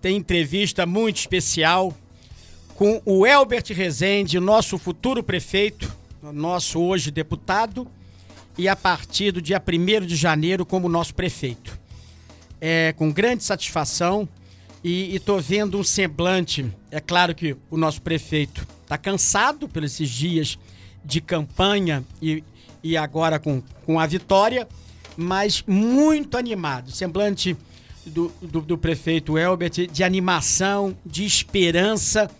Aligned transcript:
tem 0.00 0.16
entrevista 0.16 0.86
muito 0.86 1.16
especial 1.16 1.94
com 2.74 3.02
o 3.04 3.26
Elbert 3.26 3.72
Rezende, 3.72 4.38
nosso 4.38 4.78
futuro 4.78 5.22
prefeito, 5.22 5.92
nosso 6.22 6.80
hoje 6.80 7.10
deputado, 7.10 7.88
e 8.56 8.68
a 8.68 8.76
partir 8.76 9.32
do 9.32 9.42
dia 9.42 9.60
1 9.60 10.06
de 10.06 10.14
janeiro 10.14 10.64
como 10.64 10.88
nosso 10.88 11.14
prefeito. 11.14 11.78
É 12.60 12.92
com 12.92 13.10
grande 13.10 13.42
satisfação 13.42 14.28
e 14.82 15.14
estou 15.14 15.40
vendo 15.40 15.78
um 15.78 15.84
semblante. 15.84 16.66
É 16.90 17.00
claro 17.00 17.34
que 17.34 17.56
o 17.70 17.76
nosso 17.76 18.00
prefeito 18.00 18.66
está 18.82 18.96
cansado 18.96 19.68
pelos 19.68 19.92
esses 19.92 20.08
dias 20.08 20.58
de 21.04 21.20
campanha 21.20 22.04
e, 22.22 22.42
e 22.82 22.96
agora 22.96 23.38
com, 23.38 23.62
com 23.84 23.98
a 23.98 24.06
vitória, 24.06 24.68
mas 25.16 25.64
muito 25.66 26.36
animado. 26.36 26.90
Semblante 26.90 27.56
do, 28.08 28.32
do, 28.40 28.60
do 28.60 28.78
prefeito 28.78 29.38
Elbert 29.38 29.88
de 29.90 30.02
animação, 30.02 30.96
de 31.04 31.24
esperança 31.24 32.30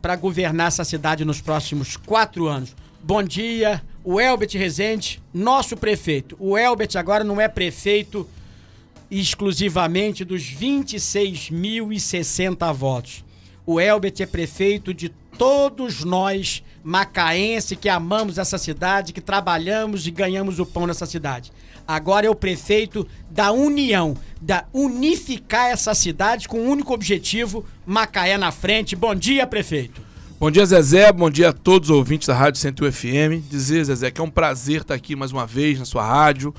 para 0.00 0.16
governar 0.16 0.68
essa 0.68 0.84
cidade 0.84 1.24
nos 1.24 1.40
próximos 1.40 1.96
quatro 1.96 2.46
anos. 2.46 2.76
Bom 3.02 3.22
dia, 3.22 3.82
o 4.04 4.20
Elbert 4.20 4.50
Rezende, 4.52 5.20
nosso 5.32 5.76
prefeito. 5.76 6.36
O 6.38 6.56
Elbert 6.56 6.96
agora 6.96 7.24
não 7.24 7.40
é 7.40 7.48
prefeito 7.48 8.28
exclusivamente 9.10 10.24
dos 10.24 10.42
26.060 10.42 12.72
votos. 12.72 13.24
O 13.64 13.80
Elbert 13.80 14.14
é 14.20 14.26
prefeito 14.26 14.94
de 14.94 15.08
todos 15.08 16.04
nós 16.04 16.62
macaense 16.82 17.74
que 17.74 17.88
amamos 17.88 18.38
essa 18.38 18.58
cidade, 18.58 19.12
que 19.12 19.20
trabalhamos 19.20 20.06
e 20.06 20.12
ganhamos 20.12 20.60
o 20.60 20.66
pão 20.66 20.86
nessa 20.86 21.04
cidade. 21.04 21.50
Agora 21.86 22.26
é 22.26 22.30
o 22.30 22.34
prefeito 22.34 23.06
da 23.30 23.52
união, 23.52 24.16
da 24.40 24.64
unificar 24.72 25.66
essa 25.68 25.94
cidade 25.94 26.48
com 26.48 26.60
um 26.60 26.70
único 26.70 26.92
objetivo, 26.92 27.64
Macaé 27.86 28.36
na 28.36 28.50
frente. 28.50 28.96
Bom 28.96 29.14
dia, 29.14 29.46
prefeito. 29.46 30.00
Bom 30.38 30.50
dia, 30.50 30.66
Zezé. 30.66 31.12
Bom 31.12 31.30
dia 31.30 31.50
a 31.50 31.52
todos 31.52 31.90
os 31.90 31.96
ouvintes 31.96 32.28
da 32.28 32.34
Rádio 32.34 32.60
101 32.60 32.92
FM. 32.92 33.48
Dizer, 33.48 33.84
Zezé, 33.84 34.10
que 34.10 34.20
é 34.20 34.24
um 34.24 34.30
prazer 34.30 34.82
estar 34.82 34.94
aqui 34.94 35.14
mais 35.14 35.32
uma 35.32 35.46
vez 35.46 35.78
na 35.78 35.84
sua 35.84 36.04
rádio 36.04 36.52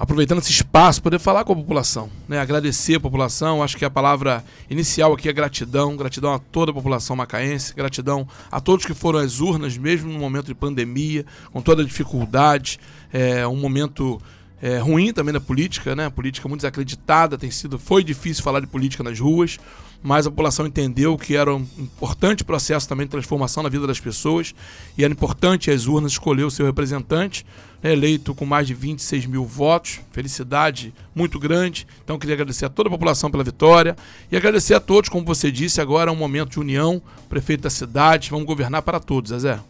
aproveitando 0.00 0.38
esse 0.38 0.50
espaço, 0.50 1.02
poder 1.02 1.18
falar 1.18 1.44
com 1.44 1.52
a 1.52 1.56
população, 1.56 2.08
né? 2.26 2.40
agradecer 2.40 2.94
a 2.94 3.00
população. 3.00 3.62
Acho 3.62 3.76
que 3.76 3.84
a 3.84 3.90
palavra 3.90 4.42
inicial 4.70 5.12
aqui 5.12 5.28
é 5.28 5.32
gratidão, 5.32 5.94
gratidão 5.94 6.32
a 6.32 6.38
toda 6.38 6.70
a 6.70 6.74
população 6.74 7.14
macaense, 7.14 7.74
gratidão 7.74 8.26
a 8.50 8.62
todos 8.62 8.86
que 8.86 8.94
foram 8.94 9.18
às 9.18 9.40
urnas, 9.40 9.76
mesmo 9.76 10.10
no 10.10 10.18
momento 10.18 10.46
de 10.46 10.54
pandemia, 10.54 11.26
com 11.52 11.60
toda 11.60 11.82
a 11.82 11.84
dificuldade, 11.84 12.80
é 13.12 13.46
um 13.46 13.56
momento 13.56 14.18
é, 14.62 14.78
ruim 14.78 15.12
também 15.12 15.32
da 15.32 15.40
política, 15.40 15.96
né? 15.96 16.10
Política 16.10 16.48
muito 16.48 16.60
desacreditada, 16.60 17.38
tem 17.38 17.50
sido, 17.50 17.78
foi 17.78 18.04
difícil 18.04 18.42
falar 18.42 18.60
de 18.60 18.66
política 18.66 19.02
nas 19.02 19.18
ruas, 19.18 19.58
mas 20.02 20.26
a 20.26 20.30
população 20.30 20.66
entendeu 20.66 21.16
que 21.16 21.36
era 21.36 21.54
um 21.54 21.66
importante 21.78 22.44
processo 22.44 22.88
também 22.88 23.06
de 23.06 23.10
transformação 23.10 23.62
na 23.62 23.68
vida 23.68 23.86
das 23.86 24.00
pessoas 24.00 24.54
e 24.96 25.04
era 25.04 25.12
importante 25.12 25.70
as 25.70 25.86
urnas 25.86 26.12
escolher 26.12 26.44
o 26.44 26.50
seu 26.50 26.64
representante, 26.64 27.44
né, 27.82 27.92
eleito 27.92 28.34
com 28.34 28.46
mais 28.46 28.66
de 28.66 28.74
26 28.74 29.26
mil 29.26 29.44
votos, 29.44 30.00
felicidade 30.12 30.94
muito 31.14 31.38
grande. 31.38 31.86
Então 32.04 32.18
queria 32.18 32.34
agradecer 32.34 32.66
a 32.66 32.68
toda 32.70 32.88
a 32.88 32.92
população 32.92 33.30
pela 33.30 33.44
vitória 33.44 33.96
e 34.30 34.36
agradecer 34.36 34.74
a 34.74 34.80
todos, 34.80 35.08
como 35.08 35.24
você 35.24 35.50
disse, 35.50 35.80
agora 35.80 36.10
é 36.10 36.12
um 36.12 36.16
momento 36.16 36.50
de 36.50 36.60
união, 36.60 37.00
prefeito 37.28 37.62
da 37.62 37.70
cidade, 37.70 38.30
vamos 38.30 38.46
governar 38.46 38.82
para 38.82 39.00
todos, 39.00 39.30
Zezé. 39.30 39.60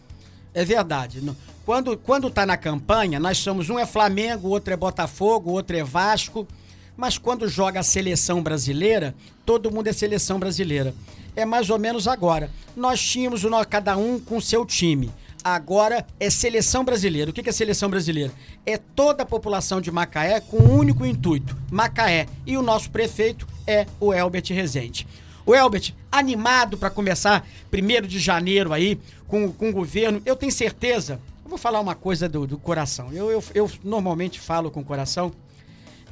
É 0.53 0.65
verdade. 0.65 1.21
Quando, 1.65 1.95
quando 1.97 2.29
tá 2.29 2.45
na 2.45 2.57
campanha, 2.57 3.19
nós 3.19 3.37
somos 3.37 3.69
um 3.69 3.77
é 3.77 3.85
Flamengo, 3.85 4.49
outro 4.49 4.73
é 4.73 4.77
Botafogo, 4.77 5.51
outro 5.51 5.77
é 5.77 5.83
Vasco. 5.83 6.47
Mas 6.97 7.17
quando 7.17 7.47
joga 7.47 7.79
a 7.79 7.83
seleção 7.83 8.41
brasileira, 8.41 9.15
todo 9.45 9.71
mundo 9.71 9.87
é 9.87 9.93
seleção 9.93 10.39
brasileira. 10.39 10.93
É 11.35 11.45
mais 11.45 11.69
ou 11.69 11.79
menos 11.79 12.07
agora. 12.07 12.51
Nós 12.75 13.01
tínhamos 13.01 13.43
o 13.43 13.49
cada 13.65 13.95
um 13.95 14.19
com 14.19 14.41
seu 14.41 14.65
time. 14.65 15.11
Agora 15.43 16.05
é 16.19 16.29
seleção 16.29 16.83
brasileira. 16.83 17.31
O 17.31 17.33
que 17.33 17.47
é 17.47 17.51
seleção 17.53 17.89
brasileira? 17.89 18.31
É 18.65 18.77
toda 18.77 19.23
a 19.23 19.25
população 19.25 19.81
de 19.81 19.89
Macaé 19.91 20.39
com 20.39 20.57
um 20.57 20.77
único 20.77 21.05
intuito: 21.05 21.55
Macaé. 21.71 22.27
E 22.45 22.57
o 22.57 22.61
nosso 22.61 22.91
prefeito 22.91 23.47
é 23.65 23.85
o 23.99 24.13
Elbert 24.13 24.45
Rezende. 24.49 25.07
O 25.45 25.55
Elbert, 25.55 25.93
animado 26.11 26.77
para 26.77 26.89
começar 26.89 27.47
primeiro 27.71 28.07
de 28.07 28.19
janeiro 28.19 28.71
aí 28.73 28.99
com, 29.27 29.51
com 29.51 29.69
o 29.69 29.73
governo, 29.73 30.21
eu 30.25 30.35
tenho 30.35 30.51
certeza. 30.51 31.19
Vou 31.51 31.57
falar 31.57 31.79
uma 31.81 31.95
coisa 31.95 32.27
do, 32.27 32.47
do 32.47 32.57
coração. 32.57 33.11
Eu, 33.11 33.29
eu, 33.29 33.43
eu 33.53 33.71
normalmente 33.83 34.39
falo 34.39 34.71
com 34.71 34.79
o 34.79 34.85
coração 34.85 35.31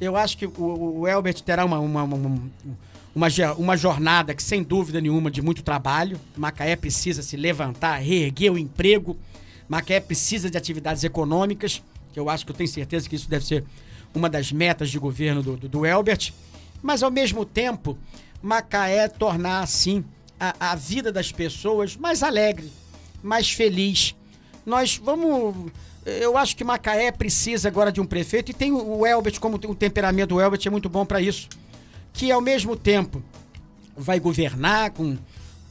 eu 0.02 0.16
acho 0.16 0.38
que 0.38 0.46
o, 0.46 1.00
o 1.00 1.08
Elbert 1.08 1.42
terá 1.42 1.66
uma, 1.66 1.80
uma, 1.80 2.04
uma, 2.04 2.42
uma, 3.16 3.28
uma 3.58 3.78
jornada 3.78 4.34
que, 4.34 4.42
sem 4.42 4.64
dúvida 4.64 5.02
nenhuma, 5.02 5.30
de 5.30 5.42
muito 5.42 5.62
trabalho. 5.62 6.20
Macaé 6.38 6.76
precisa 6.76 7.22
se 7.22 7.36
levantar, 7.36 7.98
reerguer 7.98 8.52
o 8.52 8.58
emprego. 8.58 9.18
Macaé 9.68 10.00
precisa 10.00 10.50
de 10.50 10.58
atividades 10.58 11.04
econômicas, 11.04 11.82
que 12.14 12.20
eu 12.20 12.30
acho 12.30 12.46
que 12.46 12.52
eu 12.52 12.56
tenho 12.56 12.70
certeza 12.70 13.10
que 13.10 13.16
isso 13.16 13.30
deve 13.30 13.46
ser 13.46 13.64
uma 14.14 14.30
das 14.30 14.52
metas 14.52 14.90
de 14.90 14.98
governo 14.98 15.44
do, 15.44 15.58
do, 15.58 15.68
do 15.68 15.86
Elbert. 15.86 16.34
Mas, 16.82 17.04
ao 17.04 17.12
mesmo 17.12 17.46
tempo, 17.46 17.98
Macaé 18.42 19.08
tornar, 19.10 19.62
assim, 19.62 20.04
a, 20.40 20.72
a 20.72 20.76
vida 20.76 21.12
das 21.12 21.32
pessoas 21.32 21.98
mais 21.98 22.24
alegre, 22.24 22.72
mais 23.22 23.52
feliz. 23.52 24.16
Nós 24.66 24.98
vamos 24.98 25.72
eu 26.06 26.38
acho 26.38 26.56
que 26.56 26.64
Macaé 26.64 27.12
precisa 27.12 27.68
agora 27.68 27.92
de 27.92 28.02
um 28.02 28.06
prefeito 28.06 28.52
e 28.52 28.54
tem 28.54 28.72
o 28.72 29.06
Elbert, 29.06 29.40
como 29.40 29.58
o 29.58 29.76
temperamento 29.76 30.30
do 30.30 30.42
Elbert 30.42 30.62
é 30.66 30.70
muito 30.70 30.90
bom 30.90 31.06
para 31.06 31.22
isso. 31.22 31.48
Que 32.14 32.32
ao 32.32 32.42
mesmo 32.42 32.76
tempo 32.76 33.22
vai 33.96 34.20
governar 34.20 34.92
com, 34.92 35.18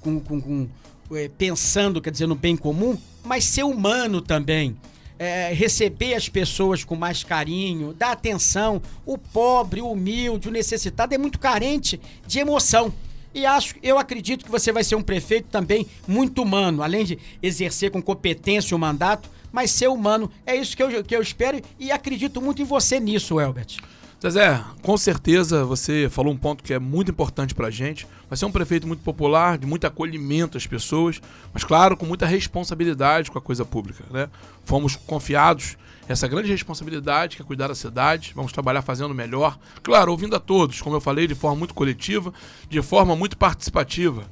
com, 0.00 0.20
com, 0.20 0.40
com 0.40 0.68
é, 1.12 1.28
pensando, 1.28 2.00
quer 2.00 2.10
dizer, 2.10 2.26
no 2.26 2.34
bem 2.34 2.56
comum, 2.56 2.96
mas 3.24 3.44
ser 3.44 3.64
humano 3.64 4.20
também. 4.20 4.76
É, 5.18 5.52
receber 5.52 6.14
as 6.14 6.28
pessoas 6.28 6.84
com 6.84 6.94
mais 6.94 7.24
carinho, 7.24 7.92
dar 7.92 8.12
atenção. 8.12 8.80
O 9.04 9.18
pobre, 9.18 9.80
o 9.80 9.90
humilde, 9.90 10.48
o 10.48 10.52
necessitado 10.52 11.12
é 11.12 11.18
muito 11.18 11.40
carente 11.40 12.00
de 12.24 12.38
emoção. 12.38 12.92
E 13.34 13.44
acho, 13.44 13.74
eu 13.82 13.98
acredito 13.98 14.44
que 14.44 14.50
você 14.50 14.72
vai 14.72 14.82
ser 14.82 14.96
um 14.96 15.02
prefeito 15.02 15.48
também 15.50 15.86
muito 16.06 16.42
humano, 16.42 16.82
além 16.82 17.04
de 17.04 17.18
exercer 17.42 17.90
com 17.90 18.02
competência 18.02 18.76
o 18.76 18.78
mandato, 18.78 19.28
mas 19.52 19.70
ser 19.70 19.88
humano. 19.88 20.30
É 20.46 20.56
isso 20.56 20.76
que 20.76 20.82
eu, 20.82 21.04
que 21.04 21.14
eu 21.14 21.22
espero 21.22 21.60
e 21.78 21.90
acredito 21.90 22.40
muito 22.40 22.62
em 22.62 22.64
você 22.64 22.98
nisso, 22.98 23.40
Elbert. 23.40 23.78
Zezé, 24.20 24.64
com 24.82 24.96
certeza 24.96 25.64
você 25.64 26.08
falou 26.10 26.32
um 26.32 26.36
ponto 26.36 26.64
que 26.64 26.74
é 26.74 26.78
muito 26.80 27.10
importante 27.10 27.54
pra 27.54 27.70
gente. 27.70 28.04
Vai 28.28 28.36
ser 28.36 28.46
um 28.46 28.50
prefeito 28.50 28.84
muito 28.84 29.00
popular, 29.02 29.56
de 29.56 29.64
muito 29.64 29.86
acolhimento 29.86 30.58
às 30.58 30.66
pessoas, 30.66 31.20
mas 31.52 31.62
claro, 31.62 31.96
com 31.96 32.04
muita 32.04 32.26
responsabilidade 32.26 33.30
com 33.30 33.38
a 33.38 33.40
coisa 33.40 33.64
pública. 33.64 34.04
Né? 34.10 34.28
Fomos 34.64 34.96
confiados 34.96 35.76
essa 36.08 36.26
grande 36.26 36.50
responsabilidade 36.50 37.36
que 37.36 37.42
é 37.42 37.44
cuidar 37.44 37.68
da 37.68 37.76
cidade. 37.76 38.32
Vamos 38.34 38.50
trabalhar 38.50 38.82
fazendo 38.82 39.14
melhor. 39.14 39.56
Claro, 39.84 40.10
ouvindo 40.10 40.34
a 40.34 40.40
todos, 40.40 40.82
como 40.82 40.96
eu 40.96 41.00
falei, 41.00 41.28
de 41.28 41.36
forma 41.36 41.56
muito 41.56 41.74
coletiva, 41.74 42.34
de 42.68 42.82
forma 42.82 43.14
muito 43.14 43.36
participativa 43.36 44.24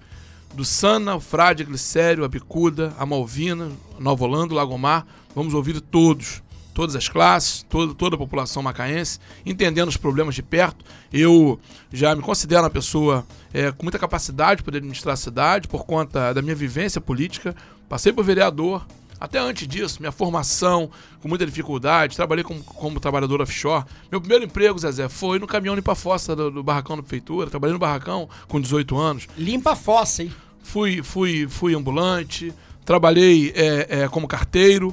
do 0.52 0.64
Sana, 0.64 1.14
o 1.14 1.20
Frade, 1.20 1.62
a 1.62 1.66
Glicério, 1.66 2.25
a 2.25 2.28
Bicuda, 2.28 2.92
a 2.98 3.06
Malvina, 3.06 3.70
Nova 4.00 4.25
Holanda, 4.25 4.54
Lagomar. 4.54 5.06
Vamos 5.34 5.54
ouvir 5.54 5.80
todos, 5.80 6.42
todas 6.76 6.94
as 6.94 7.09
classes, 7.09 7.64
toda, 7.70 7.94
toda 7.94 8.16
a 8.16 8.19
população 8.19 8.62
macaense, 8.62 9.19
entendendo 9.47 9.88
os 9.88 9.97
problemas 9.97 10.34
de 10.34 10.42
perto. 10.42 10.84
Eu 11.10 11.59
já 11.91 12.14
me 12.14 12.20
considero 12.20 12.64
uma 12.64 12.70
pessoa 12.70 13.26
é, 13.54 13.72
com 13.72 13.82
muita 13.82 13.98
capacidade 13.98 14.59
de 14.59 14.62
poder 14.62 14.76
administrar 14.78 15.14
a 15.14 15.16
cidade 15.16 15.69
por 15.69 15.87
conta 15.87 16.34
da 16.34 16.42
minha 16.42 16.54
vivência 16.54 17.00
política. 17.00 17.56
Passei 17.88 18.12
por 18.12 18.22
vereador, 18.22 18.87
até 19.19 19.38
antes 19.38 19.66
disso, 19.66 19.97
minha 20.00 20.12
formação 20.12 20.91
com 21.22 21.28
muita 21.28 21.47
dificuldade, 21.47 22.14
trabalhei 22.14 22.44
como, 22.44 22.62
como 22.62 23.00
trabalhador 23.00 23.41
offshore. 23.41 23.87
Meu 24.12 24.20
primeiro 24.20 24.44
emprego, 24.44 24.78
Zezé, 24.78 25.08
foi 25.08 25.38
no 25.38 25.47
caminhão 25.47 25.75
limpa 25.75 25.94
fossa 25.94 26.37
do, 26.37 26.50
do 26.50 26.62
barracão 26.62 26.94
da 26.94 27.03
prefeitura. 27.03 27.48
Trabalhei 27.48 27.72
no 27.72 27.78
barracão 27.78 28.28
com 28.47 28.60
18 28.60 28.94
anos. 28.98 29.26
Limpa 29.38 29.75
fossa, 29.75 30.25
hein? 30.25 30.32
fui, 30.67 31.02
fui, 31.02 31.49
fui 31.49 31.75
ambulante, 31.75 32.52
trabalhei 32.84 33.52
é, 33.55 34.02
é, 34.02 34.08
como 34.08 34.26
carteiro, 34.26 34.93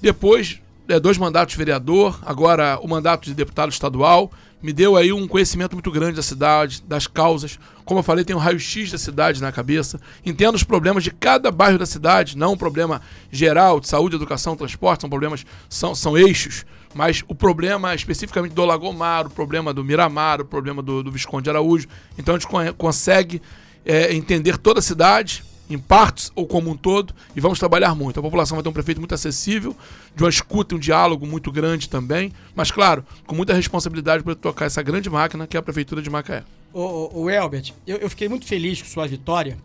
depois 0.00 0.60
é, 0.88 0.98
dois 0.98 1.18
mandatos 1.18 1.52
de 1.52 1.58
vereador, 1.58 2.18
agora 2.24 2.78
o 2.80 2.88
mandato 2.88 3.26
de 3.26 3.34
deputado 3.34 3.70
estadual, 3.70 4.32
me 4.60 4.72
deu 4.72 4.96
aí 4.96 5.12
um 5.12 5.28
conhecimento 5.28 5.74
muito 5.74 5.90
grande 5.90 6.16
da 6.16 6.22
cidade, 6.22 6.82
das 6.82 7.06
causas. 7.06 7.58
Como 7.84 8.00
eu 8.00 8.02
falei, 8.02 8.24
tenho 8.24 8.38
um 8.38 8.42
raio-x 8.42 8.90
da 8.90 8.98
cidade 8.98 9.40
na 9.40 9.52
cabeça. 9.52 10.00
Entendo 10.26 10.56
os 10.56 10.64
problemas 10.64 11.04
de 11.04 11.12
cada 11.12 11.50
bairro 11.50 11.78
da 11.78 11.86
cidade, 11.86 12.36
não 12.36 12.54
um 12.54 12.56
problema 12.56 13.00
geral 13.30 13.78
de 13.78 13.86
saúde, 13.86 14.16
educação, 14.16 14.56
transporte, 14.56 15.02
são 15.02 15.10
problemas, 15.10 15.46
são, 15.68 15.94
são 15.94 16.18
eixos. 16.18 16.64
Mas 16.92 17.22
o 17.28 17.34
problema 17.34 17.94
especificamente 17.94 18.52
do 18.52 18.64
Lagomar, 18.64 19.26
o 19.26 19.30
problema 19.30 19.72
do 19.72 19.84
Miramar, 19.84 20.40
o 20.40 20.44
problema 20.44 20.82
do, 20.82 21.04
do 21.04 21.12
Visconde 21.12 21.48
Araújo. 21.48 21.86
Então 22.18 22.34
a 22.34 22.38
gente 22.38 22.74
consegue 22.76 23.40
é, 23.84 24.12
entender 24.12 24.58
toda 24.58 24.80
a 24.80 24.82
cidade, 24.82 25.44
em 25.68 25.78
partes 25.78 26.32
ou 26.34 26.46
como 26.46 26.70
um 26.70 26.76
todo, 26.76 27.14
e 27.36 27.40
vamos 27.40 27.58
trabalhar 27.58 27.94
muito. 27.94 28.18
A 28.18 28.22
população 28.22 28.56
vai 28.56 28.62
ter 28.62 28.68
um 28.68 28.72
prefeito 28.72 28.98
muito 28.98 29.14
acessível, 29.14 29.76
de 30.14 30.22
uma 30.22 30.30
escuta 30.30 30.74
e 30.74 30.76
um 30.76 30.80
diálogo 30.80 31.26
muito 31.26 31.52
grande 31.52 31.88
também, 31.88 32.32
mas 32.54 32.70
claro, 32.70 33.04
com 33.26 33.34
muita 33.34 33.52
responsabilidade 33.52 34.22
para 34.22 34.34
tocar 34.34 34.66
essa 34.66 34.82
grande 34.82 35.10
máquina 35.10 35.46
que 35.46 35.56
é 35.56 35.60
a 35.60 35.62
Prefeitura 35.62 36.00
de 36.00 36.10
Macaé. 36.10 36.42
O, 36.72 37.22
o 37.22 37.30
Elbert, 37.30 37.72
eu, 37.86 37.96
eu, 37.96 38.10
fiquei 38.10 38.28
muito 38.28 38.46
feliz 38.46 38.80
com 38.82 38.88
sua 38.88 39.06
vitória 39.06 39.58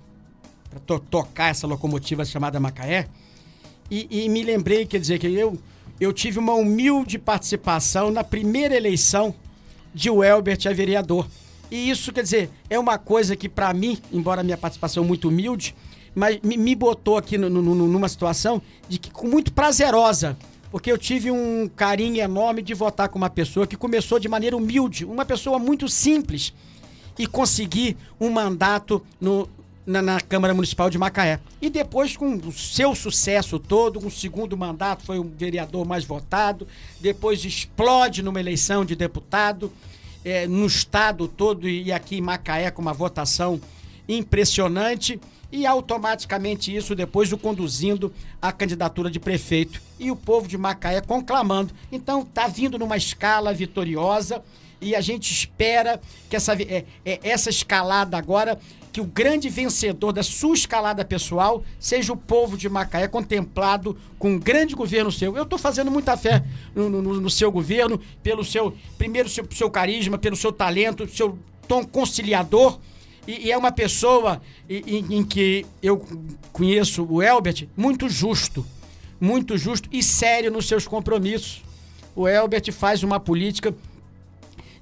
para 0.69 0.79
to 0.79 0.99
tocar 0.99 1.49
essa 1.49 1.67
locomotiva 1.67 2.23
chamada 2.25 2.59
Macaé. 2.59 3.07
E, 3.91 4.07
e, 4.09 4.29
me 4.29 4.41
lembrei, 4.43 4.85
quer 4.85 4.99
dizer, 4.99 5.19
que 5.19 5.27
eu, 5.27 5.57
eu 5.99 6.13
tive 6.13 6.39
uma 6.39 6.53
humilde 6.53 7.19
participação 7.19 8.09
na 8.09 8.23
primeira 8.23 8.75
eleição 8.75 9.35
de 9.93 10.09
o 10.09 10.23
Elbert 10.23 10.59
a 10.67 10.73
vereador. 10.73 11.27
E 11.69 11.89
isso, 11.89 12.11
quer 12.11 12.23
dizer, 12.23 12.49
é 12.69 12.79
uma 12.79 12.97
coisa 12.97 13.35
que, 13.35 13.49
para 13.49 13.73
mim, 13.73 13.97
embora 14.11 14.43
minha 14.43 14.57
participação 14.57 15.03
muito 15.03 15.27
humilde, 15.27 15.75
mas 16.15 16.39
me, 16.41 16.57
me 16.57 16.75
botou 16.75 17.17
aqui 17.17 17.37
no, 17.37 17.49
no, 17.49 17.61
numa 17.61 18.09
situação 18.09 18.61
de 18.87 18.97
que 18.97 19.11
com 19.11 19.27
muito 19.27 19.51
prazerosa 19.53 20.37
porque 20.73 20.91
eu 20.91 20.97
tive 20.97 21.29
um 21.29 21.69
carinho 21.75 22.19
enorme 22.19 22.63
de 22.63 22.73
votar 22.73 23.07
com 23.07 23.19
uma 23.19 23.29
pessoa 23.29 23.67
que 23.67 23.77
começou 23.77 24.17
de 24.17 24.27
maneira 24.27 24.57
humilde, 24.57 25.05
uma 25.05 25.23
pessoa 25.23 25.59
muito 25.59 25.87
simples, 25.87 26.51
e 27.15 27.27
conseguir 27.27 27.95
um 28.19 28.31
mandato 28.31 28.99
no, 29.21 29.47
na, 29.85 30.01
na, 30.01 30.19
Câmara 30.19 30.51
Municipal 30.51 30.89
de 30.89 30.97
Macaé. 30.97 31.39
E 31.61 31.69
depois, 31.69 32.17
com 32.17 32.37
o 32.37 32.51
seu 32.51 32.95
sucesso 32.95 33.59
todo, 33.59 34.03
um 34.03 34.09
segundo 34.09 34.57
mandato, 34.57 35.03
foi 35.03 35.19
o 35.19 35.23
vereador 35.23 35.85
mais 35.85 36.05
votado, 36.05 36.67
depois 36.99 37.45
explode 37.45 38.23
numa 38.23 38.39
eleição 38.39 38.83
de 38.83 38.95
deputado, 38.95 39.71
é, 40.25 40.47
no 40.47 40.65
estado 40.65 41.27
todo 41.27 41.69
e 41.69 41.91
aqui 41.91 42.17
em 42.17 42.21
Macaé 42.21 42.71
com 42.71 42.81
uma 42.81 42.93
votação 42.93 43.61
impressionante 44.09 45.19
e 45.53 45.67
automaticamente 45.67 46.75
isso 46.75 46.95
depois 46.95 47.31
o 47.31 47.37
conduzindo 47.37 48.11
à 48.41 48.51
candidatura 48.51 49.11
de 49.11 49.19
prefeito 49.19 49.79
e 49.99 50.09
o 50.09 50.15
povo 50.15 50.47
de 50.47 50.57
Macaé 50.57 50.99
conclamando. 50.99 51.71
Então 51.91 52.25
tá 52.25 52.47
vindo 52.47 52.79
numa 52.79 52.97
escala 52.97 53.53
vitoriosa 53.53 54.43
e 54.81 54.95
a 54.95 54.99
gente 54.99 55.31
espera 55.31 56.01
que 56.27 56.35
essa, 56.35 56.53
é, 56.55 56.85
é, 57.05 57.19
essa 57.21 57.51
escalada 57.51 58.17
agora, 58.17 58.59
que 58.91 58.99
o 58.99 59.05
grande 59.05 59.47
vencedor 59.47 60.11
da 60.11 60.23
sua 60.23 60.55
escalada 60.55 61.05
pessoal 61.05 61.63
seja 61.79 62.11
o 62.11 62.17
povo 62.17 62.57
de 62.57 62.67
Macaé 62.67 63.07
contemplado 63.07 63.95
com 64.17 64.31
um 64.31 64.39
grande 64.39 64.73
governo 64.73 65.11
seu. 65.11 65.37
Eu 65.37 65.43
estou 65.43 65.59
fazendo 65.59 65.91
muita 65.91 66.17
fé 66.17 66.43
no, 66.73 66.89
no, 66.89 67.01
no, 67.01 67.29
seu 67.29 67.51
governo, 67.51 68.01
pelo 68.23 68.43
seu, 68.43 68.75
primeiro, 68.97 69.29
seu, 69.29 69.45
seu 69.51 69.69
carisma, 69.69 70.17
pelo 70.17 70.35
seu 70.35 70.51
talento, 70.51 71.07
seu 71.07 71.37
tom 71.67 71.85
conciliador 71.85 72.79
e, 73.27 73.47
e 73.47 73.51
é 73.51 73.57
uma 73.57 73.71
pessoa 73.71 74.41
em, 74.69 75.17
em, 75.17 75.23
que 75.23 75.65
eu 75.81 76.05
conheço 76.51 77.05
o 77.05 77.21
Elbert 77.21 77.67
muito 77.75 78.09
justo, 78.09 78.65
muito 79.19 79.57
justo 79.57 79.87
e 79.91 80.03
sério 80.03 80.51
nos 80.51 80.67
seus 80.67 80.87
compromissos. 80.87 81.63
O 82.15 82.27
Elbert 82.27 82.71
faz 82.71 83.01
uma 83.01 83.19
política 83.19 83.73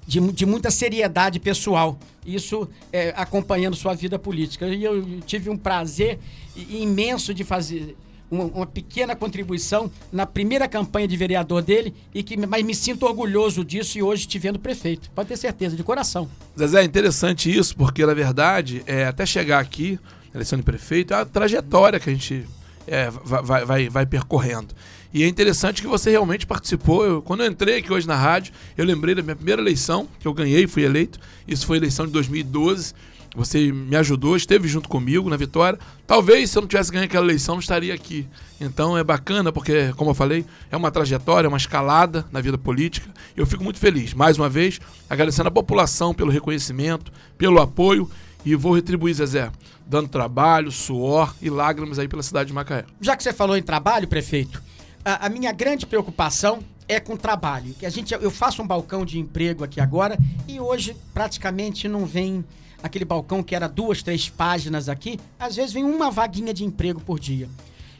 de, 0.06 0.20
de 0.32 0.44
muita 0.44 0.70
seriedade 0.70 1.38
pessoal. 1.38 1.98
Isso 2.26 2.68
é, 2.92 3.12
acompanhando 3.16 3.76
sua 3.76 3.94
vida 3.94 4.18
política. 4.18 4.66
E 4.68 4.82
eu 4.82 5.20
tive 5.20 5.48
um 5.48 5.56
prazer 5.56 6.18
imenso 6.56 7.32
de 7.32 7.44
fazer 7.44 7.96
uma, 8.32 8.44
uma, 8.44 8.66
pequena 8.66 9.14
contribuição 9.14 9.90
na 10.10 10.24
primeira 10.24 10.66
campanha 10.66 11.06
de 11.06 11.16
vereador 11.16 11.60
dele, 11.60 11.94
e 12.14 12.22
que, 12.22 12.36
mas 12.36 12.64
me 12.64 12.74
sinto 12.74 13.04
orgulhoso 13.04 13.62
disso 13.62 13.98
e 13.98 14.02
hoje 14.02 14.26
te 14.26 14.38
vendo 14.38 14.58
prefeito. 14.58 15.10
Pode 15.10 15.28
ter 15.28 15.36
certeza, 15.36 15.76
de 15.76 15.82
coração. 15.82 16.28
Zezé, 16.58 16.80
é 16.80 16.84
interessante 16.84 17.54
isso, 17.54 17.76
porque 17.76 18.04
na 18.06 18.14
verdade, 18.14 18.82
é, 18.86 19.04
até 19.04 19.26
chegar 19.26 19.60
aqui, 19.60 20.00
eleição 20.34 20.58
de 20.58 20.64
prefeito, 20.64 21.12
é 21.12 21.18
a 21.18 21.24
trajetória 21.26 22.00
que 22.00 22.08
a 22.08 22.12
gente 22.12 22.46
é, 22.86 23.10
vai, 23.10 23.64
vai, 23.64 23.88
vai 23.90 24.06
percorrendo. 24.06 24.74
E 25.14 25.22
é 25.22 25.28
interessante 25.28 25.82
que 25.82 25.88
você 25.88 26.10
realmente 26.10 26.46
participou. 26.46 27.04
Eu, 27.04 27.20
quando 27.20 27.42
eu 27.42 27.50
entrei 27.50 27.78
aqui 27.78 27.92
hoje 27.92 28.08
na 28.08 28.16
rádio, 28.16 28.54
eu 28.78 28.84
lembrei 28.84 29.14
da 29.14 29.22
minha 29.22 29.36
primeira 29.36 29.60
eleição, 29.60 30.08
que 30.18 30.26
eu 30.26 30.32
ganhei, 30.32 30.66
fui 30.66 30.84
eleito. 30.84 31.20
Isso 31.46 31.66
foi 31.66 31.76
a 31.76 31.80
eleição 31.80 32.06
de 32.06 32.12
2012. 32.12 32.94
Você 33.34 33.72
me 33.72 33.96
ajudou, 33.96 34.36
esteve 34.36 34.68
junto 34.68 34.88
comigo 34.88 35.30
na 35.30 35.36
vitória. 35.36 35.78
Talvez 36.06 36.50
se 36.50 36.58
eu 36.58 36.62
não 36.62 36.68
tivesse 36.68 36.92
ganho 36.92 37.04
aquela 37.04 37.24
eleição, 37.24 37.54
não 37.54 37.60
estaria 37.60 37.94
aqui. 37.94 38.28
Então 38.60 38.96
é 38.96 39.02
bacana, 39.02 39.50
porque, 39.50 39.92
como 39.96 40.10
eu 40.10 40.14
falei, 40.14 40.44
é 40.70 40.76
uma 40.76 40.90
trajetória, 40.90 41.48
uma 41.48 41.56
escalada 41.56 42.26
na 42.30 42.40
vida 42.40 42.58
política. 42.58 43.08
Eu 43.34 43.46
fico 43.46 43.64
muito 43.64 43.78
feliz. 43.78 44.12
Mais 44.12 44.36
uma 44.36 44.50
vez, 44.50 44.78
agradecendo 45.08 45.48
a 45.48 45.52
população 45.52 46.12
pelo 46.12 46.30
reconhecimento, 46.30 47.10
pelo 47.38 47.60
apoio. 47.60 48.10
E 48.44 48.54
vou 48.54 48.74
retribuir, 48.74 49.14
Zezé, 49.14 49.50
dando 49.86 50.08
trabalho, 50.08 50.70
suor 50.70 51.34
e 51.40 51.48
lágrimas 51.48 51.98
aí 51.98 52.08
pela 52.08 52.22
cidade 52.22 52.48
de 52.48 52.52
Macaé. 52.52 52.84
Já 53.00 53.16
que 53.16 53.22
você 53.22 53.32
falou 53.32 53.56
em 53.56 53.62
trabalho, 53.62 54.08
prefeito, 54.08 54.60
a, 55.04 55.26
a 55.26 55.28
minha 55.28 55.52
grande 55.52 55.86
preocupação 55.86 56.58
é 56.88 57.00
com 57.00 57.16
trabalho. 57.16 57.72
Que 57.78 57.86
a 57.86 57.90
gente, 57.90 58.12
eu 58.12 58.30
faço 58.30 58.60
um 58.60 58.66
balcão 58.66 59.04
de 59.04 59.18
emprego 59.18 59.64
aqui 59.64 59.80
agora 59.80 60.18
e 60.46 60.60
hoje 60.60 60.96
praticamente 61.14 61.88
não 61.88 62.04
vem 62.04 62.44
aquele 62.82 63.04
balcão 63.04 63.42
que 63.42 63.54
era 63.54 63.68
duas, 63.68 64.02
três 64.02 64.28
páginas 64.28 64.88
aqui, 64.88 65.18
às 65.38 65.56
vezes 65.56 65.72
vem 65.72 65.84
uma 65.84 66.10
vaguinha 66.10 66.52
de 66.52 66.64
emprego 66.64 67.00
por 67.00 67.18
dia. 67.20 67.48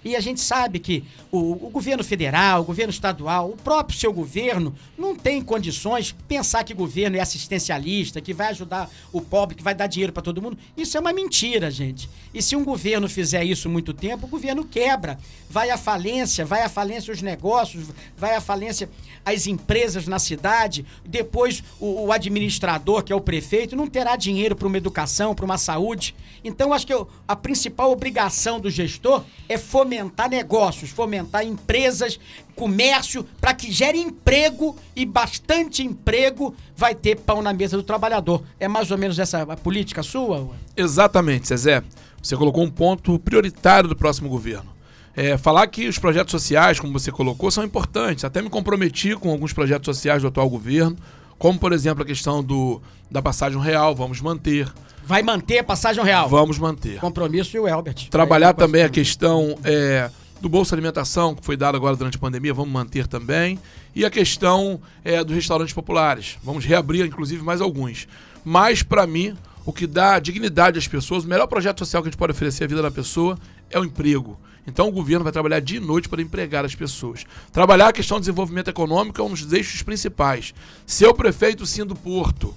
E 0.05 0.17
a 0.17 0.21
gente 0.21 0.41
sabe 0.41 0.79
que 0.79 1.05
o, 1.31 1.67
o, 1.67 1.71
governo 1.71 2.03
federal, 2.03 2.63
o 2.63 2.65
governo 2.65 2.91
estadual, 2.91 3.51
o 3.51 3.57
próprio 3.57 3.99
seu 3.99 4.13
governo 4.13 4.75
não 4.99 5.15
tem 5.15 5.41
condições 5.41 6.07
de 6.07 6.15
pensar 6.15 6.65
que 6.65 6.75
governo 6.75 7.17
é 7.17 7.21
assistencialista, 7.21 8.21
que 8.21 8.35
vai 8.35 8.49
ajudar 8.49 8.91
o 9.13 9.21
pobre, 9.21 9.55
que 9.55 9.63
vai 9.63 9.75
dar 9.75 9.87
dinheiro 9.87 10.13
para 10.13 10.23
todo 10.23 10.43
mundo. 10.43 10.59
Isso 10.77 10.97
é 10.97 11.01
uma 11.01 11.13
mentira, 11.13 11.71
gente. 11.71 12.11
E 12.35 12.43
se 12.43 12.57
um 12.57 12.65
governo 12.65 13.09
fizer 13.09 13.45
isso 13.45 13.69
muito 13.69 13.93
tempo, 13.93 14.27
o 14.27 14.29
governo 14.29 14.65
quebra. 14.65 15.19
Vai 15.49 15.71
à 15.71 15.77
falência, 15.77 16.45
vai 16.45 16.63
à 16.63 16.69
falência 16.69 17.13
os 17.13 17.23
negócios, 17.23 17.87
vai 18.17 18.35
à 18.35 18.41
falência 18.41 18.89
as 19.25 19.47
empresas 19.47 20.09
na 20.09 20.19
cidade. 20.19 20.85
Depois 21.05 21.63
o, 21.79 22.07
o 22.07 22.13
administrador, 22.13 23.05
que 23.05 23.13
é 23.13 23.17
o 23.17 23.21
prefeito, 23.21 23.77
não 23.77 23.87
terá 23.87 24.17
dinheiro 24.17 24.57
para 24.57 24.67
uma 24.67 24.77
educação, 24.77 25.35
para 25.35 25.45
uma 25.45 25.59
saúde. 25.59 26.15
Então, 26.43 26.73
acho 26.73 26.87
que 26.87 26.95
eu, 26.95 27.09
a 27.29 27.37
principal 27.37 27.93
obrigação 27.93 28.59
do 28.59 28.71
gestor 28.71 29.25
é 29.49 29.57
fomentar 29.57 29.92
fomentar 29.93 30.31
negócios, 30.31 30.91
fomentar 30.91 31.45
empresas, 31.45 32.19
comércio, 32.57 33.27
para 33.39 33.53
que 33.53 33.71
gere 33.71 33.99
emprego 33.99 34.75
e 34.97 35.05
bastante 35.05 35.83
emprego 35.83 36.55
vai 36.75 36.95
ter 36.95 37.17
pão 37.17 37.43
na 37.43 37.53
mesa 37.53 37.77
do 37.77 37.83
trabalhador. 37.83 38.43
É 38.59 38.67
mais 38.67 38.91
ou 38.91 38.97
menos 38.97 39.19
essa 39.19 39.43
a 39.43 39.57
política 39.57 40.03
sua? 40.03 40.51
Exatamente, 40.75 41.49
Zezé. 41.49 41.83
Você 42.23 42.37
colocou 42.37 42.65
um 42.65 42.71
ponto 42.71 43.19
prioritário 43.19 43.89
do 43.89 43.97
próximo 43.97 44.31
governo. 44.31 44.73
É, 45.15 45.37
falar 45.37 45.67
que 45.67 45.87
os 45.87 45.99
projetos 45.99 46.31
sociais, 46.31 46.81
como 46.81 46.93
você 46.99 47.13
colocou, 47.13 47.51
são 47.51 47.63
importantes. 47.63 48.25
Até 48.25 48.41
me 48.41 48.49
comprometi 48.49 49.15
com 49.15 49.31
alguns 49.31 49.53
projetos 49.53 49.95
sociais 49.95 50.23
do 50.23 50.29
atual 50.29 50.49
governo, 50.49 50.97
como, 51.39 51.59
por 51.59 51.73
exemplo, 51.73 52.03
a 52.03 52.07
questão 52.07 52.43
do, 52.43 52.81
da 53.11 53.21
passagem 53.21 53.61
real, 53.61 53.95
vamos 53.95 54.23
manter. 54.23 54.73
Vai 55.05 55.23
manter 55.23 55.59
a 55.59 55.65
passagem 55.65 56.03
real? 56.03 56.29
Vamos 56.29 56.59
manter. 56.59 56.99
Compromisso 56.99 57.57
e 57.57 57.61
o 57.61 57.69
Elbert. 57.69 58.09
Trabalhar 58.09 58.55
também 58.55 58.83
a 58.83 58.89
questão 58.89 59.59
é, 59.65 60.11
do 60.41 60.49
Bolsa 60.49 60.75
Alimentação, 60.75 61.35
que 61.35 61.45
foi 61.45 61.57
dado 61.57 61.77
agora 61.77 61.97
durante 61.97 62.17
a 62.17 62.21
pandemia, 62.21 62.55
vamos 62.55 62.73
manter 62.73 63.07
também. 63.07 63.59
E 63.95 64.05
a 64.05 64.11
questão 64.11 64.81
é, 65.05 65.23
dos 65.23 65.35
restaurantes 65.35 65.75
populares. 65.75 66.39
Vamos 66.43 66.65
reabrir, 66.65 67.05
inclusive, 67.05 67.43
mais 67.43 67.61
alguns. 67.61 68.09
Mas, 68.45 68.83
para 68.83 69.07
mim, 69.07 69.37
o 69.65 69.73
que 69.73 69.87
dá 69.87 70.19
dignidade 70.19 70.79
às 70.79 70.89
pessoas, 70.89 71.25
o 71.25 71.29
melhor 71.29 71.47
projeto 71.47 71.79
social 71.79 72.03
que 72.03 72.09
a 72.09 72.11
gente 72.11 72.19
pode 72.19 72.33
oferecer 72.33 72.65
à 72.65 72.67
vida 72.67 72.83
da 72.83 72.91
pessoa 72.91 73.39
é 73.71 73.79
o 73.79 73.85
emprego. 73.85 74.39
Então 74.67 74.89
o 74.89 74.93
governo 74.93 75.25
vai 75.25 75.33
trabalhar 75.33 75.61
dia 75.61 75.79
e 75.79 75.81
noite 75.81 76.09
para 76.09 76.23
empregar 76.23 76.65
as 76.65 76.75
pessoas. 76.75 77.25
Trabalhar 77.53 77.89
a 77.89 77.93
questão 77.93 78.19
do 78.19 78.21
desenvolvimento 78.21 78.69
econômico 78.69 79.21
é 79.21 79.25
um 79.25 79.31
dos 79.31 79.53
eixos 79.53 79.83
principais. 79.83 80.55
Ser 80.87 81.07
o 81.07 81.15
prefeito 81.15 81.67
sim 81.67 81.85
do 81.85 81.97
Porto, 81.97 82.55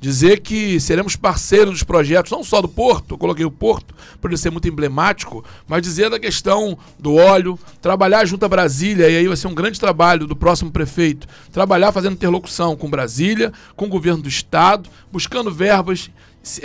dizer 0.00 0.40
que 0.40 0.78
seremos 0.78 1.16
parceiros 1.16 1.70
dos 1.70 1.82
projetos, 1.82 2.30
não 2.30 2.44
só 2.44 2.60
do 2.60 2.68
Porto, 2.68 3.14
eu 3.14 3.18
coloquei 3.18 3.44
o 3.44 3.50
Porto 3.50 3.94
para 4.20 4.30
ele 4.30 4.36
ser 4.36 4.50
muito 4.50 4.68
emblemático, 4.68 5.44
mas 5.66 5.82
dizer 5.82 6.10
da 6.10 6.18
questão 6.18 6.76
do 6.98 7.14
óleo, 7.14 7.58
trabalhar 7.80 8.24
junto 8.24 8.44
a 8.44 8.48
Brasília, 8.48 9.08
e 9.08 9.16
aí 9.16 9.26
vai 9.26 9.36
ser 9.36 9.46
um 9.46 9.54
grande 9.54 9.80
trabalho 9.80 10.26
do 10.26 10.36
próximo 10.36 10.70
prefeito, 10.70 11.26
trabalhar 11.52 11.92
fazendo 11.92 12.14
interlocução 12.14 12.76
com 12.76 12.90
Brasília, 12.90 13.52
com 13.76 13.86
o 13.86 13.88
governo 13.88 14.22
do 14.22 14.28
Estado, 14.28 14.88
buscando 15.10 15.50
verbas 15.50 16.10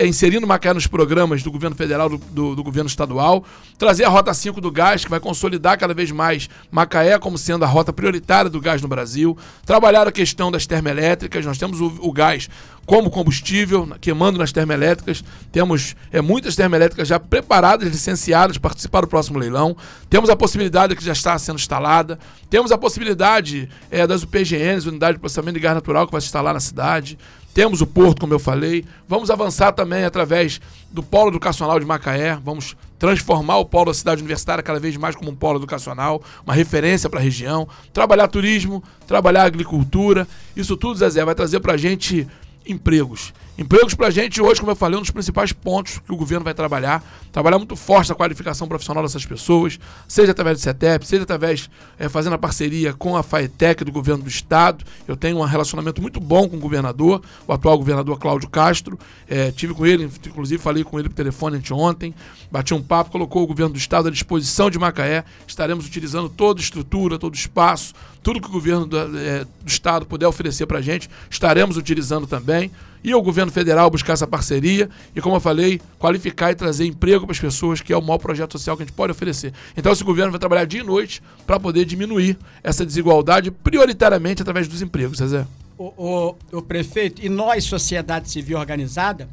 inserindo 0.04 0.46
Macaé 0.46 0.74
nos 0.74 0.88
programas 0.88 1.42
do 1.42 1.52
governo 1.52 1.76
federal, 1.76 2.10
do, 2.10 2.18
do, 2.18 2.56
do, 2.56 2.64
governo 2.64 2.90
estadual, 2.90 3.46
trazer 3.78 4.04
a 4.04 4.10
Rota 4.10 4.34
5 4.34 4.60
do 4.60 4.70
gás, 4.70 5.06
que 5.06 5.10
vai 5.10 5.20
consolidar 5.20 5.78
cada 5.78 5.94
vez 5.94 6.12
mais 6.12 6.50
Macaé 6.70 7.18
como 7.18 7.38
sendo 7.38 7.64
a 7.64 7.68
rota 7.68 7.94
prioritária 7.94 8.50
do 8.50 8.60
gás 8.60 8.82
no 8.82 8.88
Brasil, 8.88 9.38
trabalhar 9.66 10.08
a 10.08 10.12
questão 10.12 10.52
das 10.52 10.66
termoelétricas, 10.66 11.46
nós 11.46 11.58
temos 11.58 11.80
o, 11.80 11.94
o 12.02 12.12
gás 12.12 12.50
como 12.86 13.12
combustível, 13.12 13.88
queimando 14.02 14.40
nas 14.40 14.52
termoelétricas, 14.52 15.24
temos 15.52 15.96
é, 16.12 16.22
muitas 16.22 16.56
termoelétricas 16.56 17.08
já 17.08 17.20
preparadas, 17.20 17.88
licenciadas 17.88 18.58
para 18.58 18.70
participar 18.70 19.02
do 19.02 19.08
próximo 19.08 19.38
leilão, 19.38 19.78
temos 20.10 20.28
a 20.28 20.36
possibilidade 20.36 20.96
que 20.96 21.06
já 21.06 21.14
está 21.14 21.38
sendo 21.38 21.60
instalada, 21.60 22.18
temos 22.50 22.72
a 22.72 22.78
possibilidade 22.80 23.70
é, 23.92 24.08
das 24.08 24.24
UPGNs, 24.24 24.90
Unidade 24.90 25.14
de 25.14 25.20
Processamento 25.20 25.54
de 25.54 25.60
Gás 25.60 25.76
Natural, 25.76 26.08
que 26.08 26.12
vai 26.12 26.20
se 26.20 26.26
instalar 26.26 26.54
na 26.54 26.60
cidade, 26.60 27.16
temos 27.54 27.82
o 27.82 27.88
Porto, 27.88 28.22
como 28.22 28.34
eu 28.34 28.40
falei. 28.40 28.86
Vamos 29.08 29.30
avançar 29.30 29.72
também 29.72 30.04
através 30.04 30.62
do 30.92 31.02
Polo 31.02 31.30
Educacional 31.30 31.80
de 31.80 31.86
Macaé. 31.86 32.38
Vamos 32.44 32.76
transformar 32.98 33.58
o 33.58 33.66
Polo 33.66 33.86
da 33.86 33.94
Cidade 33.94 34.22
Universitária 34.22 34.64
cada 34.64 34.80
vez 34.80 34.96
mais 34.98 35.16
como 35.16 35.32
um 35.32 35.36
polo 35.36 35.58
educacional, 35.58 36.22
uma 36.46 36.54
referência 36.54 37.10
para 37.10 37.20
a 37.20 37.24
região. 37.24 37.68
Trabalhar 37.94 38.28
turismo, 38.28 38.84
trabalhar 39.08 39.44
agricultura. 39.44 40.28
Isso 40.56 40.76
tudo, 40.76 41.00
Zezé, 41.00 41.24
vai 41.24 41.34
trazer 41.34 41.60
para 41.60 41.74
a 41.74 41.78
gente 41.78 42.28
empregos. 42.68 43.34
Empregos 43.60 43.94
para 43.94 44.08
a 44.08 44.10
gente 44.10 44.42
hoje, 44.42 44.62
como 44.62 44.72
eu 44.72 44.76
falei, 44.76 44.98
um 44.98 45.02
dos 45.02 45.12
principais 45.12 45.52
pontos 45.52 46.00
que 46.00 46.14
o 46.14 46.16
governo 46.16 46.46
vai 46.46 46.54
trabalhar. 46.54 47.04
Trabalhar 47.30 47.58
muito 47.58 47.76
forte 47.76 48.10
a 48.10 48.16
qualificação 48.16 48.70
profissional 48.70 49.04
dessas 49.04 49.26
pessoas, 49.26 49.78
seja 50.08 50.32
através 50.32 50.58
do 50.58 50.62
CETEP, 50.62 51.06
seja 51.06 51.24
através, 51.24 51.70
é, 52.00 52.08
fazendo 52.08 52.36
a 52.36 52.38
parceria 52.38 52.94
com 52.94 53.18
a 53.18 53.22
FAETEC 53.22 53.84
do 53.84 53.92
governo 53.92 54.24
do 54.24 54.30
Estado. 54.30 54.86
Eu 55.06 55.18
tenho 55.18 55.40
um 55.40 55.44
relacionamento 55.44 56.02
muito 56.02 56.22
bom 56.22 56.48
com 56.48 56.56
o 56.56 56.60
governador, 56.60 57.22
o 57.46 57.52
atual 57.52 57.78
governador 57.78 58.18
Cláudio 58.18 58.50
Castro. 58.50 58.98
É, 59.28 59.52
tive 59.52 59.74
com 59.74 59.86
ele, 59.86 60.10
inclusive 60.26 60.64
falei 60.64 60.86
com 60.86 60.98
ele 60.98 61.10
por 61.10 61.16
telefone 61.16 61.58
anteontem, 61.58 62.16
bati 62.50 62.74
um 62.74 62.82
papo, 62.82 63.12
colocou 63.12 63.44
o 63.44 63.48
governo 63.48 63.74
do 63.74 63.78
Estado 63.78 64.08
à 64.08 64.12
disposição 64.12 64.70
de 64.70 64.80
Macaé. 64.80 65.26
Estaremos 65.46 65.86
utilizando 65.86 66.30
toda 66.30 66.62
a 66.62 66.64
estrutura, 66.64 67.20
todo 67.20 67.34
o 67.34 67.38
espaço, 67.38 67.94
tudo 68.22 68.42
que 68.42 68.48
o 68.48 68.52
governo 68.52 68.86
do, 68.86 68.98
é, 69.18 69.44
do 69.44 69.68
Estado 69.68 70.06
puder 70.06 70.28
oferecer 70.28 70.66
para 70.66 70.80
a 70.80 70.82
gente, 70.82 71.10
estaremos 71.30 71.78
utilizando 71.78 72.28
também. 72.28 72.72
E 73.02 73.16
o 73.16 73.22
governo 73.22 73.50
federal 73.50 73.90
buscar 73.90 74.12
essa 74.12 74.28
parceria 74.28 74.90
e, 75.16 75.22
como 75.22 75.38
eu 75.38 75.40
falei, 75.40 75.80
qualificar 75.98 76.52
e 76.52 76.56
trazer 76.56 76.86
emprego 76.86 77.26
para 77.26 77.32
as 77.32 77.40
pessoas, 77.40 77.80
que 77.80 77.94
é 77.94 77.98
o 77.98 78.02
maior 78.02 78.18
projeto 78.18 78.52
social 78.52 78.76
que 78.76 78.84
a 78.84 78.86
gente 78.86 78.94
pode 78.94 79.12
oferecer. 79.12 79.54
Então, 79.78 79.92
esse 79.92 80.04
governo 80.04 80.32
vai 80.32 80.40
trabalhar 80.40 80.66
dia 80.66 80.82
e 80.82 80.84
noite 80.84 81.24
para 81.48 81.58
poder 81.60 81.86
diminuir 81.86 82.38
essa 82.62 82.86
desigualdade, 82.86 83.52
prioritariamente 83.52 84.42
através 84.42 84.68
dos 84.68 84.82
empregos, 84.82 85.20
Zezé. 85.20 85.48
O, 85.78 85.94
o, 85.98 86.36
o 86.58 86.62
prefeito, 86.62 87.26
e 87.26 87.30
nós, 87.30 87.64
sociedade 87.64 88.30
civil 88.30 88.58
organizada, 88.60 89.30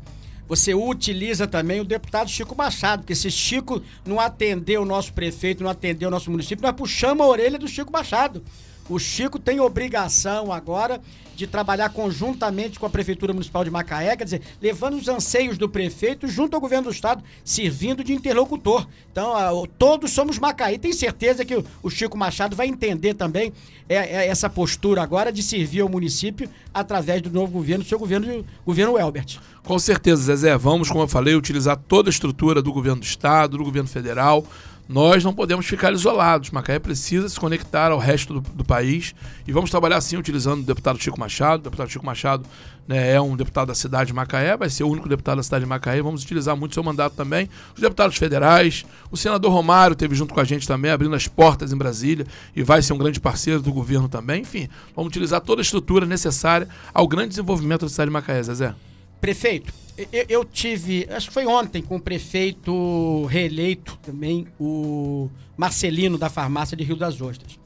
você 0.49 0.75
utiliza 0.75 1.47
também 1.47 1.81
o 1.81 1.85
deputado 1.85 2.31
Chico 2.31 2.55
Machado, 2.55 3.01
porque 3.01 3.17
se 3.17 3.31
Chico 3.31 3.83
não 4.05 4.21
atender 4.21 4.79
o 4.79 4.85
nosso 4.85 5.13
prefeito, 5.13 5.65
não 5.65 5.71
atender 5.71 6.07
o 6.07 6.11
nosso 6.11 6.31
município, 6.31 6.63
nós 6.63 6.77
puxamos 6.77 7.27
a 7.27 7.29
orelha 7.29 7.59
do 7.59 7.67
Chico 7.67 7.93
Machado. 7.93 8.43
O 8.89 8.99
Chico 8.99 9.39
tem 9.39 9.59
obrigação 9.59 10.53
agora 10.53 11.01
de 11.35 11.47
trabalhar 11.47 11.91
conjuntamente 11.91 12.79
com 12.79 12.87
a 12.87 12.91
Prefeitura 12.91 13.33
Municipal 13.33 13.63
de 13.63 13.71
Macaé, 13.71 14.17
quer 14.17 14.25
dizer, 14.25 14.43
levando 14.61 14.95
os 14.95 15.07
anseios 15.07 15.59
do 15.59 15.69
prefeito 15.69 16.27
junto 16.27 16.55
ao 16.55 16.61
governo 16.61 16.85
do 16.85 16.91
estado, 16.91 17.23
servindo 17.45 18.03
de 18.03 18.15
interlocutor. 18.15 18.87
Então, 19.13 19.35
todos 19.79 20.13
somos 20.13 20.39
Macaé. 20.39 20.79
Tem 20.79 20.93
certeza 20.93 21.45
que 21.45 21.63
o 21.83 21.91
Chico 21.91 22.17
Machado 22.17 22.57
vai 22.57 22.69
entender 22.69 23.13
também 23.15 23.53
é, 23.89 23.97
é, 23.97 24.29
essa 24.29 24.49
postura 24.49 25.03
agora 25.03 25.31
de 25.31 25.43
servir 25.43 25.81
ao 25.81 25.89
município 25.89 26.49
através 26.73 27.21
do 27.21 27.31
novo 27.31 27.53
governo, 27.53 27.85
do 27.85 27.89
seu 27.89 27.99
governo, 27.99 28.45
governo 28.65 28.99
Elbert. 28.99 29.39
Com 29.63 29.79
certeza, 29.79 30.23
Zezé. 30.23 30.57
Vamos, 30.57 30.89
como 30.89 31.03
eu 31.03 31.09
falei, 31.09 31.35
utilizar 31.35 31.77
toda 31.77 32.09
a 32.09 32.11
estrutura 32.11 32.63
do 32.63 32.73
governo 32.73 33.01
do 33.01 33.07
estado, 33.07 33.59
do 33.59 33.65
governo 33.65 33.89
federal 33.89 34.45
nós 34.89 35.25
não 35.25 35.35
podemos 35.35 35.67
ficar 35.67 35.93
isolados. 35.93 36.51
Macaé 36.51 36.79
precisa 36.79 37.29
se 37.29 37.39
conectar 37.39 37.91
ao 37.91 37.99
resto 37.99 38.35
do, 38.35 38.41
do, 38.41 38.65
país 38.65 39.15
e 39.47 39.53
vamos 39.53 39.71
trabalhar 39.71 39.97
assim 39.97 40.17
utilizando 40.17 40.61
o 40.61 40.65
deputado 40.65 41.01
Chico 41.01 41.19
Machado. 41.19 41.61
O 41.61 41.65
deputado 41.65 41.91
Chico 41.91 42.07
Machado 42.07 42.45
né, 42.87 43.13
é 43.13 43.21
um 43.21 43.37
deputado 43.37 43.69
da 43.69 43.75
cidade 43.75 44.09
de 44.09 44.13
Macaé, 44.13 44.57
vai 44.57 44.71
ser 44.71 44.85
o 44.85 44.89
único 44.89 45.09
deputado 45.09 45.39
da 45.39 45.43
cidade 45.43 45.65
de 45.65 45.69
Macaé. 45.69 46.01
Vamos 46.01 46.23
utilizar 46.23 46.57
muito 46.57 46.75
seu 46.75 46.85
mandato 46.85 47.17
também. 47.17 47.49
Os 47.75 47.81
deputados 47.81 48.17
federais, 48.17 48.87
o 49.11 49.17
senador 49.17 49.53
Romário 49.53 49.97
teve 49.97 50.15
junto 50.15 50.33
com 50.33 50.41
a 50.41 50.45
gente 50.45 50.69
também, 50.69 50.91
abrindo 50.93 51.15
as 51.17 51.27
portas 51.27 51.73
em 51.73 51.77
Brasília 51.77 52.27
e 52.55 52.63
vai 52.63 52.81
ser 52.81 52.93
um 52.93 52.99
grande 52.99 53.19
parceiro 53.19 53.61
do 53.61 53.73
governo 53.73 54.09
também. 54.09 54.43
Enfim, 54.43 54.69
vamos 54.95 55.09
utilizar 55.09 55.41
toda 55.41 55.61
a 55.61 55.65
estrutura 55.65 56.07
necessária 56.07 56.69
ao 56.95 57.09
grande 57.09 57.31
desenvolvimento 57.31 57.83
da 57.83 57.89
cidade 57.89 58.09
de 58.09 58.13
Macaé, 58.13 58.43
Zezé. 58.43 58.75
Prefeito, 59.21 59.73
eu, 60.13 60.27
eu, 60.29 60.45
tive, 60.45 61.07
acho 61.11 61.29
que 61.29 61.35
foi 61.35 61.47
ontem, 61.47 61.81
com 61.81 61.97
o 61.97 62.01
prefeito 62.01 63.25
reeleito 63.27 63.99
também, 64.03 64.47
o 64.61 65.31
Marcelino 65.57 66.19
da 66.19 66.29
farmácia 66.29 66.77
de 66.77 66.85
Rio 66.85 66.97
das 66.97 67.21
Ostras. 67.21 67.59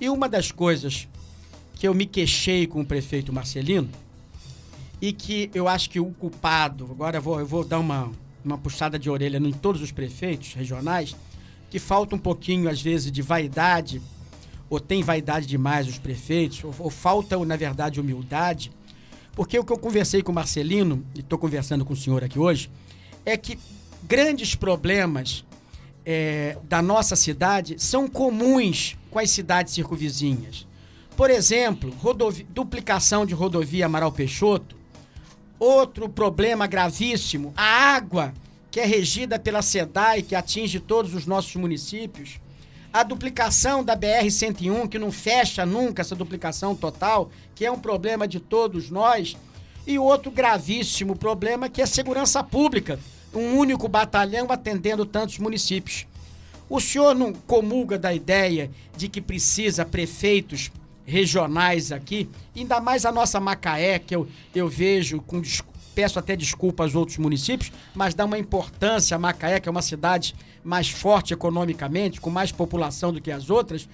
E 0.00 0.08
uma 0.08 0.28
das 0.28 0.50
coisas 0.50 1.08
que 1.76 1.86
eu 1.86 1.94
me 1.94 2.04
queixei 2.04 2.66
com 2.66 2.80
o 2.80 2.86
prefeito 2.86 3.32
Marcelino 3.32 3.88
e 5.00 5.12
que 5.12 5.50
eu 5.54 5.68
acho 5.68 5.88
que 5.88 6.00
o 6.00 6.06
culpado, 6.06 6.88
agora 6.90 7.18
eu 7.18 7.22
vou, 7.22 7.38
eu 7.38 7.46
vou 7.46 7.64
dar 7.64 7.78
uma, 7.78 8.10
uma 8.44 8.58
puxada 8.58 8.98
de 8.98 9.08
orelha 9.08 9.38
em 9.38 9.52
todos 9.52 9.80
os 9.80 9.92
prefeitos 9.92 10.54
regionais, 10.54 11.14
que 11.70 11.78
falta 11.78 12.16
um 12.16 12.18
pouquinho, 12.18 12.68
às 12.68 12.80
vezes, 12.80 13.12
de 13.12 13.22
vaidade, 13.22 14.02
ou 14.68 14.80
tem 14.80 15.02
vaidade 15.02 15.46
demais 15.46 15.86
os 15.86 15.98
prefeitos, 15.98 16.64
ou, 16.64 16.74
ou 16.78 16.90
falta, 16.90 17.38
na 17.44 17.56
verdade, 17.56 18.00
humildade 18.00 18.72
porque 19.36 19.58
o 19.58 19.62
que 19.62 19.72
eu 19.72 19.78
conversei 19.78 20.22
com 20.22 20.32
o 20.32 20.34
Marcelino, 20.34 21.04
e 21.14 21.20
estou 21.20 21.38
conversando 21.38 21.84
com 21.84 21.92
o 21.92 21.96
senhor 21.96 22.24
aqui 22.24 22.38
hoje, 22.38 22.70
é 23.24 23.36
que 23.36 23.58
grandes 24.02 24.54
problemas 24.54 25.44
é, 26.06 26.56
da 26.64 26.80
nossa 26.80 27.14
cidade 27.14 27.76
são 27.78 28.08
comuns 28.08 28.96
com 29.10 29.18
as 29.18 29.30
cidades 29.30 29.74
circunvizinhas. 29.74 30.66
Por 31.14 31.30
exemplo, 31.30 31.92
duplicação 32.48 33.26
de 33.26 33.34
rodovia 33.34 33.84
Amaral 33.84 34.10
Peixoto. 34.10 34.74
Outro 35.58 36.08
problema 36.08 36.66
gravíssimo, 36.66 37.52
a 37.56 37.94
água, 37.94 38.32
que 38.70 38.80
é 38.80 38.86
regida 38.86 39.38
pela 39.38 39.60
SEDAI, 39.60 40.22
que 40.22 40.34
atinge 40.34 40.80
todos 40.80 41.12
os 41.14 41.26
nossos 41.26 41.54
municípios 41.56 42.40
a 42.96 43.02
duplicação 43.02 43.84
da 43.84 43.94
BR-101, 43.94 44.88
que 44.88 44.98
não 44.98 45.12
fecha 45.12 45.66
nunca 45.66 46.00
essa 46.00 46.16
duplicação 46.16 46.74
total, 46.74 47.30
que 47.54 47.66
é 47.66 47.70
um 47.70 47.78
problema 47.78 48.26
de 48.26 48.40
todos 48.40 48.88
nós, 48.88 49.36
e 49.86 49.98
outro 49.98 50.30
gravíssimo 50.30 51.14
problema 51.14 51.68
que 51.68 51.82
é 51.82 51.84
a 51.84 51.86
segurança 51.86 52.42
pública, 52.42 52.98
um 53.34 53.58
único 53.58 53.86
batalhão 53.86 54.46
atendendo 54.50 55.04
tantos 55.04 55.36
municípios. 55.38 56.06
O 56.70 56.80
senhor 56.80 57.14
não 57.14 57.34
comulga 57.34 57.98
da 57.98 58.14
ideia 58.14 58.70
de 58.96 59.10
que 59.10 59.20
precisa 59.20 59.84
prefeitos 59.84 60.72
regionais 61.04 61.92
aqui, 61.92 62.30
ainda 62.56 62.80
mais 62.80 63.04
a 63.04 63.12
nossa 63.12 63.38
Macaé, 63.38 63.98
que 63.98 64.16
eu, 64.16 64.26
eu 64.54 64.70
vejo 64.70 65.20
com 65.20 65.42
peço 65.96 66.18
até 66.18 66.36
desculpa 66.36 66.84
aos 66.84 66.94
outros 66.94 67.16
municípios, 67.16 67.72
mas 67.94 68.14
dá 68.14 68.26
uma 68.26 68.38
importância 68.38 69.16
a 69.16 69.18
Macaé, 69.18 69.58
que 69.58 69.66
é 69.66 69.72
uma 69.72 69.80
cidade 69.80 70.34
mais 70.62 70.90
forte 70.90 71.32
economicamente, 71.32 72.20
com 72.20 72.28
mais 72.28 72.52
população 72.52 73.14
do 73.14 73.18
que 73.20 73.30
as 73.30 73.48
outras. 73.48 73.88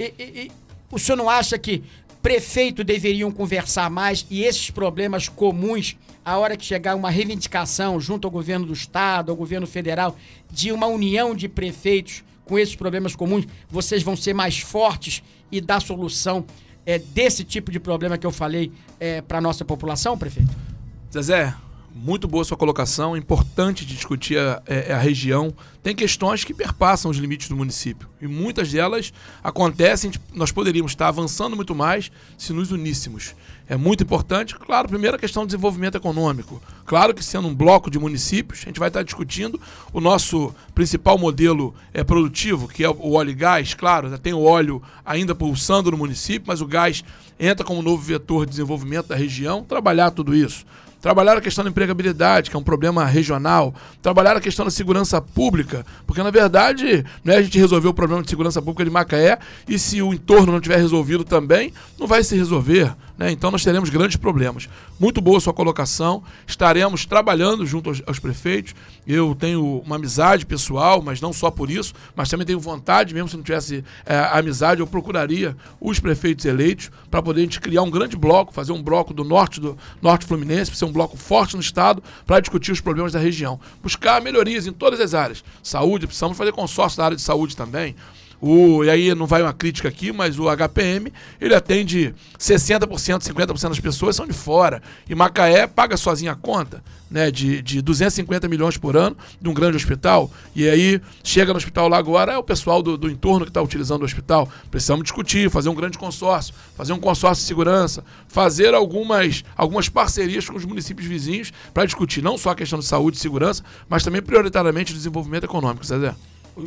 E, 0.00 0.14
e, 0.18 0.22
e 0.22 0.52
o 0.90 0.98
senhor 0.98 1.16
não 1.16 1.28
acha 1.28 1.58
que 1.58 1.84
prefeito 2.22 2.82
deveriam 2.82 3.30
conversar 3.30 3.90
mais 3.90 4.24
e 4.30 4.44
esses 4.44 4.70
problemas 4.70 5.28
comuns, 5.28 5.98
a 6.24 6.38
hora 6.38 6.56
que 6.56 6.64
chegar 6.64 6.94
uma 6.94 7.10
reivindicação 7.10 8.00
junto 8.00 8.26
ao 8.26 8.30
governo 8.30 8.64
do 8.64 8.72
estado, 8.72 9.30
ao 9.30 9.36
governo 9.36 9.66
federal, 9.66 10.16
de 10.50 10.72
uma 10.72 10.86
união 10.86 11.34
de 11.34 11.48
prefeitos 11.48 12.24
com 12.46 12.58
esses 12.58 12.74
problemas 12.74 13.14
comuns, 13.14 13.46
vocês 13.68 14.02
vão 14.02 14.16
ser 14.16 14.32
mais 14.32 14.58
fortes 14.58 15.22
e 15.50 15.60
dar 15.60 15.80
solução 15.80 16.46
é, 16.86 16.98
desse 16.98 17.44
tipo 17.44 17.70
de 17.70 17.78
problema 17.78 18.16
que 18.16 18.26
eu 18.26 18.32
falei 18.32 18.72
é, 18.98 19.20
para 19.20 19.36
a 19.36 19.40
nossa 19.40 19.66
população, 19.66 20.16
prefeito? 20.16 20.71
Zezé, 21.12 21.54
muito 21.94 22.26
boa 22.26 22.42
sua 22.42 22.56
colocação, 22.56 23.14
importante 23.14 23.84
de 23.84 23.94
discutir 23.94 24.38
a, 24.38 24.62
é, 24.64 24.94
a, 24.94 24.98
região. 24.98 25.52
Tem 25.82 25.94
questões 25.94 26.42
que 26.42 26.54
perpassam 26.54 27.10
os 27.10 27.18
limites 27.18 27.50
do 27.50 27.56
município 27.56 28.08
e 28.18 28.26
muitas 28.26 28.72
delas 28.72 29.12
acontecem. 29.44 30.10
Nós 30.32 30.50
poderíamos 30.50 30.92
estar 30.92 31.08
avançando 31.08 31.54
muito 31.54 31.74
mais 31.74 32.10
se 32.38 32.54
nos 32.54 32.72
uníssemos. 32.72 33.34
É 33.68 33.76
muito 33.76 34.02
importante, 34.02 34.54
claro, 34.54 34.88
primeiro 34.88 35.16
a 35.16 35.20
questão 35.20 35.42
do 35.42 35.48
desenvolvimento 35.48 35.96
econômico. 35.96 36.62
Claro 36.86 37.12
que 37.12 37.22
sendo 37.22 37.46
um 37.46 37.54
bloco 37.54 37.90
de 37.90 37.98
municípios, 37.98 38.60
a 38.62 38.64
gente 38.64 38.80
vai 38.80 38.88
estar 38.88 39.02
discutindo 39.02 39.60
o 39.92 40.00
nosso 40.00 40.54
principal 40.74 41.18
modelo 41.18 41.74
é, 41.92 42.02
produtivo, 42.02 42.68
que 42.68 42.82
é 42.82 42.88
o 42.88 43.12
óleo 43.12 43.32
e 43.32 43.34
gás. 43.34 43.74
Claro, 43.74 44.18
tem 44.18 44.32
o 44.32 44.42
óleo 44.42 44.82
ainda 45.04 45.34
pulsando 45.34 45.90
no 45.90 45.98
município, 45.98 46.44
mas 46.46 46.62
o 46.62 46.66
gás 46.66 47.04
entra 47.38 47.66
como 47.66 47.82
novo 47.82 48.02
vetor 48.02 48.46
de 48.46 48.52
desenvolvimento 48.52 49.08
da 49.08 49.14
região. 49.14 49.62
Trabalhar 49.62 50.10
tudo 50.10 50.34
isso 50.34 50.64
trabalhar 51.02 51.36
a 51.36 51.40
questão 51.40 51.64
da 51.64 51.70
empregabilidade, 51.70 52.48
que 52.48 52.56
é 52.56 52.58
um 52.58 52.62
problema 52.62 53.04
regional, 53.04 53.74
trabalhar 54.00 54.36
a 54.36 54.40
questão 54.40 54.64
da 54.64 54.70
segurança 54.70 55.20
pública, 55.20 55.84
porque 56.06 56.22
na 56.22 56.30
verdade 56.30 57.04
não 57.24 57.34
é 57.34 57.38
a 57.38 57.42
gente 57.42 57.58
resolver 57.58 57.88
o 57.88 57.94
problema 57.94 58.22
de 58.22 58.30
segurança 58.30 58.62
pública 58.62 58.84
de 58.84 58.90
Macaé 58.90 59.36
e 59.68 59.78
se 59.80 60.00
o 60.00 60.14
entorno 60.14 60.52
não 60.52 60.60
tiver 60.60 60.76
resolvido 60.76 61.24
também, 61.24 61.72
não 61.98 62.06
vai 62.06 62.22
se 62.22 62.36
resolver. 62.36 62.94
Né? 63.22 63.30
Então 63.30 63.52
nós 63.52 63.62
teremos 63.62 63.88
grandes 63.88 64.16
problemas. 64.16 64.68
Muito 64.98 65.20
boa 65.20 65.38
sua 65.38 65.54
colocação, 65.54 66.24
estaremos 66.44 67.06
trabalhando 67.06 67.64
junto 67.64 67.88
aos, 67.88 68.02
aos 68.04 68.18
prefeitos. 68.18 68.74
Eu 69.06 69.32
tenho 69.36 69.80
uma 69.86 69.94
amizade 69.94 70.44
pessoal, 70.44 71.00
mas 71.00 71.20
não 71.20 71.32
só 71.32 71.48
por 71.48 71.70
isso, 71.70 71.94
mas 72.16 72.28
também 72.28 72.44
tenho 72.44 72.58
vontade, 72.58 73.14
mesmo 73.14 73.28
se 73.28 73.36
não 73.36 73.44
tivesse 73.44 73.84
é, 74.04 74.18
amizade, 74.32 74.80
eu 74.80 74.88
procuraria 74.88 75.56
os 75.80 76.00
prefeitos 76.00 76.44
eleitos 76.44 76.90
para 77.08 77.22
poder 77.22 77.42
a 77.42 77.44
gente 77.44 77.60
criar 77.60 77.82
um 77.82 77.90
grande 77.90 78.16
bloco, 78.16 78.52
fazer 78.52 78.72
um 78.72 78.82
bloco 78.82 79.14
do 79.14 79.22
norte 79.22 79.60
do 79.60 79.78
norte 80.00 80.26
fluminense, 80.26 80.72
para 80.72 80.78
ser 80.78 80.84
um 80.86 80.92
bloco 80.92 81.16
forte 81.16 81.54
no 81.54 81.60
estado 81.60 82.02
para 82.26 82.40
discutir 82.40 82.72
os 82.72 82.80
problemas 82.80 83.12
da 83.12 83.20
região. 83.20 83.60
Buscar 83.80 84.20
melhorias 84.20 84.66
em 84.66 84.72
todas 84.72 84.98
as 84.98 85.14
áreas. 85.14 85.44
Saúde, 85.62 86.08
precisamos 86.08 86.36
fazer 86.36 86.50
consórcio 86.50 86.98
na 86.98 87.04
área 87.04 87.16
de 87.16 87.22
saúde 87.22 87.56
também 87.56 87.94
O, 88.44 88.82
e 88.82 88.90
aí 88.90 89.14
não 89.14 89.24
vai 89.24 89.40
uma 89.40 89.52
crítica 89.52 89.88
aqui, 89.88 90.10
mas 90.10 90.36
o 90.36 90.48
HPM, 90.50 91.12
ele 91.40 91.54
atende 91.54 92.12
60%, 92.36 92.88
50% 93.20 93.68
das 93.68 93.78
pessoas 93.78 94.16
são 94.16 94.26
de 94.26 94.32
fora. 94.32 94.82
E 95.08 95.14
Macaé 95.14 95.68
paga 95.68 95.96
sozinha 95.96 96.32
a 96.32 96.34
conta, 96.34 96.82
né, 97.08 97.30
de, 97.30 97.62
de 97.62 97.80
250 97.80 98.48
milhões 98.48 98.76
por 98.76 98.96
ano 98.96 99.16
de 99.40 99.48
um 99.48 99.54
grande 99.54 99.76
hospital. 99.76 100.28
E 100.56 100.68
aí 100.68 101.00
chega 101.22 101.52
no 101.52 101.56
hospital 101.56 101.86
lá 101.86 101.96
agora, 101.96 102.32
é 102.32 102.36
o 102.36 102.42
pessoal 102.42 102.82
do, 102.82 102.98
do 102.98 103.08
entorno 103.08 103.44
que 103.44 103.50
está 103.50 103.62
utilizando 103.62 104.02
o 104.02 104.04
hospital. 104.04 104.48
Precisamos 104.72 105.04
discutir, 105.04 105.48
fazer 105.48 105.68
um 105.68 105.74
grande 105.76 105.96
consórcio, 105.96 106.52
fazer 106.76 106.92
um 106.92 106.98
consórcio 106.98 107.44
de 107.44 107.46
segurança, 107.46 108.04
fazer 108.26 108.74
algumas, 108.74 109.44
algumas 109.56 109.88
parcerias 109.88 110.48
com 110.48 110.56
os 110.56 110.64
municípios 110.64 111.06
vizinhos 111.06 111.52
para 111.72 111.86
discutir 111.86 112.20
não 112.20 112.36
só 112.36 112.50
a 112.50 112.56
questão 112.56 112.80
de 112.80 112.86
saúde 112.86 113.18
e 113.18 113.20
segurança, 113.20 113.62
mas 113.88 114.02
também 114.02 114.20
prioritariamente 114.20 114.92
desenvolvimento 114.92 115.44
econômico, 115.44 115.86
Zezé. 115.86 116.12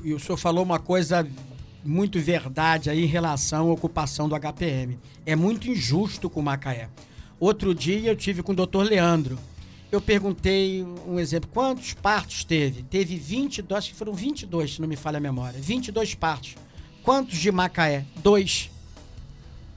E 0.05 0.13
o 0.13 0.20
senhor 0.22 0.38
falou 0.38 0.63
uma 0.63 0.79
coisa 0.79 1.27
muito 1.86 2.20
verdade 2.20 2.89
aí 2.89 3.04
em 3.04 3.08
relação 3.08 3.70
à 3.70 3.74
ocupação 3.74 4.27
do 4.27 4.36
HPM. 4.36 4.98
É 5.25 5.36
muito 5.36 5.70
injusto 5.70 6.30
com 6.30 6.39
o 6.39 6.44
Macaé. 6.44 6.89
Outro 7.39 7.75
dia 7.75 8.10
eu 8.10 8.15
tive 8.15 8.42
com 8.42 8.51
o 8.51 8.56
doutor 8.56 8.84
Leandro. 8.84 9.38
Eu 9.92 10.01
perguntei 10.01 10.84
um 11.08 11.20
exemplo, 11.20 11.50
quantos 11.54 11.94
partos 11.94 12.44
teve? 12.44 12.84
Teve 12.84 13.18
22, 13.18 13.77
acho 13.77 13.89
que 13.92 13.96
foram 13.96 14.13
22, 14.13 14.75
se 14.75 14.82
não 14.82 14.88
me 14.88 14.96
falha 14.96 15.18
a 15.18 15.22
memória. 15.22 15.60
22 15.62 16.15
partos. 16.15 16.56
Quantos 17.04 17.38
de 17.38 17.51
Macaé? 17.51 18.04
Dois. 18.18 18.72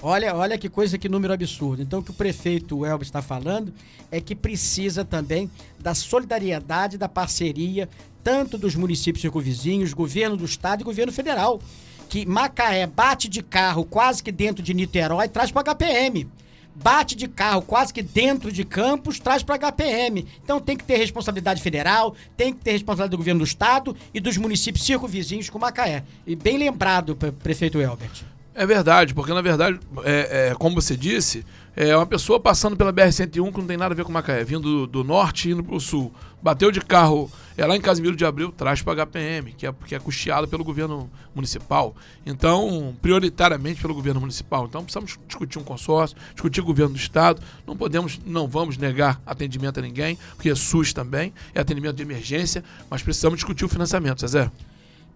Olha, 0.00 0.34
olha 0.34 0.56
que 0.56 0.68
coisa, 0.68 0.96
que 0.96 1.08
número 1.08 1.32
absurdo. 1.32 1.82
Então, 1.82 1.98
o 1.98 2.02
que 2.02 2.10
o 2.10 2.14
prefeito 2.14 2.86
Elber 2.86 3.06
está 3.06 3.20
falando 3.20 3.72
é 4.10 4.20
que 4.20 4.34
precisa 4.34 5.04
também 5.04 5.50
da 5.78 5.94
solidariedade, 5.94 6.96
da 6.96 7.08
parceria, 7.08 7.88
tanto 8.22 8.56
dos 8.56 8.74
municípios 8.74 9.20
circunvizinhos, 9.20 9.92
governo 9.92 10.36
do 10.36 10.44
estado 10.44 10.80
e 10.80 10.84
governo 10.84 11.12
federal 11.12 11.60
que 12.08 12.24
Macaé 12.26 12.86
bate 12.86 13.28
de 13.28 13.42
carro 13.42 13.84
quase 13.84 14.22
que 14.22 14.32
dentro 14.32 14.62
de 14.62 14.72
Niterói, 14.74 15.28
traz 15.28 15.52
para 15.52 15.74
HPM. 15.74 16.28
Bate 16.74 17.16
de 17.16 17.26
carro 17.26 17.62
quase 17.62 17.92
que 17.92 18.02
dentro 18.02 18.52
de 18.52 18.64
Campos, 18.64 19.18
traz 19.18 19.42
para 19.42 19.58
HPM. 19.58 20.26
Então 20.42 20.60
tem 20.60 20.76
que 20.76 20.84
ter 20.84 20.96
responsabilidade 20.96 21.60
federal, 21.60 22.14
tem 22.36 22.52
que 22.52 22.60
ter 22.60 22.72
responsabilidade 22.72 23.10
do 23.10 23.18
governo 23.18 23.40
do 23.40 23.44
estado 23.44 23.96
e 24.14 24.20
dos 24.20 24.36
municípios 24.36 24.84
circunvizinhos 24.84 25.50
com 25.50 25.58
Macaé. 25.58 26.04
E 26.26 26.36
bem 26.36 26.56
lembrado, 26.56 27.16
prefeito 27.16 27.80
Elbert. 27.80 28.37
É 28.60 28.66
verdade, 28.66 29.14
porque 29.14 29.32
na 29.32 29.40
verdade, 29.40 29.78
é, 30.02 30.48
é, 30.48 30.54
como 30.56 30.74
você 30.74 30.96
disse, 30.96 31.46
é 31.76 31.96
uma 31.96 32.04
pessoa 32.04 32.40
passando 32.40 32.76
pela 32.76 32.92
BR-101 32.92 33.52
que 33.52 33.58
não 33.60 33.68
tem 33.68 33.76
nada 33.76 33.94
a 33.94 33.96
ver 33.96 34.02
com 34.02 34.10
Macaé, 34.10 34.42
vindo 34.42 34.62
do, 34.62 34.86
do 34.88 35.04
norte 35.04 35.48
e 35.48 35.52
indo 35.52 35.62
para 35.62 35.76
o 35.76 35.80
sul. 35.80 36.12
Bateu 36.42 36.72
de 36.72 36.80
carro 36.80 37.30
é 37.56 37.64
lá 37.64 37.76
em 37.76 37.80
Casimiro 37.80 38.16
de 38.16 38.24
Abril, 38.24 38.50
traz 38.50 38.82
para 38.82 39.06
HPM, 39.06 39.52
que 39.52 39.64
é, 39.64 39.72
que 39.86 39.94
é 39.94 40.00
custeado 40.00 40.48
pelo 40.48 40.64
governo 40.64 41.08
municipal. 41.32 41.94
Então, 42.26 42.96
prioritariamente 43.00 43.80
pelo 43.80 43.94
governo 43.94 44.18
municipal. 44.18 44.66
Então, 44.66 44.82
precisamos 44.82 45.16
discutir 45.28 45.60
um 45.60 45.62
consórcio, 45.62 46.16
discutir 46.32 46.60
o 46.60 46.64
governo 46.64 46.94
do 46.94 46.98
Estado. 46.98 47.40
Não 47.64 47.76
podemos, 47.76 48.18
não 48.26 48.48
vamos 48.48 48.76
negar 48.76 49.22
atendimento 49.24 49.78
a 49.78 49.82
ninguém, 49.82 50.18
porque 50.34 50.50
é 50.50 50.54
SUS 50.56 50.92
também, 50.92 51.32
é 51.54 51.60
atendimento 51.60 51.94
de 51.94 52.02
emergência, 52.02 52.64
mas 52.90 53.04
precisamos 53.04 53.36
discutir 53.36 53.64
o 53.64 53.68
financiamento, 53.68 54.26
Zé. 54.26 54.50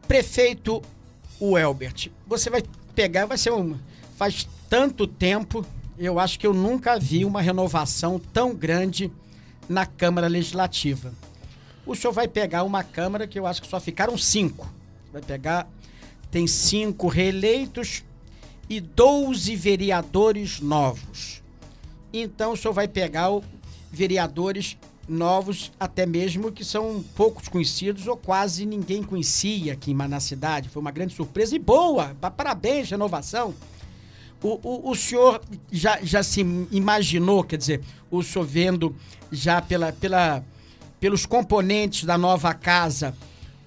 Prefeito 0.06 0.80
Welbert, 1.40 2.08
você 2.24 2.48
vai 2.48 2.62
pegar, 2.94 3.26
vai 3.26 3.38
ser 3.38 3.52
um. 3.52 3.76
Faz 4.16 4.48
tanto 4.68 5.06
tempo 5.06 5.66
eu 5.98 6.18
acho 6.18 6.38
que 6.38 6.46
eu 6.46 6.54
nunca 6.54 6.98
vi 6.98 7.24
uma 7.24 7.40
renovação 7.40 8.18
tão 8.18 8.54
grande 8.54 9.12
na 9.68 9.86
Câmara 9.86 10.26
Legislativa. 10.26 11.12
O 11.86 11.94
senhor 11.94 12.12
vai 12.12 12.26
pegar 12.26 12.62
uma 12.64 12.82
Câmara 12.82 13.26
que 13.26 13.38
eu 13.38 13.46
acho 13.46 13.60
que 13.62 13.68
só 13.68 13.78
ficaram 13.78 14.16
cinco. 14.16 14.68
Vai 15.12 15.22
pegar. 15.22 15.68
Tem 16.30 16.46
cinco 16.46 17.08
reeleitos 17.08 18.02
e 18.68 18.80
12 18.80 19.54
vereadores 19.54 20.60
novos. 20.60 21.42
Então 22.12 22.52
o 22.52 22.56
senhor 22.56 22.72
vai 22.72 22.88
pegar 22.88 23.30
o, 23.30 23.44
vereadores 23.90 24.76
novos, 25.08 25.72
até 25.78 26.06
mesmo 26.06 26.52
que 26.52 26.64
são 26.64 27.04
poucos 27.16 27.48
conhecidos 27.48 28.06
ou 28.06 28.16
quase 28.16 28.64
ninguém 28.64 29.02
conhecia 29.02 29.72
aqui 29.72 29.92
na 29.92 30.20
cidade. 30.20 30.68
Foi 30.68 30.80
uma 30.80 30.90
grande 30.90 31.14
surpresa 31.14 31.54
e 31.54 31.58
boa. 31.58 32.16
Parabéns, 32.36 32.90
renovação. 32.90 33.54
O, 34.42 34.58
o, 34.62 34.90
o 34.90 34.94
senhor 34.96 35.40
já, 35.70 36.00
já 36.02 36.22
se 36.22 36.40
imaginou, 36.70 37.44
quer 37.44 37.56
dizer, 37.56 37.80
o 38.10 38.22
senhor 38.22 38.44
vendo 38.44 38.96
já 39.30 39.62
pela, 39.62 39.92
pela, 39.92 40.44
pelos 40.98 41.24
componentes 41.26 42.04
da 42.04 42.18
nova 42.18 42.52
casa, 42.52 43.14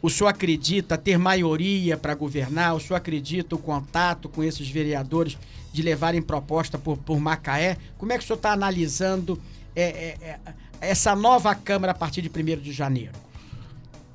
o 0.02 0.10
senhor 0.10 0.30
acredita 0.30 0.98
ter 0.98 1.18
maioria 1.18 1.98
para 1.98 2.14
governar? 2.14 2.76
O 2.76 2.80
senhor 2.80 2.98
acredita 2.98 3.56
o 3.56 3.60
contato 3.60 4.30
com 4.30 4.44
esses 4.44 4.70
vereadores 4.70 5.38
de 5.74 5.82
levarem 5.82 6.22
proposta 6.22 6.78
por, 6.78 6.98
por 6.98 7.20
Macaé? 7.20 7.78
Como 7.98 8.12
é 8.14 8.18
que 8.18 8.24
o 8.24 8.28
senhor 8.28 8.38
está 8.38 8.52
analisando 8.52 9.42
é, 9.76 9.84
é, 9.84 10.18
é, 10.22 10.40
essa 10.82 11.16
nova 11.16 11.54
Câmara 11.54 11.92
a 11.92 11.96
partir 11.96 12.22
de 12.22 12.30
1 12.30 12.62
de 12.62 12.72
janeiro? 12.72 13.26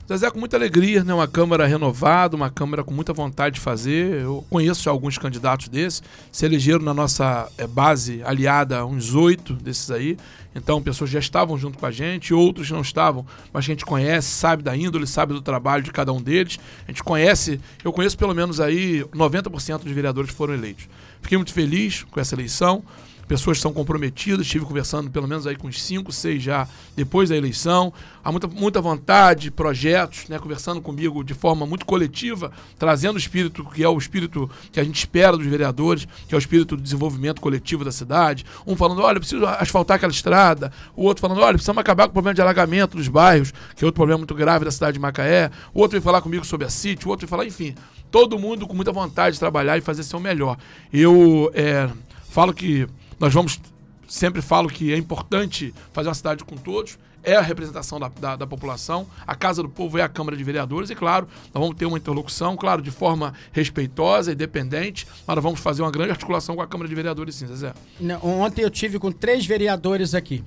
Zezé, 0.09 0.29
com 0.29 0.41
muita 0.41 0.57
alegria, 0.57 1.05
né? 1.05 1.15
Uma 1.15 1.29
Câmara 1.29 1.69
renovada, 1.69 2.35
uma 2.35 2.51
Câmara 2.51 2.83
com 2.83 2.93
muita 2.93 3.13
vontade 3.13 3.55
de 3.55 3.61
fazer. 3.61 4.23
Eu 4.23 4.45
conheço 4.51 4.91
alguns 4.91 5.17
candidatos 5.17 5.69
desses, 5.69 6.03
se 6.33 6.45
elegeram 6.45 6.81
na 6.81 6.93
nossa 6.93 7.49
é, 7.57 7.65
base 7.65 8.21
aliada, 8.25 8.85
uns 8.85 9.15
oito 9.15 9.55
desses 9.55 9.89
aí. 9.89 10.17
Então, 10.53 10.83
pessoas 10.83 11.11
já 11.11 11.21
estavam 11.21 11.57
junto 11.57 11.79
com 11.79 11.87
a 11.87 11.93
gente, 11.93 12.35
outros 12.35 12.69
não 12.73 12.81
estavam, 12.81 13.25
mas 13.53 13.65
a 13.65 13.67
gente 13.67 13.87
conhece, 13.87 14.27
sabe 14.31 14.65
da 14.65 14.77
índole, 14.77 15.07
sabe 15.07 15.33
do 15.33 15.41
trabalho 15.41 15.85
de 15.85 15.93
cada 15.93 16.13
um 16.13 16.21
deles. 16.21 16.59
A 16.89 16.91
gente 16.91 17.05
conhece, 17.05 17.61
eu 17.85 17.93
conheço 17.93 18.19
pelo 18.19 18.35
menos 18.35 18.59
aí 18.59 19.05
90% 19.15 19.85
dos 19.85 19.93
vereadores 19.93 20.31
que 20.31 20.37
foram 20.37 20.55
eleitos. 20.55 20.89
Fiquei 21.23 21.39
muito 21.39 21.53
feliz 21.53 22.03
com 22.11 22.19
essa 22.19 22.35
eleição 22.35 22.83
pessoas 23.31 23.59
que 23.59 23.63
são 23.63 23.73
comprometidas, 23.73 24.45
estive 24.45 24.65
conversando 24.65 25.09
pelo 25.09 25.29
menos 25.29 25.47
aí 25.47 25.55
com 25.55 25.69
uns 25.69 25.81
5, 25.81 26.11
6 26.11 26.43
já 26.43 26.67
depois 26.97 27.29
da 27.29 27.37
eleição. 27.37 27.93
Há 28.25 28.33
muita, 28.33 28.49
muita 28.49 28.81
vontade, 28.81 29.53
projetos, 29.53 30.29
né, 30.29 30.37
conversando 30.37 30.83
comigo 30.83 31.23
de 31.23 31.33
forma 31.33 31.65
muito 31.65 31.87
coletiva, 31.87 32.51
trazendo 32.77 33.15
o 33.15 33.19
espírito 33.19 33.65
que 33.65 33.85
é 33.85 33.89
o 33.89 33.97
espírito 33.97 34.51
que 34.73 34.81
a 34.81 34.83
gente 34.83 34.97
espera 34.97 35.37
dos 35.37 35.47
vereadores, 35.47 36.09
que 36.27 36.35
é 36.35 36.37
o 36.37 36.41
espírito 36.41 36.75
do 36.75 36.83
desenvolvimento 36.83 37.41
coletivo 37.41 37.85
da 37.85 37.93
cidade. 37.93 38.45
Um 38.67 38.75
falando, 38.75 39.01
olha, 39.01 39.21
preciso 39.21 39.47
asfaltar 39.47 39.99
aquela 39.99 40.11
estrada. 40.11 40.73
O 40.97 41.05
outro 41.05 41.21
falando, 41.21 41.41
olha, 41.41 41.55
precisamos 41.55 41.81
acabar 41.81 42.07
com 42.07 42.11
o 42.11 42.15
problema 42.15 42.35
de 42.35 42.43
alagamento 42.43 42.97
dos 42.97 43.07
bairros, 43.07 43.53
que 43.77 43.85
é 43.85 43.87
outro 43.87 43.99
problema 44.01 44.19
muito 44.19 44.35
grave 44.35 44.65
da 44.65 44.73
cidade 44.73 44.95
de 44.95 44.99
Macaé. 44.99 45.53
O 45.73 45.79
outro 45.79 45.93
veio 45.93 46.03
falar 46.03 46.21
comigo 46.21 46.45
sobre 46.45 46.67
a 46.67 46.69
City, 46.69 47.07
o 47.07 47.11
outro 47.11 47.29
veio 47.29 47.31
falar, 47.31 47.47
enfim, 47.47 47.77
todo 48.11 48.37
mundo 48.41 48.67
com 48.67 48.75
muita 48.75 48.91
vontade 48.91 49.35
de 49.35 49.39
trabalhar 49.39 49.79
e 49.79 49.81
fazer 49.81 50.03
seu 50.03 50.19
melhor. 50.19 50.57
Eu 50.93 51.49
é, 51.55 51.89
falo 52.29 52.53
que 52.53 52.89
nós 53.21 53.33
vamos. 53.33 53.61
Sempre 54.09 54.43
falo 54.43 54.69
que 54.69 54.93
é 54.93 54.97
importante 54.97 55.73
fazer 55.93 56.09
uma 56.09 56.15
cidade 56.15 56.43
com 56.43 56.57
todos, 56.57 56.99
é 57.23 57.37
a 57.37 57.41
representação 57.41 58.01
da, 58.01 58.09
da, 58.09 58.35
da, 58.35 58.47
população, 58.47 59.07
a 59.25 59.37
Casa 59.37 59.63
do 59.63 59.69
Povo 59.69 59.99
é 59.99 60.03
a 60.03 60.09
Câmara 60.09 60.37
de 60.37 60.43
Vereadores, 60.43 60.91
e 60.91 60.97
claro, 60.97 61.29
nós 61.55 61.63
vamos 61.63 61.77
ter 61.77 61.87
uma 61.87 61.97
interlocução, 61.97 62.57
claro, 62.57 62.83
de 62.83 62.91
forma 62.91 63.35
respeitosa 63.53 64.33
e 64.33 64.35
dependente, 64.35 65.07
mas 65.25 65.37
nós 65.37 65.45
vamos 65.45 65.61
fazer 65.61 65.83
uma 65.83 65.93
grande 65.93 66.11
articulação 66.11 66.57
com 66.57 66.63
a 66.63 66.67
Câmara 66.67 66.89
de 66.89 66.95
Vereadores, 66.97 67.37
sim, 67.37 67.47
Zé. 67.55 67.73
Não, 68.01 68.21
ontem 68.25 68.63
eu 68.63 68.71
tive 68.71 68.99
com 68.99 69.13
três 69.13 69.47
vereadores 69.47 70.13
aqui. 70.13 70.43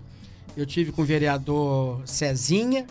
Eu 0.58 0.66
tive 0.66 0.92
com 0.92 1.02
o 1.02 1.06
vereador 1.06 2.02
Cezinha, 2.06 2.86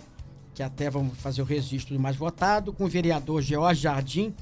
que 0.55 0.63
até 0.63 0.89
vamos 0.89 1.19
fazer 1.19 1.43
o 1.43 1.45
registro 1.45 1.95
do 1.95 2.01
mais 2.01 2.17
votado, 2.17 2.73
com 2.73 2.85
o 2.85 2.89
vereador 2.89 3.43
George 3.43 3.83
Jardim 3.83 4.35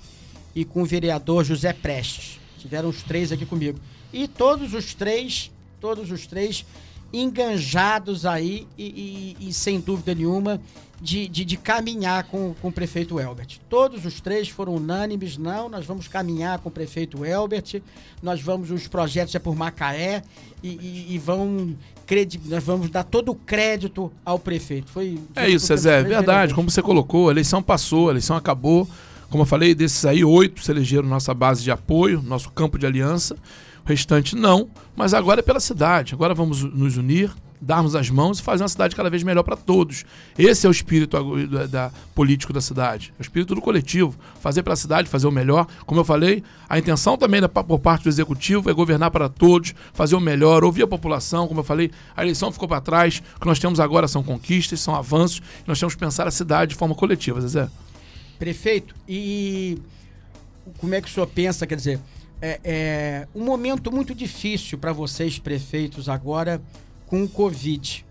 e 0.54 0.64
com 0.64 0.82
o 0.82 0.86
vereador 0.86 1.44
José 1.44 1.72
Prestes. 1.72 2.40
Tiveram 2.58 2.88
os 2.88 3.02
três 3.02 3.32
aqui 3.32 3.46
comigo. 3.46 3.78
E 4.12 4.26
todos 4.26 4.74
os 4.74 4.94
três, 4.94 5.50
todos 5.80 6.10
os 6.10 6.26
três 6.26 6.64
enganjados 7.12 8.24
aí 8.24 8.66
e, 8.78 9.36
e, 9.40 9.48
e 9.48 9.52
sem 9.52 9.80
dúvida 9.80 10.14
nenhuma 10.14 10.60
de, 11.00 11.26
de, 11.26 11.44
de, 11.44 11.56
caminhar 11.56 12.24
com, 12.24 12.54
com 12.60 12.68
o 12.68 12.72
prefeito 12.72 13.18
Elbert. 13.18 13.58
Todos 13.68 14.04
os 14.04 14.20
três 14.20 14.48
foram 14.48 14.74
unânimes, 14.74 15.38
não, 15.38 15.68
nós 15.68 15.86
vamos 15.86 16.06
caminhar 16.06 16.58
com 16.58 16.68
o 16.68 16.72
prefeito 16.72 17.24
Elbert, 17.24 17.80
nós 18.22 18.42
vamos, 18.42 18.70
os 18.70 18.86
projetos 18.86 19.34
é 19.34 19.38
por 19.38 19.56
Macaé 19.56 20.22
e, 20.62 20.68
e, 20.68 21.06
e 21.14 21.18
vão 21.18 21.74
nós 22.46 22.64
vamos 22.64 22.90
dar 22.90 23.04
todo 23.04 23.30
o 23.30 23.36
crédito 23.36 24.10
ao 24.24 24.36
prefeito. 24.36 24.90
Foi, 24.90 25.20
é 25.36 25.48
isso, 25.48 25.74
Zé, 25.76 26.00
é 26.00 26.02
verdade, 26.02 26.52
como 26.54 26.68
você 26.68 26.82
colocou, 26.82 27.28
a 27.28 27.30
eleição 27.30 27.62
passou, 27.62 28.08
a 28.08 28.10
eleição 28.10 28.36
acabou. 28.36 28.88
Como 29.28 29.44
eu 29.44 29.46
falei, 29.46 29.76
desses 29.76 30.04
aí, 30.04 30.24
oito 30.24 30.60
se 30.60 30.72
elegeram 30.72 31.08
nossa 31.08 31.32
base 31.32 31.62
de 31.62 31.70
apoio, 31.70 32.20
nosso 32.20 32.50
campo 32.50 32.76
de 32.76 32.84
aliança. 32.84 33.36
O 33.84 33.88
restante 33.88 34.36
não, 34.36 34.68
mas 34.96 35.14
agora 35.14 35.40
é 35.40 35.42
pela 35.42 35.60
cidade. 35.60 36.14
Agora 36.14 36.34
vamos 36.34 36.62
nos 36.62 36.96
unir, 36.96 37.32
darmos 37.60 37.94
as 37.94 38.08
mãos 38.08 38.38
e 38.38 38.42
fazer 38.42 38.62
uma 38.62 38.68
cidade 38.68 38.96
cada 38.96 39.10
vez 39.10 39.22
melhor 39.22 39.42
para 39.42 39.56
todos. 39.56 40.04
Esse 40.38 40.66
é 40.66 40.68
o 40.68 40.72
espírito 40.72 41.46
da, 41.46 41.66
da, 41.66 41.92
político 42.14 42.52
da 42.52 42.60
cidade, 42.60 43.12
é 43.18 43.20
o 43.20 43.22
espírito 43.22 43.54
do 43.54 43.60
coletivo. 43.60 44.16
Fazer 44.40 44.62
para 44.62 44.72
a 44.72 44.76
cidade, 44.76 45.08
fazer 45.08 45.26
o 45.26 45.30
melhor. 45.30 45.66
Como 45.84 46.00
eu 46.00 46.04
falei, 46.04 46.42
a 46.68 46.78
intenção 46.78 47.18
também 47.18 47.40
da, 47.40 47.48
por 47.48 47.78
parte 47.78 48.04
do 48.04 48.08
executivo 48.08 48.70
é 48.70 48.72
governar 48.72 49.10
para 49.10 49.28
todos, 49.28 49.74
fazer 49.92 50.16
o 50.16 50.20
melhor, 50.20 50.64
ouvir 50.64 50.82
a 50.82 50.86
população. 50.86 51.46
Como 51.46 51.60
eu 51.60 51.64
falei, 51.64 51.90
a 52.16 52.22
eleição 52.22 52.50
ficou 52.50 52.68
para 52.68 52.80
trás. 52.80 53.22
O 53.36 53.40
que 53.40 53.46
nós 53.46 53.58
temos 53.58 53.78
agora 53.78 54.08
são 54.08 54.22
conquistas, 54.22 54.80
são 54.80 54.94
avanços. 54.94 55.42
nós 55.66 55.78
temos 55.78 55.94
que 55.94 56.00
pensar 56.00 56.26
a 56.26 56.30
cidade 56.30 56.70
de 56.70 56.76
forma 56.76 56.94
coletiva, 56.94 57.40
Zezé. 57.40 57.68
Prefeito, 58.38 58.94
e 59.06 59.78
como 60.78 60.94
é 60.94 61.00
que 61.02 61.08
o 61.08 61.10
senhor 61.10 61.26
pensa, 61.26 61.66
quer 61.66 61.74
dizer, 61.74 62.00
é, 62.40 62.60
é 62.64 63.28
um 63.34 63.44
momento 63.44 63.92
muito 63.92 64.14
difícil 64.14 64.78
para 64.78 64.92
vocês, 64.92 65.38
prefeitos, 65.38 66.08
agora 66.08 66.60
com 67.06 67.22
o 67.22 67.28
Covid. 67.28 68.06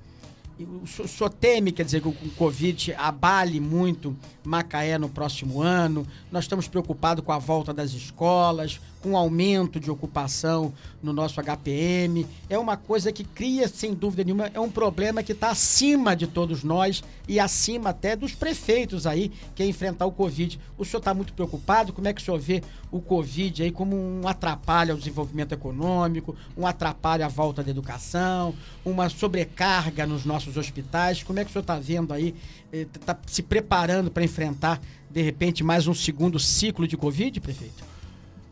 O 0.83 1.07
senhor 1.07 1.29
teme, 1.29 1.71
quer 1.71 1.85
dizer, 1.85 2.01
que 2.01 2.09
o 2.09 2.13
Covid 2.35 2.93
abale 2.97 3.61
muito 3.61 4.15
Macaé 4.43 4.97
no 4.97 5.07
próximo 5.07 5.61
ano? 5.61 6.05
Nós 6.29 6.43
estamos 6.43 6.67
preocupados 6.67 7.23
com 7.23 7.31
a 7.31 7.37
volta 7.37 7.73
das 7.73 7.91
escolas, 7.91 8.81
com 9.01 9.15
aumento 9.15 9.79
de 9.79 9.89
ocupação 9.89 10.73
no 11.01 11.13
nosso 11.13 11.41
HPM. 11.41 12.27
É 12.49 12.57
uma 12.57 12.75
coisa 12.75 13.11
que 13.11 13.23
cria, 13.23 13.67
sem 13.67 13.93
dúvida 13.93 14.23
nenhuma, 14.23 14.51
é 14.53 14.59
um 14.59 14.69
problema 14.69 15.23
que 15.23 15.31
está 15.31 15.49
acima 15.49 16.15
de 16.15 16.27
todos 16.27 16.63
nós 16.63 17.03
e 17.27 17.39
acima 17.39 17.91
até 17.91 18.15
dos 18.15 18.33
prefeitos 18.33 19.07
aí 19.07 19.31
que 19.55 19.63
é 19.63 19.65
enfrentar 19.65 20.05
o 20.05 20.11
Covid. 20.11 20.59
O 20.77 20.83
senhor 20.83 20.99
está 20.99 21.13
muito 21.13 21.33
preocupado? 21.33 21.93
Como 21.93 22.07
é 22.07 22.13
que 22.13 22.21
o 22.21 22.25
senhor 22.25 22.39
vê 22.39 22.61
o 22.91 22.99
Covid 22.99 23.63
aí 23.63 23.71
como 23.71 23.95
um 23.95 24.27
atrapalho 24.27 24.91
ao 24.91 24.97
desenvolvimento 24.97 25.53
econômico, 25.53 26.35
um 26.57 26.67
atrapalho 26.67 27.25
à 27.25 27.27
volta 27.27 27.63
da 27.63 27.71
educação, 27.71 28.53
uma 28.83 29.09
sobrecarga 29.09 30.05
nos 30.05 30.25
nossos 30.25 30.57
hospitais? 30.57 31.23
Como 31.23 31.39
é 31.39 31.45
que 31.45 31.49
o 31.49 31.53
senhor 31.53 31.61
está 31.61 31.79
vendo 31.79 32.13
aí, 32.13 32.35
está 32.71 33.13
eh, 33.13 33.17
se 33.25 33.41
preparando 33.41 34.11
para 34.11 34.23
enfrentar, 34.23 34.81
de 35.09 35.21
repente, 35.21 35.63
mais 35.63 35.87
um 35.87 35.93
segundo 35.93 36.37
ciclo 36.39 36.87
de 36.87 36.97
Covid, 36.97 37.39
prefeito? 37.39 37.98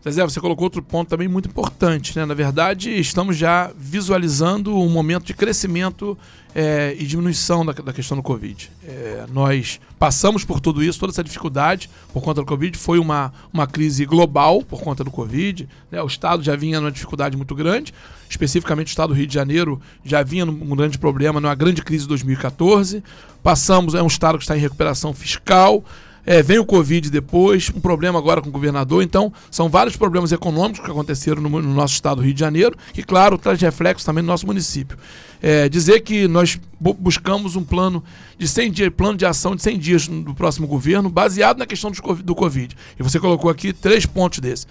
Zé, 0.09 0.23
você 0.23 0.39
colocou 0.39 0.65
outro 0.65 0.81
ponto 0.81 1.09
também 1.09 1.27
muito 1.27 1.49
importante. 1.49 2.17
Né? 2.17 2.25
Na 2.25 2.33
verdade, 2.33 2.91
estamos 2.91 3.35
já 3.35 3.71
visualizando 3.77 4.75
um 4.75 4.89
momento 4.89 5.25
de 5.25 5.33
crescimento 5.33 6.17
é, 6.55 6.95
e 6.97 7.05
diminuição 7.05 7.65
da, 7.65 7.73
da, 7.73 7.93
questão 7.93 8.15
do 8.15 8.23
Covid. 8.23 8.71
É, 8.83 9.25
nós 9.31 9.79
passamos 9.99 10.45
por 10.45 10.59
tudo 10.59 10.83
isso, 10.83 10.99
toda 10.99 11.11
essa 11.11 11.23
dificuldade 11.23 11.89
por 12.13 12.23
conta 12.23 12.41
do 12.41 12.47
Covid. 12.47 12.77
Foi 12.77 12.99
uma, 12.99 13.33
uma 13.51 13.67
crise 13.67 14.05
global 14.05 14.63
por 14.63 14.81
conta 14.81 15.03
do 15.03 15.11
Covid. 15.11 15.67
Né? 15.91 16.01
O 16.01 16.07
Estado 16.07 16.41
já 16.41 16.55
vinha 16.55 16.79
numa 16.79 16.91
dificuldade 16.91 17.35
muito 17.35 17.53
grande, 17.53 17.93
especificamente 18.29 18.87
o 18.87 18.89
Estado 18.89 19.09
do 19.09 19.13
Rio 19.13 19.27
de 19.27 19.33
Janeiro 19.33 19.81
já 20.03 20.23
vinha 20.23 20.45
num 20.45 20.75
grande 20.75 20.97
problema, 20.97 21.41
numa 21.41 21.55
grande 21.55 21.83
crise 21.83 22.03
de 22.03 22.09
2014. 22.09 23.03
Passamos, 23.43 23.93
é 23.93 24.01
um 24.01 24.07
Estado 24.07 24.37
que 24.37 24.43
está 24.43 24.57
em 24.57 24.61
recuperação 24.61 25.13
fiscal. 25.13 25.83
É, 26.29 26.43
vem 26.43 26.59
o 26.59 26.65
Covid 26.65 27.09
depois, 27.09 27.71
um 27.73 27.79
problema 27.79 28.19
agora 28.19 28.41
com 28.41 28.49
o 28.49 28.51
governador. 28.51 29.01
Então, 29.01 29.31
são 29.49 29.69
vários 29.69 29.95
problemas 29.95 30.33
econômicos 30.33 30.83
que 30.83 30.91
aconteceram 30.91 31.41
no, 31.41 31.49
no 31.49 31.73
nosso 31.73 31.93
estado 31.93 32.17
do 32.17 32.23
Rio 32.23 32.33
de 32.33 32.39
Janeiro, 32.41 32.75
que, 32.91 33.01
claro, 33.01 33.37
traz 33.37 33.61
reflexo 33.61 34.05
também 34.05 34.21
no 34.21 34.27
nosso 34.27 34.45
município. 34.45 34.97
É, 35.41 35.69
dizer 35.69 36.01
que 36.01 36.27
nós 36.27 36.59
bu 36.77 36.93
buscamos 36.93 37.55
um 37.55 37.63
plano 37.63 38.03
de 38.37 38.45
100 38.45 38.71
dias, 38.71 38.93
plano 38.93 39.17
de 39.17 39.25
ação 39.25 39.55
de 39.55 39.61
100 39.61 39.79
dias 39.79 40.07
do 40.09 40.33
próximo 40.35 40.67
governo, 40.67 41.09
baseado 41.09 41.59
na 41.59 41.65
questão 41.65 41.91
do 41.91 42.35
Covid. 42.35 42.75
E 42.99 43.03
você 43.03 43.21
colocou 43.21 43.49
aqui 43.49 43.71
três 43.71 44.05
pontos 44.05 44.39
desses 44.39 44.67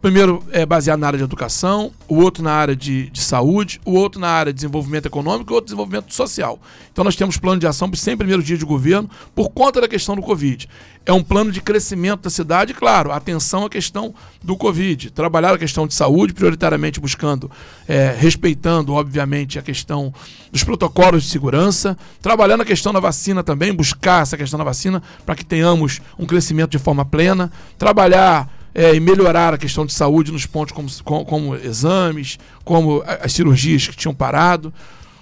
primeiro 0.00 0.42
é 0.52 0.64
baseado 0.64 0.98
na 1.00 1.06
área 1.06 1.18
de 1.18 1.24
educação, 1.24 1.92
o 2.08 2.16
outro 2.16 2.42
na 2.42 2.52
área 2.52 2.76
de, 2.76 3.10
de 3.10 3.20
saúde, 3.20 3.80
o 3.84 3.92
outro 3.92 4.20
na 4.20 4.28
área 4.28 4.52
de 4.52 4.56
desenvolvimento 4.56 5.06
econômico 5.06 5.52
e 5.52 5.54
outro 5.54 5.66
desenvolvimento 5.66 6.14
social. 6.14 6.58
Então 6.92 7.04
nós 7.04 7.16
temos 7.16 7.36
plano 7.36 7.60
de 7.60 7.66
ação 7.66 7.88
para 7.88 7.94
os 7.96 8.00
100 8.00 8.16
primeiros 8.16 8.44
dias 8.44 8.58
de 8.58 8.64
governo 8.64 9.08
por 9.34 9.50
conta 9.50 9.80
da 9.80 9.88
questão 9.88 10.16
do 10.16 10.22
Covid. 10.22 10.68
É 11.06 11.12
um 11.12 11.22
plano 11.22 11.50
de 11.50 11.60
crescimento 11.62 12.22
da 12.22 12.30
cidade, 12.30 12.74
claro, 12.74 13.10
atenção 13.10 13.64
à 13.64 13.70
questão 13.70 14.14
do 14.42 14.56
Covid. 14.56 15.10
Trabalhar 15.10 15.54
a 15.54 15.58
questão 15.58 15.86
de 15.86 15.94
saúde, 15.94 16.34
prioritariamente 16.34 17.00
buscando, 17.00 17.50
é, 17.88 18.14
respeitando, 18.16 18.92
obviamente, 18.92 19.58
a 19.58 19.62
questão 19.62 20.12
dos 20.52 20.62
protocolos 20.62 21.22
de 21.22 21.30
segurança. 21.30 21.96
Trabalhando 22.20 22.60
a 22.60 22.66
questão 22.66 22.92
da 22.92 23.00
vacina 23.00 23.42
também, 23.42 23.72
buscar 23.72 24.22
essa 24.22 24.36
questão 24.36 24.58
da 24.58 24.64
vacina 24.64 25.02
para 25.24 25.34
que 25.34 25.44
tenhamos 25.44 26.00
um 26.18 26.26
crescimento 26.26 26.72
de 26.72 26.78
forma 26.78 27.04
plena. 27.04 27.50
Trabalhar 27.78 28.59
é, 28.74 28.94
e 28.94 29.00
melhorar 29.00 29.54
a 29.54 29.58
questão 29.58 29.84
de 29.84 29.92
saúde 29.92 30.32
nos 30.32 30.46
pontos 30.46 30.72
como, 30.72 30.88
como, 31.02 31.24
como, 31.24 31.56
exames, 31.56 32.38
como 32.64 33.02
as 33.06 33.32
cirurgias 33.32 33.88
que 33.88 33.96
tinham 33.96 34.14
parado. 34.14 34.72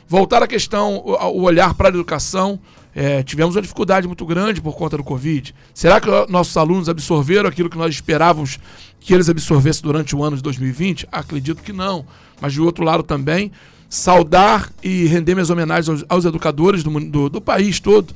Voltar 0.06 0.42
à 0.42 0.46
questão, 0.46 0.96
o, 1.04 1.42
olhar 1.42 1.74
para 1.74 1.88
a 1.88 1.90
educação. 1.90 2.58
É, 2.94 3.22
tivemos 3.22 3.54
uma 3.54 3.62
dificuldade 3.62 4.06
muito 4.06 4.24
grande 4.26 4.60
por 4.60 4.74
conta 4.74 4.96
do 4.96 5.04
Covid. 5.04 5.54
Será 5.72 6.00
que 6.00 6.08
nossos 6.28 6.56
alunos 6.56 6.88
absorveram 6.88 7.48
aquilo 7.48 7.70
que 7.70 7.78
nós 7.78 7.94
esperávamos 7.94 8.58
que 8.98 9.14
eles 9.14 9.28
absorvessem 9.28 9.82
durante 9.82 10.16
o 10.16 10.24
ano 10.24 10.36
de 10.36 10.42
2020? 10.42 11.06
Acredito 11.12 11.62
que 11.62 11.72
não. 11.72 12.04
Mas, 12.40 12.54
de 12.54 12.60
outro 12.60 12.84
lado, 12.84 13.02
também, 13.02 13.52
saudar 13.88 14.70
e 14.82 15.06
render 15.06 15.34
minhas 15.34 15.50
homenagens 15.50 15.88
aos, 15.88 16.04
aos 16.08 16.24
educadores 16.24 16.82
do, 16.82 16.90
do, 17.00 17.28
do 17.28 17.40
país 17.40 17.78
todo 17.78 18.14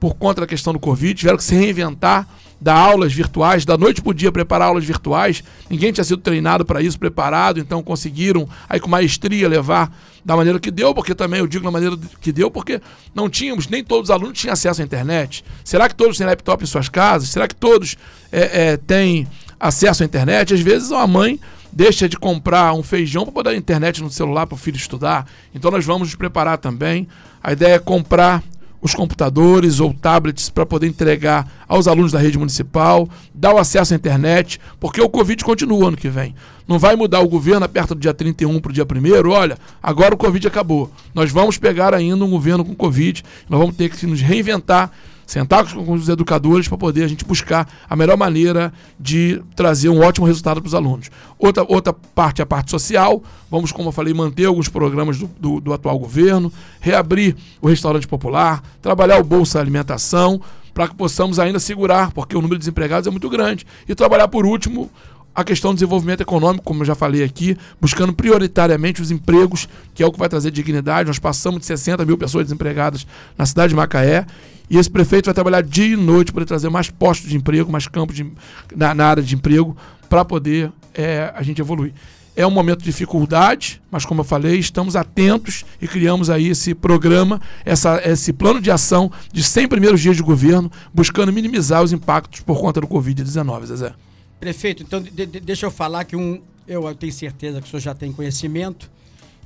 por 0.00 0.14
conta 0.14 0.42
da 0.42 0.46
questão 0.46 0.72
do 0.72 0.78
Covid, 0.78 1.14
tiveram 1.14 1.38
que 1.38 1.44
se 1.44 1.54
reinventar 1.54 2.28
dar 2.60 2.76
aulas 2.76 3.12
virtuais, 3.12 3.64
da 3.64 3.76
noite 3.76 4.00
para 4.00 4.10
o 4.10 4.14
dia 4.14 4.32
preparar 4.32 4.68
aulas 4.68 4.84
virtuais. 4.84 5.42
Ninguém 5.68 5.92
tinha 5.92 6.04
sido 6.04 6.18
treinado 6.18 6.64
para 6.64 6.80
isso, 6.80 6.98
preparado, 6.98 7.60
então 7.60 7.82
conseguiram 7.82 8.48
aí 8.68 8.80
com 8.80 8.88
maestria 8.88 9.48
levar 9.48 9.94
da 10.24 10.36
maneira 10.36 10.58
que 10.58 10.70
deu, 10.70 10.94
porque 10.94 11.14
também 11.14 11.40
eu 11.40 11.46
digo 11.46 11.64
da 11.64 11.70
maneira 11.70 11.96
que 12.20 12.32
deu, 12.32 12.50
porque 12.50 12.80
não 13.14 13.28
tínhamos, 13.30 13.68
nem 13.68 13.84
todos 13.84 14.10
os 14.10 14.10
alunos 14.10 14.38
tinham 14.38 14.52
acesso 14.52 14.82
à 14.82 14.84
internet. 14.84 15.44
Será 15.62 15.88
que 15.88 15.94
todos 15.94 16.18
têm 16.18 16.26
laptop 16.26 16.64
em 16.64 16.66
suas 16.66 16.88
casas? 16.88 17.28
Será 17.28 17.46
que 17.46 17.54
todos 17.54 17.96
é, 18.32 18.70
é, 18.70 18.76
têm 18.76 19.28
acesso 19.60 20.02
à 20.02 20.06
internet? 20.06 20.52
Às 20.52 20.60
vezes 20.60 20.90
a 20.90 21.06
mãe 21.06 21.38
deixa 21.72 22.08
de 22.08 22.16
comprar 22.16 22.72
um 22.72 22.82
feijão 22.82 23.24
para 23.24 23.32
poder 23.32 23.50
a 23.50 23.56
internet 23.56 24.02
no 24.02 24.10
celular 24.10 24.46
para 24.46 24.54
o 24.54 24.58
filho 24.58 24.76
estudar. 24.76 25.26
Então 25.54 25.70
nós 25.70 25.84
vamos 25.84 26.08
nos 26.08 26.14
preparar 26.14 26.58
também. 26.58 27.06
A 27.42 27.52
ideia 27.52 27.74
é 27.74 27.78
comprar 27.78 28.42
os 28.80 28.94
computadores 28.94 29.80
ou 29.80 29.92
tablets 29.92 30.48
para 30.48 30.66
poder 30.66 30.86
entregar 30.86 31.50
aos 31.66 31.88
alunos 31.88 32.12
da 32.12 32.18
rede 32.18 32.38
municipal, 32.38 33.08
dar 33.34 33.54
o 33.54 33.58
acesso 33.58 33.92
à 33.92 33.96
internet, 33.96 34.60
porque 34.78 35.00
o 35.00 35.08
Covid 35.08 35.44
continua 35.44 35.88
ano 35.88 35.96
que 35.96 36.08
vem. 36.08 36.34
Não 36.66 36.78
vai 36.78 36.96
mudar 36.96 37.20
o 37.20 37.28
governo 37.28 37.64
aperta 37.64 37.94
do 37.94 38.00
dia 38.00 38.12
31 38.12 38.60
para 38.60 38.70
o 38.70 38.72
dia 38.72 38.84
1 38.84 39.28
olha, 39.30 39.58
agora 39.82 40.14
o 40.14 40.18
Covid 40.18 40.46
acabou. 40.48 40.90
Nós 41.14 41.30
vamos 41.30 41.58
pegar 41.58 41.94
ainda 41.94 42.24
um 42.24 42.30
governo 42.30 42.64
com 42.64 42.74
Covid, 42.74 43.22
nós 43.48 43.60
vamos 43.60 43.76
ter 43.76 43.88
que 43.88 44.06
nos 44.06 44.20
reinventar 44.20 44.90
sentar 45.26 45.66
com 45.70 45.92
os 45.92 46.08
educadores 46.08 46.68
para 46.68 46.78
poder 46.78 47.02
a 47.02 47.08
gente 47.08 47.24
buscar 47.24 47.68
a 47.90 47.96
melhor 47.96 48.16
maneira 48.16 48.72
de 48.98 49.42
trazer 49.56 49.88
um 49.88 50.00
ótimo 50.00 50.26
resultado 50.26 50.62
para 50.62 50.68
os 50.68 50.74
alunos. 50.74 51.10
Outra, 51.36 51.64
outra 51.68 51.92
parte 51.92 52.40
é 52.40 52.44
a 52.44 52.46
parte 52.46 52.70
social. 52.70 53.22
Vamos, 53.50 53.72
como 53.72 53.88
eu 53.88 53.92
falei, 53.92 54.14
manter 54.14 54.44
alguns 54.46 54.68
programas 54.68 55.18
do, 55.18 55.28
do, 55.38 55.60
do 55.60 55.72
atual 55.72 55.98
governo, 55.98 56.52
reabrir 56.80 57.36
o 57.60 57.68
restaurante 57.68 58.06
popular, 58.06 58.62
trabalhar 58.80 59.18
o 59.18 59.24
Bolsa 59.24 59.58
Alimentação, 59.58 60.40
para 60.72 60.88
que 60.88 60.94
possamos 60.94 61.38
ainda 61.38 61.58
segurar, 61.58 62.12
porque 62.12 62.36
o 62.36 62.40
número 62.40 62.58
de 62.58 62.60
desempregados 62.60 63.08
é 63.08 63.10
muito 63.10 63.28
grande. 63.28 63.66
E 63.88 63.94
trabalhar, 63.94 64.28
por 64.28 64.46
último, 64.46 64.90
a 65.34 65.42
questão 65.44 65.72
do 65.72 65.74
desenvolvimento 65.74 66.22
econômico, 66.22 66.64
como 66.64 66.80
eu 66.80 66.86
já 66.86 66.94
falei 66.94 67.22
aqui, 67.22 67.58
buscando 67.78 68.12
prioritariamente 68.12 69.02
os 69.02 69.10
empregos, 69.10 69.68
que 69.94 70.02
é 70.02 70.06
o 70.06 70.12
que 70.12 70.18
vai 70.18 70.28
trazer 70.28 70.50
dignidade. 70.50 71.08
Nós 71.08 71.18
passamos 71.18 71.60
de 71.60 71.66
60 71.66 72.04
mil 72.06 72.16
pessoas 72.16 72.44
desempregadas 72.44 73.06
na 73.36 73.44
cidade 73.44 73.70
de 73.70 73.76
Macaé 73.76 74.24
e 74.68 74.76
esse 74.78 74.90
prefeito 74.90 75.26
vai 75.26 75.34
trabalhar 75.34 75.62
dia 75.62 75.86
e 75.86 75.96
noite 75.96 76.32
para 76.32 76.44
trazer 76.44 76.68
mais 76.68 76.90
postos 76.90 77.30
de 77.30 77.36
emprego, 77.36 77.70
mais 77.70 77.86
campos 77.86 78.16
de, 78.16 78.26
na, 78.74 78.94
na 78.94 79.06
área 79.06 79.22
de 79.22 79.34
emprego, 79.34 79.76
para 80.08 80.24
poder 80.24 80.72
é, 80.94 81.32
a 81.34 81.42
gente 81.42 81.60
evoluir. 81.60 81.92
É 82.34 82.46
um 82.46 82.50
momento 82.50 82.80
de 82.80 82.84
dificuldade, 82.84 83.80
mas 83.90 84.04
como 84.04 84.20
eu 84.20 84.24
falei, 84.24 84.58
estamos 84.58 84.94
atentos 84.94 85.64
e 85.80 85.88
criamos 85.88 86.28
aí 86.28 86.48
esse 86.48 86.74
programa, 86.74 87.40
essa, 87.64 88.00
esse 88.04 88.30
plano 88.30 88.60
de 88.60 88.70
ação 88.70 89.10
de 89.32 89.42
100 89.42 89.68
primeiros 89.68 90.00
dias 90.00 90.16
de 90.16 90.22
governo, 90.22 90.70
buscando 90.92 91.32
minimizar 91.32 91.82
os 91.82 91.92
impactos 91.92 92.40
por 92.40 92.60
conta 92.60 92.80
do 92.80 92.86
Covid-19, 92.86 93.64
Zezé. 93.64 93.94
Prefeito, 94.38 94.82
então 94.82 95.00
de, 95.00 95.10
de, 95.10 95.40
deixa 95.40 95.64
eu 95.64 95.70
falar 95.70 96.04
que 96.04 96.14
um, 96.14 96.42
eu 96.68 96.94
tenho 96.94 97.12
certeza 97.12 97.58
que 97.60 97.68
o 97.68 97.70
senhor 97.70 97.80
já 97.80 97.94
tem 97.94 98.12
conhecimento, 98.12 98.90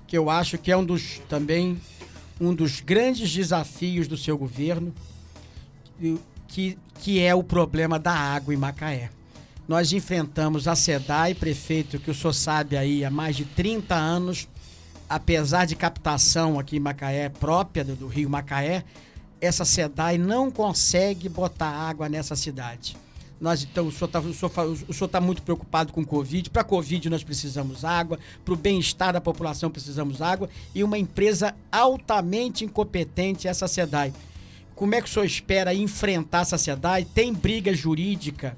que 0.05 0.19
eu 0.19 0.29
acho 0.29 0.59
que 0.59 0.73
é 0.73 0.77
um 0.77 0.85
dos 0.85 1.21
também 1.29 1.79
um 2.41 2.55
dos 2.55 2.81
grandes 2.81 3.31
desafios 3.31 4.09
do 4.09 4.17
seu 4.17 4.37
governo, 4.37 4.93
que, 6.49 6.79
que 7.01 7.21
é 7.21 7.35
o 7.35 7.43
problema 7.43 7.99
da 7.99 8.13
água 8.13 8.53
em 8.53 8.57
Macaé. 8.57 9.11
Nós 9.69 9.93
enfrentamos 9.93 10.67
a 10.67 10.75
SEDAI, 10.75 11.35
prefeito, 11.35 12.01
que 12.01 12.11
o 12.11 12.15
senhor 12.15 12.33
sabe 12.33 12.77
aí 12.77 13.05
há 13.05 13.11
mais 13.11 13.37
de 13.37 13.45
30 13.45 13.95
anos, 13.95 14.49
apesar 15.09 15.65
de 15.65 15.77
captação 15.77 16.59
aqui 16.59 16.77
em 16.77 16.81
Macaé 16.81 17.29
própria 17.29 17.85
do, 17.85 17.95
do 17.95 18.09
Rio 18.09 18.29
Macaé, 18.29 18.85
essa 19.41 19.65
SEDAI 19.65 20.19
não 20.19 20.51
consegue 20.51 21.29
botar 21.29 21.69
água 21.69 22.09
nessa 22.09 22.35
cidade. 22.35 22.97
Nós, 23.41 23.63
então, 23.63 23.87
o 23.87 23.93
senhor 23.93 24.11
está 24.91 25.09
tá 25.09 25.21
muito 25.21 25.41
preocupado 25.43 25.93
com 25.95 26.05
Covid. 26.05 26.51
Para 26.51 26.63
Covid 26.63 27.09
nós 27.09 27.25
precisamos 27.25 27.85
água, 27.87 28.19
para 28.45 28.53
o 28.53 28.57
bem-estar 28.57 29.15
da 29.15 29.21
população 29.21 29.71
precisamos 29.71 30.21
água 30.21 30.51
e 30.75 30.85
uma 30.85 30.99
empresa 30.99 31.55
altamente 31.73 32.65
incompetente, 32.65 33.49
essa 33.49 33.67
SEDAI. 33.67 34.13
Como 34.81 34.95
é 34.95 35.03
que 35.03 35.11
o 35.11 35.13
senhor 35.13 35.27
espera 35.27 35.75
enfrentar 35.75 36.41
essa 36.41 36.57
SEDAI? 36.57 37.05
Tem 37.05 37.35
briga 37.35 37.75
jurídica 37.75 38.57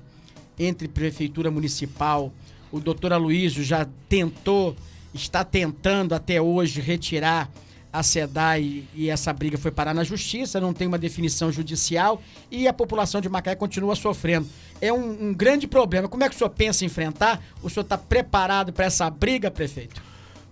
entre 0.56 0.86
prefeitura 0.86 1.50
municipal. 1.50 2.32
O 2.70 2.78
doutor 2.78 3.12
Aloysio 3.12 3.64
já 3.64 3.88
tentou, 4.08 4.76
está 5.12 5.42
tentando 5.42 6.14
até 6.14 6.40
hoje 6.40 6.80
retirar 6.80 7.50
a 7.92 8.04
SEDAI 8.04 8.84
e 8.94 9.10
essa 9.10 9.32
briga 9.32 9.58
foi 9.58 9.72
parar 9.72 9.92
na 9.92 10.04
justiça, 10.04 10.60
não 10.60 10.72
tem 10.72 10.86
uma 10.86 10.96
definição 10.96 11.50
judicial 11.50 12.22
e 12.52 12.68
a 12.68 12.72
população 12.72 13.20
de 13.20 13.28
Macaé 13.28 13.56
continua 13.56 13.96
sofrendo. 13.96 14.46
É 14.80 14.92
um, 14.92 15.30
um 15.30 15.34
grande 15.34 15.66
problema. 15.66 16.06
Como 16.06 16.22
é 16.22 16.28
que 16.28 16.36
o 16.36 16.38
senhor 16.38 16.50
pensa 16.50 16.84
enfrentar? 16.84 17.42
O 17.60 17.68
senhor 17.68 17.82
está 17.82 17.98
preparado 17.98 18.72
para 18.72 18.84
essa 18.84 19.10
briga, 19.10 19.50
prefeito? 19.50 20.00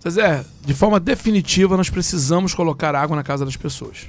Zé, 0.05 0.43
de 0.65 0.73
forma 0.73 0.99
definitiva, 0.99 1.77
nós 1.77 1.89
precisamos 1.89 2.53
colocar 2.53 2.93
água 2.93 3.15
na 3.15 3.23
casa 3.23 3.45
das 3.45 3.55
pessoas. 3.55 4.07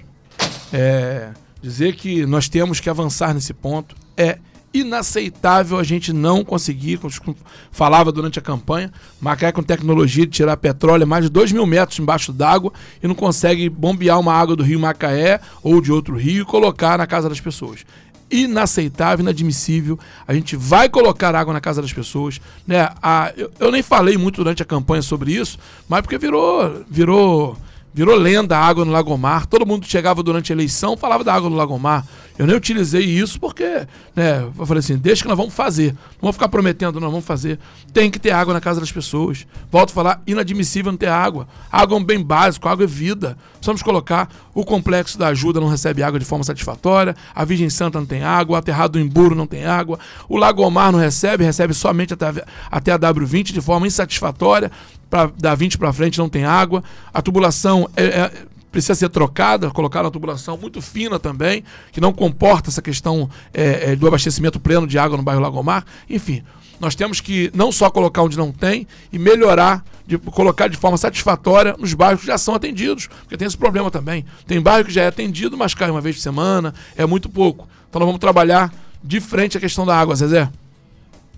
É, 0.72 1.30
dizer 1.62 1.94
que 1.94 2.26
nós 2.26 2.48
temos 2.48 2.80
que 2.80 2.90
avançar 2.90 3.32
nesse 3.32 3.54
ponto 3.54 3.94
é 4.16 4.38
inaceitável 4.74 5.78
a 5.78 5.82
gente 5.84 6.12
não 6.12 6.44
conseguir, 6.44 6.98
como 6.98 7.36
falava 7.70 8.10
durante 8.10 8.38
a 8.38 8.42
campanha, 8.42 8.90
Macaé 9.20 9.52
com 9.52 9.62
tecnologia 9.62 10.24
de 10.24 10.32
tirar 10.32 10.56
petróleo 10.56 11.06
mais 11.06 11.24
de 11.24 11.30
2 11.30 11.52
mil 11.52 11.66
metros 11.66 11.98
embaixo 11.98 12.32
d'água 12.32 12.72
e 13.02 13.06
não 13.06 13.14
consegue 13.14 13.68
bombear 13.68 14.18
uma 14.18 14.32
água 14.32 14.56
do 14.56 14.62
rio 14.62 14.80
Macaé 14.80 15.40
ou 15.62 15.80
de 15.80 15.92
outro 15.92 16.16
rio 16.16 16.42
e 16.42 16.46
colocar 16.46 16.96
na 16.96 17.06
casa 17.06 17.28
das 17.28 17.40
pessoas. 17.40 17.84
Inaceitável, 18.30 19.22
inadmissível. 19.22 19.98
A 20.26 20.32
gente 20.32 20.56
vai 20.56 20.88
colocar 20.88 21.34
água 21.34 21.52
na 21.52 21.60
casa 21.60 21.82
das 21.82 21.92
pessoas. 21.92 22.40
Né? 22.66 22.88
A, 23.02 23.30
eu, 23.36 23.50
eu 23.60 23.70
nem 23.70 23.82
falei 23.82 24.16
muito 24.16 24.36
durante 24.36 24.62
a 24.62 24.64
campanha 24.64 25.02
sobre 25.02 25.32
isso, 25.32 25.58
mas 25.86 26.00
porque 26.00 26.16
virou, 26.16 26.82
virou 26.88 27.58
Virou 27.94 28.16
lenda 28.16 28.56
a 28.56 28.64
água 28.64 28.84
no 28.84 28.92
Lagomar. 28.92 29.46
Todo 29.46 29.66
mundo 29.66 29.86
chegava 29.86 30.22
durante 30.22 30.52
a 30.52 30.54
eleição, 30.54 30.96
falava 30.96 31.22
da 31.22 31.34
água 31.34 31.50
no 31.50 31.56
Lagomar. 31.56 32.06
Eu 32.38 32.46
nem 32.46 32.56
utilizei 32.56 33.04
isso 33.04 33.38
porque, 33.38 33.86
né, 34.16 34.42
eu 34.58 34.66
falei 34.66 34.78
assim, 34.78 34.96
deixa 34.96 35.22
que 35.22 35.28
nós 35.28 35.36
vamos 35.36 35.52
fazer. 35.52 35.92
Não 35.92 36.22
vamos 36.22 36.36
ficar 36.36 36.48
prometendo, 36.48 36.98
nós 36.98 37.10
vamos 37.10 37.26
fazer. 37.26 37.58
Tem 37.92 38.10
que 38.10 38.18
ter 38.18 38.30
água 38.30 38.54
na 38.54 38.60
casa 38.60 38.80
das 38.80 38.90
pessoas. 38.90 39.46
Volto 39.70 39.90
a 39.90 39.92
falar, 39.92 40.22
inadmissível 40.26 40.90
não 40.90 40.96
ter 40.96 41.08
água. 41.08 41.46
Água 41.70 41.96
é 41.96 42.00
um 42.00 42.04
bem 42.04 42.22
básico, 42.22 42.68
água 42.68 42.84
é 42.84 42.86
vida. 42.86 43.36
Precisamos 43.54 43.82
colocar 43.82 44.28
o 44.54 44.64
complexo 44.64 45.18
da 45.18 45.28
ajuda 45.28 45.60
não 45.60 45.68
recebe 45.68 46.02
água 46.02 46.18
de 46.18 46.24
forma 46.24 46.44
satisfatória, 46.44 47.16
a 47.34 47.44
Virgem 47.44 47.70
Santa 47.70 47.98
não 47.98 48.06
tem 48.06 48.22
água, 48.22 48.54
o 48.54 48.58
aterrado 48.58 48.92
do 48.92 49.00
Emburo 49.00 49.34
não 49.34 49.46
tem 49.46 49.64
água, 49.64 49.98
o 50.28 50.36
Lagomar 50.36 50.92
não 50.92 50.98
recebe, 50.98 51.44
recebe 51.44 51.72
somente 51.72 52.12
até, 52.12 52.44
até 52.70 52.92
a 52.92 52.98
W20 52.98 53.52
de 53.52 53.60
forma 53.60 53.86
insatisfatória 53.86 54.70
pra, 55.12 55.30
da 55.38 55.54
20 55.54 55.76
para 55.76 55.92
frente 55.92 56.18
não 56.18 56.30
tem 56.30 56.46
água. 56.46 56.82
A 57.12 57.20
tubulação 57.20 57.86
é, 57.94 58.04
é, 58.04 58.32
precisa 58.70 58.94
ser 58.94 59.10
trocada, 59.10 59.70
colocar 59.70 60.00
uma 60.00 60.10
tubulação 60.10 60.56
muito 60.56 60.80
fina 60.80 61.18
também, 61.18 61.62
que 61.92 62.00
não 62.00 62.14
comporta 62.14 62.70
essa 62.70 62.80
questão 62.80 63.28
é, 63.52 63.92
é, 63.92 63.96
do 63.96 64.08
abastecimento 64.08 64.58
pleno 64.58 64.86
de 64.86 64.98
água 64.98 65.18
no 65.18 65.22
bairro 65.22 65.42
Lagomar. 65.42 65.84
Enfim, 66.08 66.42
nós 66.80 66.94
temos 66.94 67.20
que 67.20 67.50
não 67.54 67.70
só 67.70 67.90
colocar 67.90 68.22
onde 68.22 68.38
não 68.38 68.50
tem 68.50 68.86
e 69.12 69.18
melhorar, 69.18 69.84
de 70.06 70.16
colocar 70.16 70.68
de 70.68 70.78
forma 70.78 70.96
satisfatória 70.96 71.76
nos 71.78 71.92
bairros 71.92 72.22
que 72.22 72.26
já 72.26 72.38
são 72.38 72.54
atendidos, 72.54 73.08
porque 73.20 73.36
tem 73.36 73.46
esse 73.46 73.58
problema 73.58 73.90
também. 73.90 74.24
Tem 74.46 74.62
bairro 74.62 74.86
que 74.86 74.92
já 74.92 75.02
é 75.02 75.08
atendido, 75.08 75.58
mas 75.58 75.74
cai 75.74 75.90
uma 75.90 76.00
vez 76.00 76.16
por 76.16 76.22
semana, 76.22 76.72
é 76.96 77.04
muito 77.04 77.28
pouco. 77.28 77.68
Então 77.90 78.00
nós 78.00 78.06
vamos 78.06 78.20
trabalhar 78.20 78.72
de 79.04 79.20
frente 79.20 79.58
à 79.58 79.60
questão 79.60 79.84
da 79.84 79.94
água, 79.94 80.16
Zezé. 80.16 80.48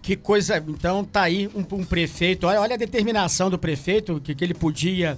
Que 0.05 0.17
coisa. 0.17 0.62
Então 0.69 1.03
tá 1.03 1.23
aí 1.23 1.49
um, 1.49 1.64
um 1.77 1.83
prefeito. 1.83 2.47
Olha, 2.47 2.61
olha, 2.61 2.75
a 2.75 2.79
determinação 2.79 3.49
do 3.49 3.59
prefeito, 3.59 4.21
que, 4.21 4.35
que 4.35 4.45
ele 4.45 4.53
podia 4.53 5.17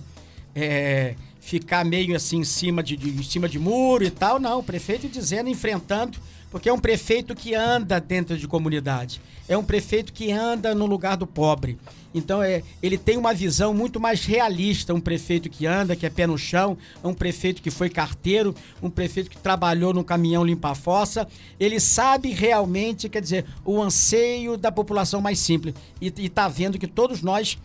é, 0.54 1.16
ficar 1.40 1.84
meio 1.84 2.14
assim 2.14 2.38
em 2.38 2.44
cima 2.44 2.84
de, 2.84 2.96
de, 2.96 3.08
em 3.10 3.22
cima 3.24 3.48
de 3.48 3.58
muro 3.58 4.04
e 4.04 4.10
tal. 4.10 4.38
Não, 4.38 4.60
o 4.60 4.62
prefeito 4.62 5.08
dizendo, 5.08 5.50
enfrentando, 5.50 6.16
porque 6.56 6.70
é 6.70 6.72
um 6.72 6.78
prefeito 6.78 7.34
que 7.34 7.54
anda 7.54 8.00
dentro 8.00 8.34
de 8.34 8.48
comunidade. 8.48 9.20
É 9.46 9.58
um 9.58 9.62
prefeito 9.62 10.10
que 10.10 10.32
anda 10.32 10.74
no 10.74 10.86
lugar 10.86 11.14
do 11.14 11.26
pobre. 11.26 11.78
Então 12.14 12.42
é, 12.42 12.62
ele 12.82 12.96
tem 12.96 13.18
uma 13.18 13.34
visão 13.34 13.74
muito 13.74 14.00
mais 14.00 14.24
realista, 14.24 14.94
um 14.94 15.00
prefeito 15.00 15.50
que 15.50 15.66
anda, 15.66 15.94
que 15.94 16.06
é 16.06 16.08
pé 16.08 16.26
no 16.26 16.38
chão, 16.38 16.78
um 17.04 17.12
prefeito 17.12 17.60
que 17.60 17.70
foi 17.70 17.90
carteiro, 17.90 18.54
um 18.82 18.88
prefeito 18.88 19.28
que 19.28 19.36
trabalhou 19.36 19.92
no 19.92 20.02
caminhão 20.02 20.42
limpa 20.42 20.74
fossa. 20.74 21.28
Ele 21.60 21.78
sabe 21.78 22.30
realmente, 22.30 23.06
quer 23.10 23.20
dizer, 23.20 23.44
o 23.62 23.82
anseio 23.82 24.56
da 24.56 24.72
população 24.72 25.20
mais 25.20 25.38
simples 25.38 25.74
e 26.00 26.10
está 26.16 26.48
vendo 26.48 26.78
que 26.78 26.86
todos 26.86 27.20
nós 27.20 27.58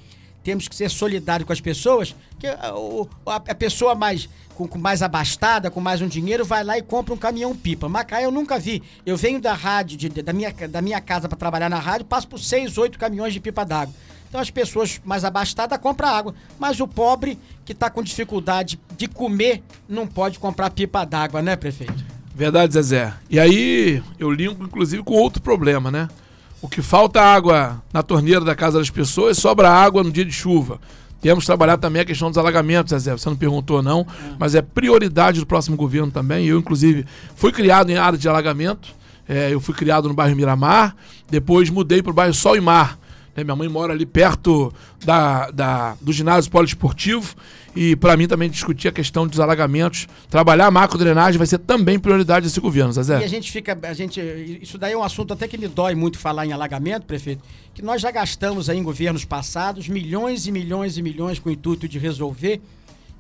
temos 0.44 0.68
que 0.68 0.76
ser 0.76 0.90
solidários 0.90 1.46
com 1.46 1.54
as 1.54 1.62
pessoas, 1.62 2.16
que 2.40 2.48
a, 2.48 2.74
a 3.26 3.56
pessoa 3.56 3.96
mais 3.96 4.28
com, 4.56 4.68
com, 4.68 4.78
mais 4.78 5.02
abastada, 5.02 5.72
com 5.72 5.80
mais 5.80 6.02
um 6.02 6.08
dinheiro, 6.08 6.46
vai 6.46 6.64
lá 6.64 6.78
e 6.78 6.82
compra 6.82 7.14
um 7.14 7.18
caminhão 7.18 7.56
pipa. 7.56 7.88
Macaé 7.88 8.26
eu 8.26 8.32
nunca 8.32 8.60
vi. 8.60 8.84
Eu 9.06 9.18
venho 9.18 9.40
da 9.40 9.54
rádio, 9.54 9.98
de, 9.98 10.10
da, 10.10 10.34
minha, 10.34 10.52
da 10.52 10.82
minha 10.82 11.02
casa 11.02 11.28
para 11.28 11.38
trabalhar 11.38 11.70
na 11.70 11.80
rádio, 11.80 12.06
passo 12.06 12.28
por 12.28 12.40
seis, 12.40 12.78
oito 12.78 13.00
caminhões 13.00 13.34
de 13.34 13.40
pipa 13.40 13.66
d'água. 13.66 13.94
Então 14.30 14.40
as 14.40 14.50
pessoas 14.50 15.02
mais 15.04 15.26
abastadas 15.26 15.78
compram 15.80 16.10
água. 16.10 16.36
Mas 16.58 16.80
o 16.80 16.88
pobre 16.88 17.38
que 17.66 17.74
está 17.74 17.90
com 17.90 18.02
dificuldade 18.02 18.80
de 18.96 19.08
comer 19.08 19.64
não 19.90 20.08
pode 20.08 20.40
comprar 20.40 20.70
pipa 20.70 21.06
d'água, 21.06 21.42
né, 21.42 21.56
prefeito? 21.56 22.12
Verdade, 22.34 22.74
Zezé. 22.74 23.14
E 23.30 23.40
aí 23.40 24.02
eu 24.18 24.32
limpo, 24.32 24.64
inclusive, 24.64 25.04
com 25.04 25.14
outro 25.16 25.42
problema, 25.42 25.92
né? 25.92 26.08
O 26.62 26.70
que 26.70 26.82
falta 26.82 27.20
água 27.20 27.82
na 27.92 28.04
torneira 28.04 28.42
da 28.42 28.56
casa 28.56 28.78
das 28.78 28.90
pessoas, 28.90 29.38
sobra 29.38 29.70
água 29.70 30.04
no 30.04 30.12
dia 30.12 30.24
de 30.24 30.32
chuva. 30.32 30.80
Temos 31.20 31.44
que 31.44 31.48
trabalhar 31.48 31.78
também 31.78 32.02
a 32.02 32.06
questão 32.06 32.30
dos 32.30 32.38
alagamentos, 32.38 32.92
Zezé. 32.92 33.12
Você 33.12 33.30
não 33.30 33.36
perguntou, 33.36 33.82
não, 33.82 34.02
é. 34.02 34.36
mas 34.40 34.56
é 34.56 34.62
prioridade 34.62 35.40
do 35.40 35.46
próximo 35.46 35.76
governo 35.76 36.12
também. 36.12 36.46
Eu, 36.46 36.60
inclusive, 36.60 37.06
fui 37.36 37.52
criado 37.52 37.90
em 37.90 37.96
área 37.96 38.18
de 38.18 38.28
alagamento. 38.30 38.90
É, 39.30 39.54
eu 39.54 39.60
fui 39.60 39.74
criado 39.74 40.08
no 40.08 40.14
bairro 40.14 40.36
Miramar, 40.36 40.96
depois 41.30 41.70
mudei 41.70 42.02
para 42.02 42.12
o 42.12 42.14
bairro 42.14 42.34
Sol 42.34 42.58
e 42.58 42.62
Mar. 42.62 42.98
Né? 43.36 43.44
Minha 43.44 43.56
mãe 43.56 43.68
mora 43.68 43.94
ali 43.94 44.06
perto 44.06 44.74
da, 45.04 45.50
da, 45.52 45.96
do 46.02 46.12
ginásio 46.12 46.52
poliesportivo 46.52 47.36
e 47.76 47.96
para 47.96 48.18
mim 48.18 48.28
também 48.28 48.50
discutir 48.50 48.88
a 48.88 48.92
questão 48.92 49.26
dos 49.26 49.40
alagamentos, 49.40 50.08
trabalhar 50.30 50.68
a 50.68 50.72
macro-drenagem 50.72 51.38
vai 51.38 51.48
ser 51.48 51.60
também 51.60 51.98
prioridade 51.98 52.46
desse 52.46 52.60
governo, 52.60 52.92
Zé. 52.92 53.22
E 53.22 53.24
a 53.24 53.28
gente 53.28 53.52
fica, 53.52 53.78
a 53.82 53.94
gente, 53.94 54.20
isso 54.62 54.78
daí 54.78 54.94
é 54.94 54.98
um 54.98 55.04
assunto 55.04 55.34
até 55.34 55.48
que 55.48 55.58
me 55.58 55.68
dói 55.68 55.96
muito 55.96 56.20
falar 56.20 56.46
em 56.46 56.52
alagamento, 56.52 57.06
prefeito, 57.06 57.42
que 57.74 57.82
nós 57.82 58.02
já 58.02 58.12
gastamos 58.12 58.70
aí 58.70 58.78
em 58.78 58.84
governos 58.84 59.24
passados 59.24 59.88
milhões 59.88 60.48
e 60.48 60.52
milhões 60.52 60.98
e 60.98 61.02
milhões 61.02 61.40
com 61.40 61.50
o 61.50 61.52
intuito 61.52 61.88
de 61.88 61.98
resolver 61.98 62.62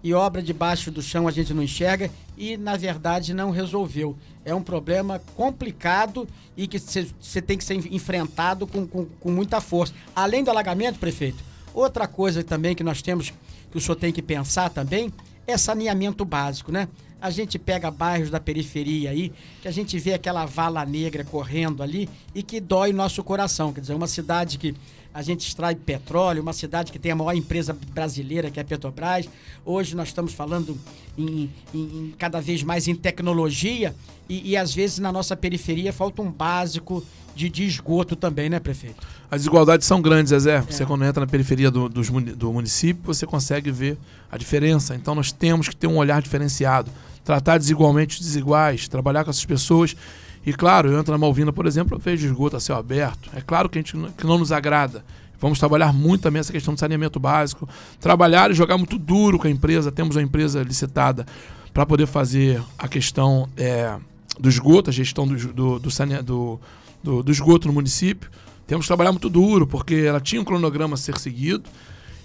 e 0.03 0.13
obra 0.13 0.41
debaixo 0.41 0.89
do 0.89 1.01
chão 1.01 1.27
a 1.27 1.31
gente 1.31 1.53
não 1.53 1.61
enxerga 1.61 2.09
e, 2.37 2.57
na 2.57 2.75
verdade, 2.75 3.33
não 3.33 3.51
resolveu. 3.51 4.17
É 4.43 4.53
um 4.53 4.63
problema 4.63 5.21
complicado 5.35 6.27
e 6.57 6.67
que 6.67 6.79
você 6.79 7.41
tem 7.41 7.57
que 7.57 7.63
ser 7.63 7.75
enfrentado 7.93 8.65
com, 8.65 8.87
com, 8.87 9.05
com, 9.05 9.31
muita 9.31 9.61
força. 9.61 9.93
Além 10.15 10.43
do 10.43 10.49
alagamento, 10.49 10.97
prefeito, 10.97 11.43
outra 11.73 12.07
coisa 12.07 12.43
também 12.43 12.75
que 12.75 12.83
nós 12.83 13.01
temos, 13.01 13.31
que 13.71 13.77
o 13.77 13.81
senhor 13.81 13.95
tem 13.95 14.11
que 14.11 14.21
pensar 14.21 14.69
também, 14.69 15.13
é 15.45 15.57
saneamento 15.57 16.25
básico, 16.25 16.71
né? 16.71 16.87
A 17.21 17.29
gente 17.29 17.59
pega 17.59 17.91
bairros 17.91 18.31
da 18.31 18.39
periferia 18.39 19.11
aí, 19.11 19.31
que 19.61 19.67
a 19.67 19.71
gente 19.71 19.99
vê 19.99 20.13
aquela 20.13 20.47
vala 20.47 20.83
negra 20.83 21.23
correndo 21.23 21.83
ali 21.83 22.09
e 22.33 22.41
que 22.41 22.59
dói 22.59 22.91
nosso 22.91 23.23
coração. 23.23 23.71
Quer 23.71 23.81
dizer, 23.81 23.93
uma 23.93 24.07
cidade 24.07 24.57
que 24.57 24.73
a 25.13 25.21
gente 25.21 25.45
extrai 25.47 25.75
petróleo, 25.75 26.41
uma 26.41 26.53
cidade 26.53 26.91
que 26.91 26.99
tem 26.99 27.11
a 27.11 27.15
maior 27.15 27.35
empresa 27.35 27.77
brasileira, 27.93 28.49
que 28.49 28.59
é 28.59 28.61
a 28.61 28.65
Petrobras. 28.65 29.27
Hoje 29.65 29.95
nós 29.95 30.07
estamos 30.07 30.33
falando 30.33 30.77
em, 31.17 31.49
em, 31.73 31.79
em 31.79 32.13
cada 32.17 32.39
vez 32.39 32.63
mais 32.63 32.87
em 32.87 32.95
tecnologia 32.95 33.93
e, 34.29 34.51
e, 34.51 34.57
às 34.57 34.73
vezes 34.73 34.99
na 34.99 35.11
nossa 35.11 35.35
periferia 35.35 35.91
falta 35.91 36.21
um 36.21 36.31
básico 36.31 37.03
de, 37.35 37.49
de 37.49 37.65
esgoto 37.65 38.15
também, 38.15 38.49
né, 38.49 38.59
prefeito? 38.59 39.05
As 39.29 39.41
desigualdades 39.41 39.85
são 39.85 40.01
grandes, 40.01 40.29
Zezé. 40.29 40.55
É. 40.55 40.61
Você 40.61 40.85
quando 40.85 41.03
entra 41.03 41.21
na 41.21 41.27
periferia 41.27 41.69
do, 41.69 41.89
do, 41.89 42.01
do 42.01 42.53
município, 42.53 43.03
você 43.05 43.25
consegue 43.25 43.71
ver 43.71 43.97
a 44.31 44.37
diferença. 44.37 44.95
Então 44.95 45.13
nós 45.13 45.31
temos 45.31 45.67
que 45.67 45.75
ter 45.75 45.87
um 45.87 45.97
olhar 45.97 46.21
diferenciado, 46.21 46.89
tratar 47.23 47.57
desigualmente 47.57 48.15
os 48.15 48.25
desiguais, 48.25 48.87
trabalhar 48.87 49.25
com 49.25 49.29
essas 49.29 49.45
pessoas 49.45 49.95
e 50.45 50.53
claro, 50.53 50.89
eu 50.89 50.99
entro 50.99 51.11
na 51.11 51.17
Malvina, 51.17 51.53
por 51.53 51.67
exemplo, 51.67 51.95
eu 51.95 51.99
vejo 51.99 52.25
esgoto 52.25 52.57
a 52.57 52.59
céu 52.59 52.75
aberto. 52.75 53.29
É 53.35 53.41
claro 53.41 53.69
que 53.69 53.77
a 53.77 53.81
gente 53.81 53.95
que 54.17 54.25
não 54.25 54.39
nos 54.39 54.51
agrada. 54.51 55.03
Vamos 55.39 55.59
trabalhar 55.59 55.93
muito 55.93 56.21
também 56.21 56.39
essa 56.39 56.51
questão 56.51 56.73
do 56.73 56.79
saneamento 56.79 57.19
básico. 57.19 57.67
Trabalhar 57.99 58.51
e 58.51 58.53
jogar 58.53 58.77
muito 58.77 58.97
duro 58.97 59.37
com 59.37 59.47
a 59.47 59.49
empresa. 59.49 59.91
Temos 59.91 60.15
uma 60.15 60.21
empresa 60.21 60.63
licitada 60.63 61.25
para 61.73 61.85
poder 61.85 62.05
fazer 62.05 62.61
a 62.77 62.87
questão 62.87 63.49
é, 63.55 63.95
do 64.39 64.49
esgoto, 64.49 64.89
a 64.89 64.93
gestão 64.93 65.27
do, 65.27 65.35
do, 65.35 65.79
do, 65.79 65.89
do, 66.23 66.59
do, 67.03 67.23
do 67.23 67.31
esgoto 67.31 67.67
no 67.67 67.73
município. 67.73 68.29
Temos 68.65 68.85
que 68.85 68.87
trabalhar 68.87 69.11
muito 69.11 69.29
duro, 69.29 69.67
porque 69.67 69.95
ela 69.95 70.19
tinha 70.19 70.41
um 70.41 70.45
cronograma 70.45 70.95
a 70.95 70.97
ser 70.97 71.17
seguido. 71.17 71.63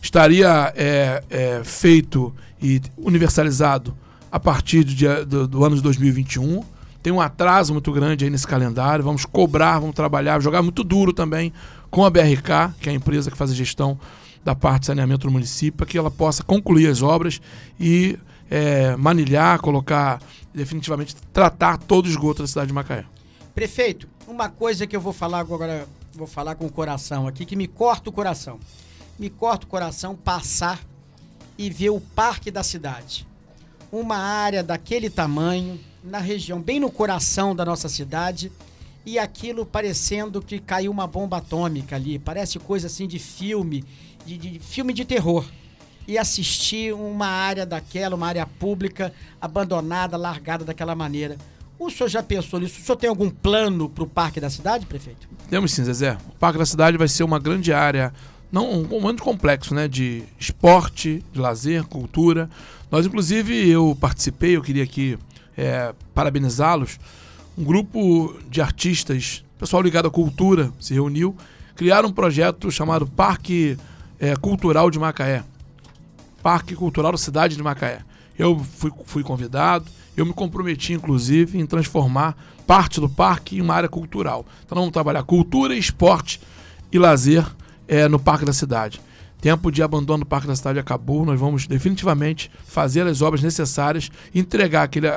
Estaria 0.01 0.73
é, 0.77 1.23
é, 1.29 1.63
feito 1.65 2.35
e 2.63 2.81
universalizado 2.97 3.97
a 4.31 4.39
partir 4.39 4.85
do, 4.85 5.27
do, 5.27 5.49
do 5.49 5.65
ano 5.65 5.77
de 5.77 5.83
2021 5.83 6.76
tem 7.07 7.12
um 7.12 7.21
atraso 7.21 7.73
muito 7.73 7.92
grande 7.92 8.25
aí 8.25 8.31
nesse 8.33 8.49
calendário. 8.49 9.05
Vamos 9.05 9.25
cobrar, 9.25 9.79
vamos 9.79 9.95
trabalhar, 9.95 10.40
jogar 10.40 10.61
muito 10.61 10.83
duro 10.83 11.12
também 11.12 11.53
com 11.88 12.05
a 12.05 12.11
BRK, 12.11 12.75
que 12.81 12.88
é 12.88 12.92
a 12.92 12.95
empresa 12.97 13.31
que 13.31 13.37
faz 13.37 13.53
a 13.53 13.55
gestão 13.55 13.97
da 14.45 14.57
parte 14.57 14.81
de 14.81 14.87
saneamento 14.87 15.25
do 15.25 15.33
município, 15.33 15.75
para 15.79 15.87
que 15.87 15.97
ela 15.97 16.11
possa 16.11 16.42
concluir 16.42 16.88
as 16.88 17.03
obras 17.03 17.40
e 17.79 18.19
é, 18.51 18.97
manilhar, 18.97 19.61
colocar, 19.61 20.21
definitivamente, 20.53 21.14
tratar 21.33 21.79
todo 21.79 22.07
o 22.07 22.09
esgoto 22.09 22.42
da 22.42 22.49
cidade 22.49 22.66
de 22.66 22.75
Macaé. 22.75 23.05
Prefeito, 23.55 24.09
uma 24.27 24.49
coisa 24.49 24.85
que 24.85 24.97
eu 24.97 25.01
vou 25.01 25.12
falar 25.12 25.38
agora, 25.38 25.87
vou 26.12 26.27
falar 26.27 26.57
com 26.57 26.66
o 26.66 26.73
coração 26.73 27.29
aqui, 27.29 27.47
que 27.47 27.55
me 27.55 27.69
corta 27.69 28.11
o 28.11 28.12
coração. 28.12 28.59
Me 29.16 29.31
corta 29.31 29.64
o 29.64 29.69
coração 29.69 30.16
passar 30.16 30.81
e 31.57 31.71
ver 31.71 31.90
o 31.90 32.01
parque 32.01 32.51
da 32.51 32.64
cidade 32.64 33.25
uma 33.90 34.16
área 34.16 34.62
daquele 34.62 35.09
tamanho, 35.09 35.79
na 36.07 36.19
região, 36.19 36.61
bem 36.61 36.81
no 36.81 36.90
coração 36.90 37.55
da 37.55 37.64
nossa 37.64 37.88
cidade, 37.88 38.51
e 39.05 39.19
aquilo 39.19 39.66
parecendo 39.66 40.40
que 40.40 40.59
caiu 40.59 40.90
uma 40.90 41.07
bomba 41.07 41.38
atômica 41.38 41.97
ali. 41.97 42.19
Parece 42.19 42.59
coisa 42.59 42.87
assim 42.87 43.07
de 43.07 43.19
filme, 43.19 43.85
de, 44.25 44.37
de 44.38 44.59
filme 44.59 44.92
de 44.92 45.05
terror. 45.05 45.45
E 46.09 46.16
assistir 46.16 46.95
uma 46.95 47.27
área 47.27 47.66
daquela, 47.66 48.14
uma 48.14 48.27
área 48.29 48.47
pública, 48.47 49.12
abandonada, 49.40 50.16
largada 50.16 50.64
daquela 50.64 50.95
maneira. 50.95 51.37
O 51.79 51.90
senhor 51.90 52.09
já 52.09 52.23
pensou 52.23 52.59
nisso? 52.61 52.81
O 52.81 52.85
senhor 52.85 52.97
tem 52.97 53.11
algum 53.11 53.29
plano 53.29 53.88
para 53.88 54.05
o 54.05 54.07
Parque 54.07 54.40
da 54.40 54.49
Cidade, 54.49 54.87
prefeito? 54.87 55.29
Temos 55.51 55.73
sim, 55.73 55.85
Zezé. 55.85 56.16
O 56.29 56.38
Parque 56.38 56.59
da 56.59 56.66
Cidade 56.66 56.97
vai 56.97 57.09
ser 57.09 57.23
uma 57.23 57.38
grande 57.38 57.73
área, 57.73 58.14
não 58.51 58.81
um 58.81 58.85
comando 58.85 59.21
complexo, 59.23 59.75
né? 59.75 59.87
De 59.87 60.23
esporte, 60.38 61.25
de 61.33 61.40
lazer, 61.40 61.85
cultura. 61.85 62.49
Nós, 62.90 63.05
inclusive, 63.05 63.69
eu 63.69 63.97
participei, 64.01 64.57
eu 64.57 64.62
queria 64.62 64.85
aqui 64.85 65.19
é, 65.57 65.95
parabenizá-los. 66.14 66.99
Um 67.57 67.64
grupo 67.64 68.37
de 68.51 68.61
artistas, 68.61 69.45
pessoal 69.59 69.83
ligado 69.83 70.09
à 70.09 70.11
cultura, 70.11 70.73
se 70.79 70.92
reuniu, 70.92 71.37
criaram 71.75 72.09
um 72.09 72.12
projeto 72.12 72.71
chamado 72.71 73.07
Parque 73.07 73.77
é, 74.19 74.37
Cultural 74.37 74.90
de 74.90 74.99
Macaé. 74.99 75.45
Parque 76.42 76.75
Cultural 76.75 77.12
da 77.12 77.19
Cidade 77.19 77.57
de 77.57 77.62
Macaé. 77.62 78.01
Eu 78.38 78.59
fui, 78.59 78.92
fui 79.05 79.23
convidado, 79.23 79.87
eu 80.16 80.25
me 80.25 80.33
comprometi, 80.33 80.92
inclusive, 80.92 81.59
em 81.59 81.66
transformar 81.66 82.37
parte 82.66 83.01
do 83.01 83.09
parque 83.09 83.57
em 83.57 83.61
uma 83.61 83.75
área 83.75 83.88
cultural. 83.88 84.45
Então, 84.64 84.77
vamos 84.77 84.92
trabalhar 84.92 85.23
cultura, 85.23 85.75
esporte 85.75 86.40
e 86.90 86.99
lazer 86.99 87.47
é, 87.88 88.09
no 88.09 88.19
Parque 88.19 88.45
da 88.45 88.53
Cidade. 88.53 89.01
Tempo 89.40 89.71
de 89.71 89.83
abandono 89.83 90.25
do 90.25 90.27
Parque 90.27 90.47
da 90.47 90.57
Cidade 90.57 90.79
acabou. 90.79 91.25
Nós 91.25 91.38
vamos 91.38 91.66
definitivamente 91.66 92.51
fazer 92.66 93.07
as 93.07 93.23
obras 93.23 93.42
necessárias, 93.42 94.11
entregar 94.35 94.85
aquele, 94.85 95.09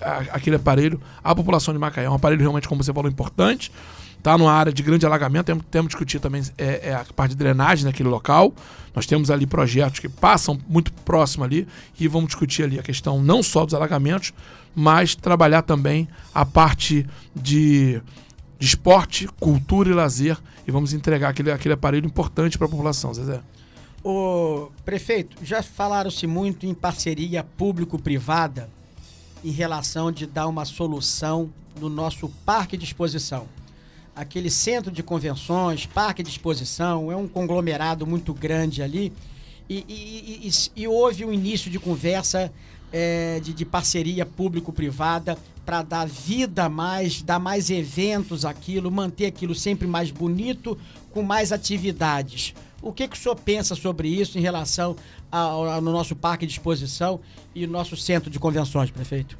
aquele 0.00 0.56
aparelho 0.56 1.00
à 1.22 1.34
população 1.34 1.72
de 1.72 1.80
Macaé. 1.80 2.04
É 2.04 2.10
um 2.10 2.14
aparelho 2.14 2.40
realmente, 2.40 2.68
como 2.68 2.82
você 2.82 2.92
falou, 2.92 3.10
importante. 3.10 3.72
Está 4.18 4.36
numa 4.36 4.52
área 4.52 4.72
de 4.72 4.82
grande 4.82 5.06
alagamento. 5.06 5.46
Temos, 5.46 5.64
temos 5.70 5.88
discutir 5.88 6.18
também 6.18 6.42
é, 6.58 6.88
é, 6.90 6.94
a 6.94 7.04
parte 7.14 7.30
de 7.30 7.36
drenagem 7.36 7.84
naquele 7.84 8.08
local. 8.08 8.52
Nós 8.94 9.06
temos 9.06 9.30
ali 9.30 9.46
projetos 9.46 10.00
que 10.00 10.08
passam 10.08 10.58
muito 10.68 10.92
próximo 10.92 11.44
ali 11.44 11.66
e 11.98 12.08
vamos 12.08 12.28
discutir 12.28 12.64
ali 12.64 12.78
a 12.78 12.82
questão 12.82 13.22
não 13.22 13.42
só 13.42 13.64
dos 13.64 13.74
alagamentos, 13.74 14.32
mas 14.74 15.14
trabalhar 15.14 15.62
também 15.62 16.08
a 16.34 16.44
parte 16.44 17.06
de, 17.34 18.02
de 18.58 18.66
esporte, 18.66 19.28
cultura 19.38 19.90
e 19.90 19.92
lazer. 19.92 20.36
E 20.66 20.70
vamos 20.70 20.92
entregar 20.92 21.28
aquele, 21.28 21.52
aquele 21.52 21.74
aparelho 21.74 22.06
importante 22.06 22.58
para 22.58 22.66
a 22.66 22.70
população, 22.70 23.14
Zezé. 23.14 23.40
Prefeito, 24.84 25.36
já 25.42 25.62
falaram-se 25.62 26.26
muito 26.26 26.64
em 26.66 26.74
parceria 26.74 27.42
público-privada 27.42 28.68
em 29.46 29.50
relação 29.50 30.10
de 30.10 30.26
dar 30.26 30.48
uma 30.48 30.64
solução 30.64 31.48
no 31.80 31.88
nosso 31.88 32.28
parque 32.44 32.76
de 32.76 32.84
exposição. 32.84 33.46
Aquele 34.12 34.50
centro 34.50 34.90
de 34.90 35.04
convenções, 35.04 35.86
parque 35.86 36.20
de 36.20 36.28
exposição, 36.28 37.12
é 37.12 37.16
um 37.16 37.28
conglomerado 37.28 38.04
muito 38.04 38.34
grande 38.34 38.82
ali. 38.82 39.12
E, 39.68 39.84
e, 39.88 40.48
e, 40.48 40.82
e 40.82 40.88
houve 40.88 41.24
um 41.24 41.32
início 41.32 41.70
de 41.70 41.78
conversa 41.78 42.52
é, 42.92 43.38
de, 43.38 43.52
de 43.52 43.64
parceria 43.64 44.26
público-privada 44.26 45.38
para 45.64 45.82
dar 45.82 46.08
vida 46.08 46.64
a 46.64 46.68
mais, 46.68 47.22
dar 47.22 47.38
mais 47.38 47.70
eventos 47.70 48.44
aquilo, 48.44 48.90
manter 48.90 49.26
aquilo 49.26 49.54
sempre 49.54 49.86
mais 49.86 50.10
bonito, 50.10 50.76
com 51.12 51.22
mais 51.22 51.52
atividades. 51.52 52.52
O 52.86 52.92
que, 52.92 53.08
que 53.08 53.16
o 53.16 53.20
senhor 53.20 53.34
pensa 53.34 53.74
sobre 53.74 54.06
isso 54.06 54.38
em 54.38 54.40
relação 54.40 54.94
ao, 55.30 55.68
ao 55.68 55.80
nosso 55.80 56.14
parque 56.14 56.46
de 56.46 56.52
exposição 56.52 57.18
e 57.52 57.66
nosso 57.66 57.96
centro 57.96 58.30
de 58.30 58.38
convenções, 58.38 58.92
prefeito? 58.92 59.36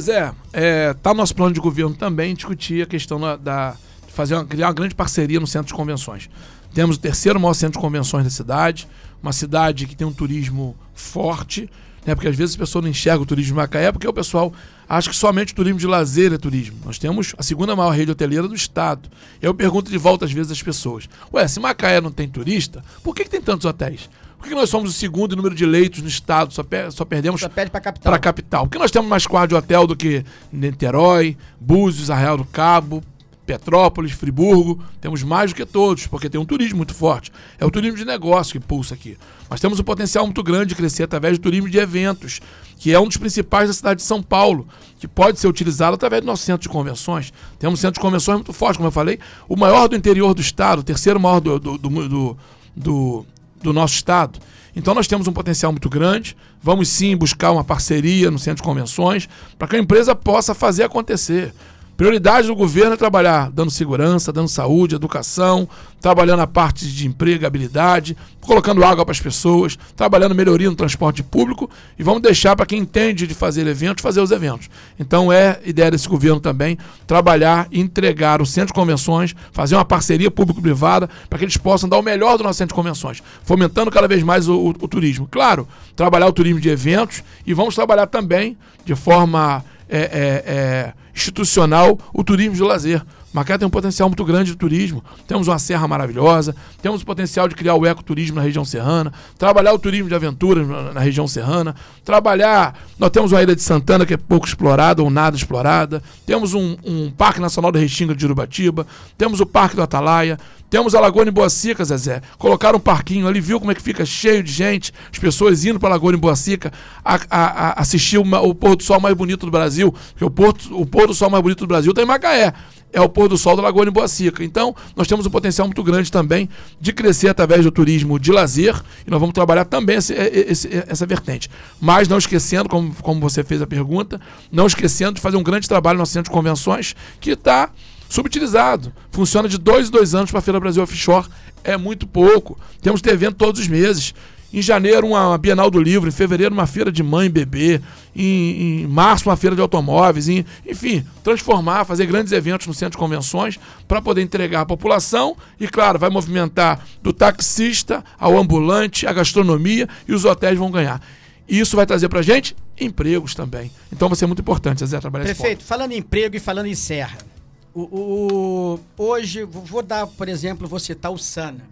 Zé, 0.00 0.32
é, 0.50 0.94
tá 0.94 1.10
no 1.10 1.18
nosso 1.18 1.34
plano 1.34 1.52
de 1.52 1.60
governo 1.60 1.94
também 1.94 2.34
discutir 2.34 2.84
a 2.84 2.86
questão 2.86 3.20
da, 3.20 3.36
da 3.36 3.76
fazer 4.08 4.34
uma, 4.34 4.46
criar 4.46 4.68
uma 4.68 4.72
grande 4.72 4.94
parceria 4.94 5.38
no 5.38 5.46
centro 5.46 5.66
de 5.66 5.74
convenções. 5.74 6.30
Temos 6.72 6.96
o 6.96 6.98
terceiro 6.98 7.38
maior 7.38 7.52
centro 7.52 7.78
de 7.78 7.84
convenções 7.84 8.24
da 8.24 8.30
cidade, 8.30 8.88
uma 9.22 9.34
cidade 9.34 9.86
que 9.86 9.94
tem 9.94 10.06
um 10.06 10.12
turismo 10.12 10.74
forte, 10.94 11.68
né? 12.04 12.14
Porque 12.14 12.28
às 12.28 12.36
vezes 12.36 12.54
as 12.54 12.58
pessoas 12.58 12.84
não 12.84 12.90
enxergam 12.90 13.22
o 13.22 13.26
turismo 13.26 13.52
de 13.52 13.56
Macaé, 13.56 13.90
porque 13.92 14.06
o 14.06 14.12
pessoal 14.12 14.52
acha 14.88 15.10
que 15.10 15.16
somente 15.16 15.52
o 15.52 15.56
turismo 15.56 15.78
de 15.78 15.86
lazer 15.86 16.32
é 16.32 16.38
turismo. 16.38 16.78
Nós 16.84 16.98
temos 16.98 17.34
a 17.38 17.42
segunda 17.42 17.74
maior 17.74 17.90
rede 17.90 18.10
hoteleira 18.10 18.46
do 18.48 18.54
estado. 18.54 19.08
Eu 19.40 19.54
pergunto 19.54 19.90
de 19.90 19.98
volta 19.98 20.24
às 20.24 20.32
vezes 20.32 20.52
às 20.52 20.62
pessoas: 20.62 21.08
Ué, 21.32 21.46
se 21.46 21.60
Macaé 21.60 22.00
não 22.00 22.10
tem 22.10 22.28
turista, 22.28 22.84
por 23.02 23.14
que, 23.14 23.24
que 23.24 23.30
tem 23.30 23.40
tantos 23.40 23.64
hotéis? 23.64 24.08
Por 24.42 24.48
que 24.48 24.54
nós 24.56 24.68
somos 24.68 24.90
o 24.90 24.92
segundo 24.92 25.36
número 25.36 25.54
de 25.54 25.64
leitos 25.64 26.02
no 26.02 26.08
estado? 26.08 26.52
Só, 26.52 26.64
per 26.64 26.90
só 26.90 27.04
perdemos 27.04 27.40
para 27.40 27.80
capital. 27.80 28.02
Para 28.02 28.18
capital. 28.18 28.64
Por 28.64 28.72
que 28.72 28.78
nós 28.78 28.90
temos 28.90 29.08
mais 29.08 29.24
quartos 29.24 29.50
de 29.50 29.54
hotel 29.54 29.86
do 29.86 29.94
que 29.94 30.24
Niterói, 30.52 31.36
Búzios, 31.60 32.10
Arraial 32.10 32.36
do 32.36 32.44
Cabo, 32.44 33.04
Petrópolis, 33.44 34.12
Friburgo, 34.12 34.82
temos 35.00 35.22
mais 35.22 35.50
do 35.50 35.56
que 35.56 35.66
todos, 35.66 36.06
porque 36.06 36.30
tem 36.30 36.40
um 36.40 36.44
turismo 36.44 36.76
muito 36.76 36.94
forte. 36.94 37.32
É 37.58 37.64
o 37.64 37.70
turismo 37.70 37.96
de 37.96 38.04
negócio 38.04 38.60
que 38.60 38.66
pulsa 38.66 38.94
aqui. 38.94 39.18
Mas 39.50 39.60
temos 39.60 39.80
um 39.80 39.82
potencial 39.82 40.24
muito 40.24 40.42
grande 40.42 40.66
de 40.66 40.74
crescer 40.76 41.02
através 41.02 41.38
do 41.38 41.42
turismo 41.42 41.68
de 41.68 41.78
eventos, 41.78 42.40
que 42.78 42.92
é 42.92 43.00
um 43.00 43.06
dos 43.06 43.16
principais 43.16 43.68
da 43.68 43.74
cidade 43.74 44.00
de 44.00 44.06
São 44.06 44.22
Paulo, 44.22 44.66
que 44.98 45.08
pode 45.08 45.40
ser 45.40 45.48
utilizado 45.48 45.94
através 45.94 46.22
do 46.22 46.26
nosso 46.26 46.44
centro 46.44 46.62
de 46.62 46.68
convenções. 46.68 47.32
Temos 47.58 47.78
um 47.78 47.82
centro 47.82 48.00
de 48.00 48.00
convenções 48.00 48.36
muito 48.36 48.52
forte, 48.52 48.76
como 48.76 48.86
eu 48.86 48.92
falei, 48.92 49.18
o 49.48 49.56
maior 49.56 49.88
do 49.88 49.96
interior 49.96 50.34
do 50.34 50.40
estado, 50.40 50.78
o 50.78 50.84
terceiro 50.84 51.18
maior 51.18 51.40
do, 51.40 51.58
do, 51.58 51.78
do, 51.78 52.36
do, 52.76 53.26
do 53.62 53.72
nosso 53.72 53.94
estado. 53.94 54.38
Então 54.74 54.94
nós 54.94 55.06
temos 55.06 55.26
um 55.26 55.32
potencial 55.32 55.72
muito 55.72 55.88
grande. 55.88 56.36
Vamos 56.62 56.88
sim 56.88 57.16
buscar 57.16 57.52
uma 57.52 57.64
parceria 57.64 58.30
no 58.30 58.38
centro 58.38 58.62
de 58.62 58.62
convenções 58.62 59.28
para 59.58 59.68
que 59.68 59.76
a 59.76 59.78
empresa 59.78 60.14
possa 60.14 60.54
fazer 60.54 60.84
acontecer. 60.84 61.52
Prioridade 61.96 62.48
do 62.48 62.54
governo 62.54 62.94
é 62.94 62.96
trabalhar 62.96 63.50
dando 63.50 63.70
segurança, 63.70 64.32
dando 64.32 64.48
saúde, 64.48 64.94
educação, 64.94 65.68
trabalhando 66.00 66.40
a 66.40 66.46
parte 66.46 66.86
de 66.86 67.06
empregabilidade, 67.06 68.16
colocando 68.40 68.82
água 68.82 69.04
para 69.04 69.12
as 69.12 69.20
pessoas, 69.20 69.78
trabalhando 69.94 70.34
melhoria 70.34 70.68
no 70.68 70.74
transporte 70.74 71.22
público 71.22 71.70
e 71.98 72.02
vamos 72.02 72.22
deixar 72.22 72.56
para 72.56 72.66
quem 72.66 72.80
entende 72.80 73.26
de 73.26 73.34
fazer 73.34 73.66
eventos, 73.66 74.02
fazer 74.02 74.20
os 74.20 74.30
eventos. 74.30 74.70
Então 74.98 75.30
é 75.30 75.60
ideia 75.64 75.90
desse 75.90 76.08
governo 76.08 76.40
também 76.40 76.78
trabalhar 77.06 77.68
entregar 77.70 78.40
o 78.40 78.46
centro 78.46 78.68
de 78.68 78.72
convenções, 78.72 79.34
fazer 79.52 79.74
uma 79.74 79.84
parceria 79.84 80.30
público-privada 80.30 81.08
para 81.28 81.38
que 81.38 81.44
eles 81.44 81.56
possam 81.56 81.88
dar 81.88 81.98
o 81.98 82.02
melhor 82.02 82.38
do 82.38 82.42
nosso 82.42 82.58
centro 82.58 82.74
de 82.74 82.82
convenções, 82.82 83.22
fomentando 83.44 83.90
cada 83.90 84.08
vez 84.08 84.22
mais 84.22 84.48
o, 84.48 84.56
o, 84.56 84.68
o 84.70 84.88
turismo. 84.88 85.28
Claro, 85.30 85.68
trabalhar 85.94 86.26
o 86.26 86.32
turismo 86.32 86.58
de 86.58 86.70
eventos 86.70 87.22
e 87.46 87.52
vamos 87.52 87.74
trabalhar 87.74 88.06
também 88.06 88.56
de 88.84 88.94
forma 88.94 89.62
é, 89.88 90.00
é, 90.00 90.44
é, 90.46 90.92
institucional 91.14 91.98
o 92.12 92.24
turismo 92.24 92.54
de 92.54 92.62
lazer. 92.62 93.02
Macaé 93.32 93.56
tem 93.56 93.66
um 93.66 93.70
potencial 93.70 94.08
muito 94.08 94.24
grande 94.24 94.50
de 94.50 94.56
turismo. 94.56 95.02
Temos 95.26 95.48
uma 95.48 95.58
serra 95.58 95.88
maravilhosa, 95.88 96.54
temos 96.82 97.00
o 97.00 97.06
potencial 97.06 97.48
de 97.48 97.54
criar 97.54 97.74
o 97.74 97.86
ecoturismo 97.86 98.36
na 98.36 98.42
região 98.42 98.64
serrana, 98.64 99.12
trabalhar 99.38 99.72
o 99.72 99.78
turismo 99.78 100.08
de 100.08 100.14
aventura 100.14 100.92
na, 100.92 101.00
região 101.00 101.26
serrana, 101.26 101.74
trabalhar. 102.04 102.78
Nós 102.98 103.10
temos 103.10 103.32
uma 103.32 103.42
ilha 103.42 103.56
de 103.56 103.62
Santana 103.62 104.04
que 104.04 104.12
é 104.12 104.18
pouco 104.18 104.46
explorada 104.46 105.02
ou 105.02 105.08
nada 105.08 105.34
explorada, 105.34 106.02
temos 106.26 106.52
um, 106.52 106.76
um 106.84 107.10
Parque 107.10 107.40
Nacional 107.40 107.72
da 107.72 107.78
Restinga 107.78 108.14
de 108.14 108.24
Urubatiba, 108.26 108.86
temos 109.16 109.40
o 109.40 109.46
Parque 109.46 109.76
do 109.76 109.82
Atalaia, 109.82 110.38
temos 110.72 110.94
a 110.94 111.00
Lagoa 111.00 111.26
de 111.26 111.30
Boa 111.30 111.50
Seca, 111.50 111.84
Zezé. 111.84 112.22
Colocaram 112.38 112.78
um 112.78 112.80
parquinho 112.80 113.28
ali, 113.28 113.42
viu 113.42 113.60
como 113.60 113.70
é 113.70 113.74
que 113.74 113.82
fica 113.82 114.06
cheio 114.06 114.42
de 114.42 114.50
gente, 114.50 114.90
as 115.12 115.18
pessoas 115.18 115.66
indo 115.66 115.78
para 115.78 115.90
a 115.90 115.92
Lagoa 115.92 116.12
de 116.12 116.18
Boa 116.18 116.34
Seca 116.34 116.72
a, 117.04 117.20
a, 117.28 117.68
a 117.68 117.80
assistir 117.82 118.16
uma, 118.16 118.40
o 118.40 118.54
pôr 118.54 118.74
do 118.74 118.82
sol 118.82 118.98
mais 118.98 119.14
bonito 119.14 119.44
do 119.44 119.52
Brasil, 119.52 119.92
porque 119.92 120.24
o, 120.24 120.30
porto, 120.30 120.74
o 120.74 120.86
pôr 120.86 121.06
do 121.06 121.12
sol 121.12 121.28
mais 121.28 121.42
bonito 121.42 121.58
do 121.58 121.66
Brasil 121.66 121.90
está 121.90 122.00
em 122.00 122.06
Macaé 122.06 122.54
é 122.90 123.00
o 123.02 123.08
pôr 123.08 123.28
do 123.28 123.36
sol 123.36 123.54
da 123.54 123.62
Lagoa 123.62 123.84
de 123.84 123.90
Boa 123.90 124.08
Seca. 124.08 124.42
Então, 124.42 124.74
nós 124.96 125.06
temos 125.06 125.26
um 125.26 125.30
potencial 125.30 125.66
muito 125.66 125.82
grande 125.82 126.10
também 126.10 126.48
de 126.80 126.92
crescer 126.92 127.28
através 127.28 127.64
do 127.64 127.70
turismo 127.70 128.18
de 128.18 128.32
lazer 128.32 128.74
e 129.06 129.10
nós 129.10 129.20
vamos 129.20 129.34
trabalhar 129.34 129.66
também 129.66 129.96
esse, 129.96 130.14
esse, 130.14 130.68
essa 130.86 131.04
vertente. 131.04 131.50
Mas 131.80 132.08
não 132.08 132.16
esquecendo, 132.16 132.68
como, 132.68 132.94
como 132.96 133.20
você 133.20 133.44
fez 133.44 133.60
a 133.60 133.66
pergunta, 133.66 134.18
não 134.50 134.66
esquecendo 134.66 135.14
de 135.14 135.20
fazer 135.20 135.36
um 135.36 135.42
grande 135.42 135.68
trabalho 135.68 135.98
no 135.98 136.06
centro 136.06 136.30
de 136.30 136.34
convenções 136.34 136.94
que 137.20 137.30
está 137.30 137.70
subutilizado. 138.12 138.92
Funciona 139.10 139.48
de 139.48 139.56
dois 139.56 139.88
em 139.88 139.90
dois 139.90 140.14
anos 140.14 140.30
para 140.30 140.38
a 140.38 140.42
Feira 140.42 140.60
Brasil 140.60 140.82
Offshore. 140.82 141.26
É 141.64 141.76
muito 141.78 142.06
pouco. 142.06 142.58
Temos 142.82 143.00
que 143.00 143.08
ter 143.08 143.14
evento 143.14 143.36
todos 143.36 143.60
os 143.60 143.68
meses. 143.68 144.14
Em 144.52 144.60
janeiro, 144.60 145.06
uma 145.06 145.38
Bienal 145.38 145.70
do 145.70 145.80
Livro. 145.80 146.10
Em 146.10 146.12
fevereiro, 146.12 146.52
uma 146.52 146.66
feira 146.66 146.92
de 146.92 147.02
mãe 147.02 147.26
e 147.26 147.30
bebê. 147.30 147.80
Em, 148.14 148.82
em 148.82 148.86
março, 148.86 149.30
uma 149.30 149.36
feira 149.36 149.56
de 149.56 149.62
automóveis. 149.62 150.28
Em, 150.28 150.44
enfim, 150.68 151.02
transformar, 151.24 151.86
fazer 151.86 152.04
grandes 152.04 152.32
eventos 152.34 152.66
no 152.66 152.74
centro 152.74 152.92
de 152.92 152.98
convenções 152.98 153.58
para 153.88 154.02
poder 154.02 154.20
entregar 154.20 154.60
à 154.60 154.66
população. 154.66 155.34
E, 155.58 155.66
claro, 155.66 155.98
vai 155.98 156.10
movimentar 156.10 156.84
do 157.02 157.14
taxista 157.14 158.04
ao 158.20 158.36
ambulante, 158.36 159.06
a 159.06 159.12
gastronomia 159.14 159.88
e 160.06 160.12
os 160.12 160.26
hotéis 160.26 160.58
vão 160.58 160.70
ganhar. 160.70 161.00
E 161.48 161.58
isso 161.58 161.76
vai 161.76 161.86
trazer 161.86 162.10
para 162.10 162.18
a 162.18 162.22
gente 162.22 162.54
empregos 162.78 163.34
também. 163.34 163.70
Então 163.90 164.08
vai 164.08 164.16
ser 164.16 164.26
muito 164.26 164.40
importante, 164.40 164.84
Zé, 164.84 165.00
trabalhar 165.00 165.24
Prefeito, 165.24 165.64
falando 165.64 165.92
em 165.92 165.98
emprego 165.98 166.36
e 166.36 166.40
falando 166.40 166.66
em 166.66 166.74
serra. 166.74 167.31
O, 167.74 167.80
o, 167.80 168.80
hoje, 168.98 169.44
vou 169.44 169.82
dar, 169.82 170.06
por 170.06 170.28
exemplo, 170.28 170.68
vou 170.68 170.78
citar 170.78 171.10
o 171.10 171.16
Sana. 171.16 171.66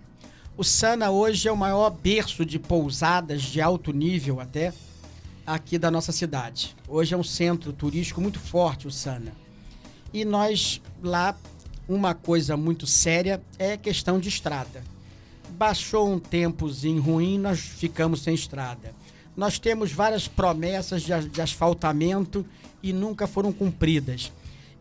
O 0.56 0.64
Sana 0.64 1.10
hoje 1.10 1.46
é 1.46 1.52
o 1.52 1.56
maior 1.56 1.90
berço 1.90 2.44
de 2.44 2.58
pousadas 2.58 3.42
de 3.42 3.60
alto 3.60 3.92
nível 3.92 4.40
até 4.40 4.72
aqui 5.46 5.78
da 5.78 5.90
nossa 5.90 6.10
cidade. 6.10 6.74
Hoje 6.88 7.12
é 7.12 7.18
um 7.18 7.22
centro 7.22 7.70
turístico 7.70 8.18
muito 8.18 8.38
forte, 8.38 8.86
o 8.86 8.90
Sana. 8.90 9.32
E 10.12 10.24
nós 10.24 10.80
lá, 11.02 11.36
uma 11.86 12.14
coisa 12.14 12.56
muito 12.56 12.86
séria 12.86 13.42
é 13.58 13.76
questão 13.76 14.18
de 14.18 14.30
estrada. 14.30 14.82
Baixou 15.50 16.10
um 16.10 16.18
tempozinho 16.18 17.02
ruim, 17.02 17.38
nós 17.38 17.60
ficamos 17.60 18.22
sem 18.22 18.34
estrada. 18.34 18.94
Nós 19.36 19.58
temos 19.58 19.92
várias 19.92 20.26
promessas 20.26 21.02
de, 21.02 21.28
de 21.28 21.42
asfaltamento 21.42 22.44
e 22.82 22.90
nunca 22.90 23.26
foram 23.26 23.52
cumpridas. 23.52 24.32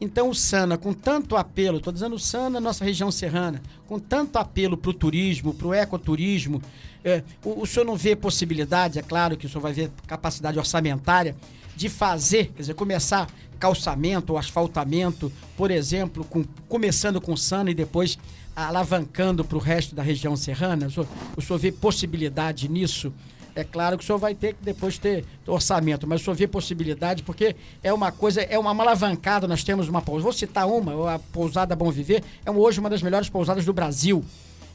Então 0.02 0.30
o 0.30 0.36
Sana, 0.36 0.78
com 0.78 0.94
tanto 0.94 1.36
apelo, 1.36 1.78
estou 1.78 1.92
dizendo 1.92 2.16
o 2.16 2.20
Sana, 2.20 2.60
nossa 2.60 2.86
região 2.86 3.12
serrana, 3.12 3.62
com 3.86 4.00
tanto 4.00 4.38
apelo 4.38 4.78
para 4.78 4.92
o 4.92 4.94
turismo, 4.94 5.54
para 5.54 5.68
o 5.68 5.74
ecoturismo, 5.74 6.62
é, 7.04 7.24
o, 7.44 7.62
o 7.62 7.66
senhor 7.66 7.86
não 7.86 7.96
vê 7.96 8.16
possibilidade, 8.16 9.00
é 9.00 9.02
claro 9.02 9.36
que 9.36 9.46
o 9.46 9.50
senhor 9.50 9.62
vai 9.62 9.74
ver 9.74 9.92
capacidade 10.08 10.58
orçamentária, 10.58 11.36
de 11.76 11.88
fazer, 11.88 12.48
quer 12.48 12.62
dizer, 12.62 12.74
começar 12.74 13.28
calçamento 13.58 14.34
ou 14.34 14.40
asfaltamento, 14.40 15.32
por 15.56 15.70
exemplo, 15.70 16.24
com, 16.24 16.44
começando 16.68 17.20
com 17.20 17.36
Sana 17.36 17.72
e 17.72 17.74
depois 17.74 18.18
alavancando 18.56 19.44
para 19.46 19.58
o 19.58 19.62
resto 19.62 19.96
da 19.96 20.04
região 20.04 20.36
serrana? 20.36 20.88
O 20.88 20.92
senhor, 20.92 21.08
o 21.38 21.42
senhor 21.42 21.60
vê 21.60 21.72
possibilidade 21.72 22.68
nisso? 22.70 23.14
É 23.60 23.64
claro 23.64 23.98
que 23.98 24.04
o 24.04 24.08
senhor 24.08 24.18
vai 24.18 24.34
ter 24.34 24.54
que 24.54 24.64
depois 24.64 24.98
ter 24.98 25.26
orçamento, 25.46 26.08
mas 26.08 26.22
o 26.22 26.24
senhor 26.24 26.36
vê 26.36 26.48
possibilidade, 26.48 27.24
porque 27.24 27.56
é 27.84 27.92
uma 27.94 28.12
coisa, 28.12 28.42
é 28.42 28.58
uma 28.58 28.72
alavancada. 28.72 29.48
Nós 29.48 29.64
temos 29.64 29.88
uma 29.88 30.02
pousada, 30.02 30.24
vou 30.24 30.34
citar 30.34 30.68
uma, 30.68 31.16
a 31.16 31.20
pousada 31.20 31.76
Bom 31.76 31.92
Viver, 31.92 32.24
é 32.46 32.52
hoje 32.52 32.80
uma 32.80 32.90
das 32.90 33.02
melhores 33.02 33.30
pousadas 33.30 33.66
do 33.66 33.74
Brasil. 33.74 34.24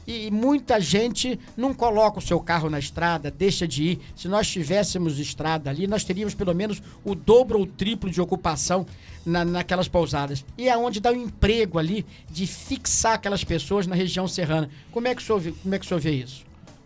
E 0.07 0.29
muita 0.29 0.79
gente 0.79 1.39
não 1.57 1.73
coloca 1.73 2.19
o 2.19 2.21
seu 2.21 2.39
carro 2.39 2.69
na 2.69 2.77
estrada, 2.77 3.31
deixa 3.31 3.67
de 3.67 3.83
ir. 3.83 3.99
Se 4.15 4.27
nós 4.27 4.47
tivéssemos 4.47 5.17
estrada 5.17 5.69
ali, 5.69 5.87
nós 5.87 6.03
teríamos 6.03 6.35
pelo 6.35 6.53
menos 6.53 6.81
o 7.03 7.15
dobro 7.15 7.57
ou 7.57 7.63
o 7.63 7.67
triplo 7.67 8.09
de 8.09 8.21
ocupação 8.21 8.85
na, 9.25 9.43
naquelas 9.43 9.87
pousadas. 9.87 10.45
E 10.57 10.69
é 10.69 10.77
onde 10.77 10.99
dá 10.99 11.11
o 11.11 11.15
um 11.15 11.23
emprego 11.23 11.79
ali 11.79 12.05
de 12.29 12.45
fixar 12.45 13.13
aquelas 13.13 13.43
pessoas 13.43 13.87
na 13.87 13.95
região 13.95 14.27
serrana. 14.27 14.69
Como 14.91 15.07
é 15.07 15.15
que 15.15 15.23
o 15.23 15.25
senhor, 15.25 15.41
como 15.63 15.73
é 15.73 15.79
que 15.79 15.85
o 15.85 15.87
senhor 15.87 15.99
vê 15.99 16.11
isso? 16.11 16.44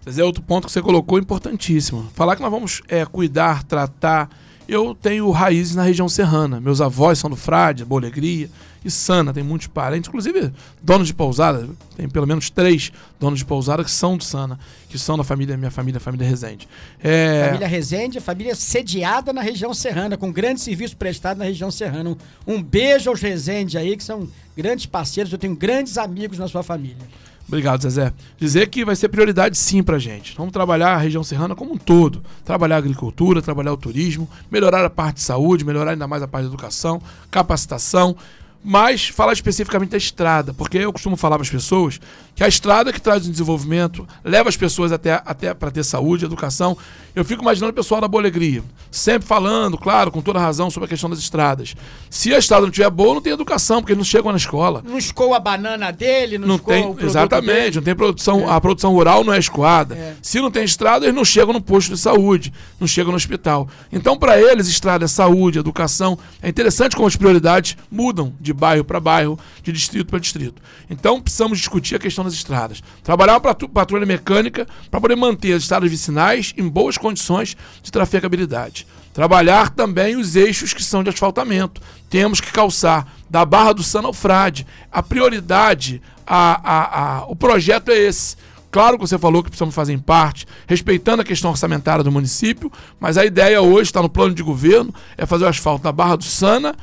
Esse 0.10 0.20
é 0.20 0.24
outro 0.24 0.41
ponto 0.41 0.66
que 0.66 0.74
você 0.74 0.82
colocou 0.82 1.20
importantíssimo. 1.20 2.10
Falar 2.16 2.36
que 2.36 2.41
nós 2.41 2.49
vamos 2.49 2.82
é, 2.88 3.05
cuidar, 3.05 3.64
tratar. 3.64 4.28
Eu 4.68 4.95
tenho 4.95 5.30
raízes 5.30 5.76
na 5.76 5.84
região 5.84 6.10
serrana. 6.10 6.60
Meus 6.60 6.82
avós 6.82 7.20
são 7.20 7.30
do 7.30 7.36
Frade, 7.36 7.86
Boa 7.86 8.01
Alegria 8.01 8.49
e 8.84 8.89
Sana. 8.89 9.32
Tem 9.32 9.43
muitos 9.43 9.68
parentes, 9.68 10.07
inclusive 10.07 10.51
donos 10.82 11.07
de 11.07 11.14
pousada. 11.14 11.70
Tem 11.95 12.10
pelo 12.10 12.26
menos 12.26 12.49
três 12.49 12.91
donos 13.20 13.38
de 13.38 13.45
pousada 13.45 13.84
que 13.84 13.91
são 13.91 14.18
do 14.18 14.24
Sana, 14.24 14.60
que 14.89 14.97
são 14.97 15.16
da 15.16 15.24
família, 15.24 15.55
minha 15.55 15.70
família, 15.70 15.99
família 15.99 16.28
Rezende. 16.28 16.68
É... 17.03 17.45
Família 17.45 17.68
Rezende, 17.68 18.20
família 18.20 18.55
sediada 18.55 19.32
na 19.32 19.41
região 19.41 19.76
serrana, 19.76 20.18
com 20.18 20.32
grande 20.32 20.60
serviço 20.60 20.97
prestado 20.97 21.38
na 21.38 21.45
região 21.45 21.70
serrana. 21.70 22.10
Um, 22.47 22.55
um 22.55 22.64
beijo 22.64 23.12
aos 23.12 23.22
Rezende 23.22 23.78
aí, 23.78 23.95
que 23.95 24.03
são 24.03 24.28
grandes 24.57 24.88
parceiros. 24.88 25.32
Eu 25.32 25.38
tenho 25.38 25.55
grandes 25.55 25.99
amigos 25.99 26.39
na 26.39 26.47
sua 26.47 26.64
família. 26.64 27.07
Obrigado, 27.50 27.82
Zezé. 27.82 28.14
Dizer 28.38 28.68
que 28.68 28.86
vai 28.86 28.95
ser 28.95 29.10
prioridade 29.10 29.58
sim 29.58 29.82
pra 29.82 29.97
gente. 29.97 30.36
Vamos 30.38 30.54
trabalhar 30.54 30.93
a 30.93 30.97
região 30.97 31.24
serrana 31.24 31.56
como 31.56 31.74
um 31.74 31.78
todo. 31.78 32.22
Trabalhar 32.45 32.76
a 32.76 32.78
agricultura, 32.78 33.41
trabalhar 33.41 33.74
o 33.74 33.78
turismo, 33.78 34.30
melhorar 34.52 34.86
a 34.86 34.89
parte 34.89 35.16
de 35.16 35.24
saúde, 35.24 35.66
melhorar 35.66 35.91
ainda 35.91 36.08
mais 36.08 36.22
a 36.22 36.28
parte 36.28 36.43
de 36.43 36.50
educação, 36.50 37.02
capacitação 37.32 38.16
mas 38.64 39.07
falar 39.07 39.34
especificamente 39.34 39.91
da 39.91 39.97
estrada, 39.97 40.53
porque 40.53 40.78
eu 40.78 40.91
costumo 40.91 41.16
falar 41.16 41.38
para 41.38 41.43
as 41.43 41.49
pessoas 41.49 41.99
que 42.39 42.43
a 42.43 42.47
estrada 42.47 42.93
que 42.93 43.01
traz 43.01 43.28
o 43.28 43.30
desenvolvimento, 43.30 44.07
leva 44.24 44.47
as 44.47 44.55
pessoas 44.55 44.93
até, 44.93 45.22
até 45.26 45.53
para 45.53 45.70
ter 45.70 45.84
saúde, 45.84 46.24
educação. 46.24 46.78
Eu 47.14 47.26
fico 47.26 47.41
imaginando 47.41 47.72
o 47.72 47.74
pessoal 47.74 47.99
da 47.99 48.07
Boa 48.07 48.22
Alegria, 48.22 48.64
sempre 48.89 49.28
falando, 49.28 49.78
claro, 49.78 50.10
com 50.10 50.22
toda 50.22 50.39
razão, 50.39 50.70
sobre 50.70 50.86
a 50.86 50.89
questão 50.89 51.10
das 51.10 51.20
estradas. 51.20 51.76
Se 52.10 52.34
a 52.34 52.38
estrada 52.38 52.62
não 52.62 52.70
estiver 52.70 52.89
boa, 52.89 53.14
não 53.16 53.22
tem 53.22 53.34
educação, 53.34 53.82
porque 53.82 53.91
eles 53.91 53.97
não 53.97 54.05
chegam 54.05 54.32
na 54.32 54.38
escola. 54.38 54.82
Não 54.88 54.97
escoa 54.97 55.36
a 55.36 55.39
banana 55.39 55.91
dele, 55.91 56.38
não, 56.38 56.47
não 56.47 56.57
tem, 56.57 56.95
Exatamente, 56.99 57.51
dele. 57.51 57.76
não 57.76 57.84
tem 57.84 57.95
produção, 57.95 58.39
é. 58.41 58.51
a 58.53 58.62
produção 58.62 58.93
rural 58.93 59.22
não 59.26 59.34
é 59.34 59.38
escoada. 59.39 59.95
É. 59.95 60.16
Se 60.22 60.39
não 60.39 60.49
tem 60.49 60.64
estrada, 60.64 61.05
eles 61.05 61.16
não 61.16 61.26
chegam 61.26 61.51
no 61.51 61.60
posto 61.60 61.93
de 61.93 61.99
saúde, 61.99 62.53
não 62.80 62.88
chegam 62.88 63.12
no 63.12 63.18
hospital. 63.18 63.68
Então, 63.91 64.18
para 64.18 64.39
eles, 64.39 64.68
estrada 64.68 65.03
é 65.03 65.10
saúde, 65.10 65.60
educação. 65.60 66.18
É 66.41 66.47
interessante 66.47 66.95
como 66.95 67.07
as 67.07 67.18
prioridades 67.18 67.76
mudam 67.91 68.34
de 68.39 68.49
bairro 68.54 68.84
para 68.84 69.00
bairro, 69.00 69.39
de 69.64 69.72
distrito 69.72 70.08
para 70.08 70.20
distrito. 70.20 70.62
Então, 70.89 71.22
precisamos 71.22 71.58
discutir 71.58 71.95
a 71.95 72.00
questão 72.00 72.24
das 72.24 72.34
estradas. 72.34 72.82
Trabalhar 73.04 73.38
uma 73.38 73.56
patrulha 73.56 74.06
mecânica 74.06 74.68
para 74.89 75.02
poder 75.02 75.16
manter 75.16 75.54
as 75.54 75.64
estradas 75.64 75.89
vicinais 75.89 76.54
em 76.58 76.68
boas 76.68 76.97
condições 76.97 77.56
de 77.82 77.91
trafegabilidade. 77.91 78.86
Trabalhar 79.14 79.70
também 79.70 80.16
os 80.16 80.36
eixos 80.36 80.74
que 80.74 80.84
são 80.84 81.04
de 81.04 81.10
asfaltamento. 81.10 81.82
Temos 82.10 82.39
que 82.39 82.52
calçar 82.52 83.08
da 83.30 83.43
Barra 83.43 83.74
do 83.74 83.84
Sano 83.84 84.08
ao 84.08 84.14
Frade. 84.14 84.66
A 84.91 85.02
prioridade, 85.04 86.02
a, 86.26 86.62
a, 86.64 87.18
a, 87.18 87.26
o 87.26 87.36
projeto 87.36 87.89
é 87.89 87.97
esse. 87.97 88.38
Claro 88.72 88.97
que 88.97 89.08
você 89.08 89.18
falou 89.18 89.41
que 89.41 89.50
precisamos 89.50 89.74
fazer 89.74 89.93
em 89.93 90.00
parte, 90.00 90.45
respeitando 90.68 91.22
a 91.22 91.26
questão 91.26 91.50
orçamentária 91.50 92.04
do 92.04 92.12
município, 92.12 92.72
mas 93.00 93.18
a 93.18 93.26
ideia 93.26 93.62
hoje 93.62 93.89
está 93.89 94.02
no 94.02 94.10
plano 94.10 94.36
de 94.36 94.43
governo, 94.43 94.93
é 95.18 95.26
fazer 95.26 95.45
o 95.45 95.47
asfalto 95.47 95.84
da 95.84 95.91
Barra 95.91 96.18
do 96.18 96.24
Sana, 96.24 96.76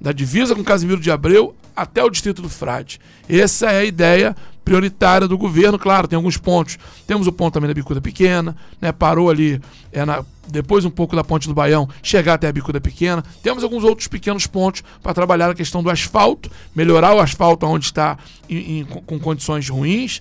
da 0.00 0.12
divisa 0.12 0.54
com 0.54 0.62
Casimiro 0.64 1.00
de 1.00 1.10
Abreu, 1.10 1.54
até 1.74 2.02
o 2.02 2.10
distrito 2.10 2.40
do 2.42 2.48
Frade. 2.48 3.00
Essa 3.28 3.70
é 3.70 3.80
a 3.80 3.84
ideia 3.84 4.36
prioritária 4.64 5.28
do 5.28 5.38
governo, 5.38 5.78
claro, 5.78 6.08
tem 6.08 6.16
alguns 6.16 6.36
pontos. 6.36 6.76
Temos 7.06 7.28
o 7.28 7.32
ponto 7.32 7.54
também 7.54 7.68
da 7.68 7.74
Bicuda 7.74 8.00
Pequena, 8.00 8.56
né? 8.80 8.90
Parou 8.90 9.30
ali, 9.30 9.60
é 9.92 10.04
na, 10.04 10.24
depois 10.48 10.84
um 10.84 10.90
pouco 10.90 11.14
da 11.14 11.22
Ponte 11.22 11.46
do 11.46 11.54
Baião, 11.54 11.88
chegar 12.02 12.34
até 12.34 12.48
a 12.48 12.52
Bicuda 12.52 12.80
Pequena. 12.80 13.22
Temos 13.44 13.62
alguns 13.62 13.84
outros 13.84 14.08
pequenos 14.08 14.44
pontos 14.48 14.82
para 15.00 15.14
trabalhar 15.14 15.50
a 15.50 15.54
questão 15.54 15.84
do 15.84 15.90
asfalto, 15.90 16.50
melhorar 16.74 17.14
o 17.14 17.20
asfalto 17.20 17.64
onde 17.64 17.84
está 17.84 18.18
em, 18.50 18.80
em, 18.80 18.84
com 18.84 19.20
condições 19.20 19.68
ruins, 19.68 20.20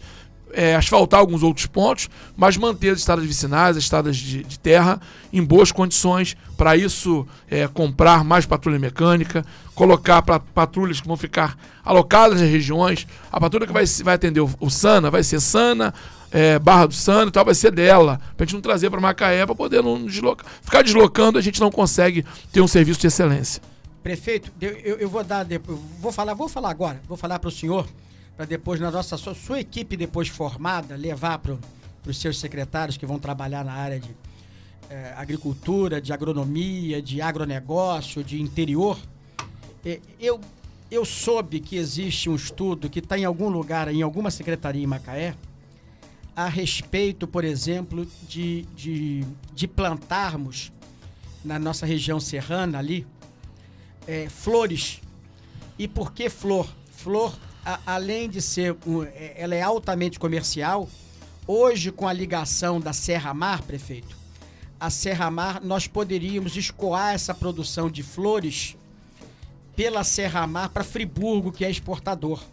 é, 0.55 0.75
asfaltar 0.75 1.19
alguns 1.19 1.43
outros 1.43 1.65
pontos, 1.65 2.09
mas 2.35 2.55
manter 2.55 2.91
as 2.91 2.99
estradas 2.99 3.25
vicinais, 3.25 3.75
as 3.75 3.83
estradas 3.83 4.15
de, 4.15 4.43
de 4.43 4.57
terra 4.57 4.99
em 5.31 5.43
boas 5.43 5.71
condições. 5.71 6.37
Para 6.57 6.77
isso, 6.77 7.27
é, 7.49 7.67
comprar 7.67 8.23
mais 8.23 8.45
patrulha 8.45 8.79
mecânica, 8.79 9.45
colocar 9.75 10.21
pra, 10.21 10.39
patrulhas 10.39 11.01
que 11.01 11.07
vão 11.07 11.17
ficar 11.17 11.57
alocadas 11.83 12.39
nas 12.39 12.49
regiões. 12.49 13.05
A 13.29 13.39
patrulha 13.39 13.67
que 13.67 13.73
vai, 13.73 13.85
vai 13.85 14.15
atender 14.15 14.39
o, 14.39 14.49
o 14.59 14.69
Sana 14.69 15.11
vai 15.11 15.23
ser 15.23 15.41
Sana, 15.41 15.93
é, 16.31 16.57
Barra 16.57 16.87
do 16.87 16.93
Sana 16.93 17.27
e 17.27 17.31
tal, 17.31 17.43
vai 17.43 17.53
ser 17.53 17.71
dela. 17.71 18.21
Pra 18.37 18.45
gente 18.45 18.55
não 18.55 18.61
trazer 18.61 18.89
para 18.89 19.01
Macaé, 19.01 19.45
para 19.45 19.55
poder 19.55 19.83
não 19.83 20.05
deslocar. 20.05 20.45
Ficar 20.61 20.81
deslocando, 20.81 21.37
a 21.37 21.41
gente 21.41 21.59
não 21.59 21.69
consegue 21.69 22.25
ter 22.53 22.61
um 22.61 22.67
serviço 22.67 23.01
de 23.01 23.07
excelência. 23.07 23.61
Prefeito, 24.01 24.51
eu, 24.61 24.97
eu 24.97 25.09
vou 25.09 25.23
dar. 25.23 25.45
Vou 25.99 26.11
falar, 26.11 26.33
vou 26.33 26.47
falar 26.47 26.69
agora, 26.69 27.01
vou 27.07 27.17
falar 27.17 27.39
para 27.39 27.49
o 27.49 27.51
senhor 27.51 27.85
para 28.35 28.45
depois, 28.45 28.79
na 28.79 28.91
nossa 28.91 29.17
sua, 29.17 29.33
sua, 29.33 29.59
equipe 29.59 29.95
depois 29.95 30.27
formada, 30.27 30.95
levar 30.95 31.39
para 31.39 31.57
os 32.05 32.17
seus 32.17 32.39
secretários 32.39 32.97
que 32.97 33.05
vão 33.05 33.17
trabalhar 33.17 33.63
na 33.63 33.73
área 33.73 33.99
de 33.99 34.09
é, 34.89 35.13
agricultura, 35.15 36.01
de 36.01 36.11
agronomia, 36.11 37.01
de 37.01 37.21
agronegócio, 37.21 38.23
de 38.23 38.41
interior. 38.41 38.99
É, 39.85 39.99
eu, 40.19 40.39
eu 40.91 41.05
soube 41.05 41.59
que 41.59 41.77
existe 41.77 42.29
um 42.29 42.35
estudo 42.35 42.89
que 42.89 42.99
está 42.99 43.17
em 43.17 43.25
algum 43.25 43.49
lugar, 43.49 43.87
em 43.87 44.01
alguma 44.01 44.29
secretaria 44.29 44.83
em 44.83 44.87
Macaé, 44.87 45.35
a 46.35 46.49
respeito, 46.49 47.25
por 47.25 47.45
exemplo, 47.45 48.05
de, 48.27 48.63
de, 48.75 49.23
de 49.53 49.67
plantarmos 49.67 50.73
na 51.43 51.57
nossa 51.57 51.85
região 51.85 52.19
serrana 52.19 52.79
ali 52.79 53.07
é, 54.05 54.27
flores. 54.27 54.99
E 55.79 55.87
por 55.87 56.11
que 56.11 56.29
flor? 56.29 56.67
Flor 56.91 57.33
a, 57.65 57.79
além 57.85 58.29
de 58.29 58.41
ser, 58.41 58.77
um, 58.85 59.03
é, 59.03 59.33
ela 59.35 59.55
é 59.55 59.61
altamente 59.61 60.19
comercial, 60.19 60.87
hoje 61.47 61.91
com 61.91 62.07
a 62.07 62.13
ligação 62.13 62.79
da 62.79 62.93
Serra 62.93 63.33
Mar, 63.33 63.63
prefeito, 63.63 64.15
a 64.79 64.89
Serra 64.89 65.31
Mar, 65.31 65.61
nós 65.61 65.87
poderíamos 65.87 66.55
escoar 66.55 67.15
essa 67.15 67.33
produção 67.33 67.89
de 67.89 68.03
flores 68.03 68.77
pela 69.75 70.03
Serra 70.03 70.45
Mar 70.45 70.69
para 70.69 70.83
Friburgo, 70.83 71.51
que 71.51 71.65
é 71.65 71.69
exportador. 71.69 72.43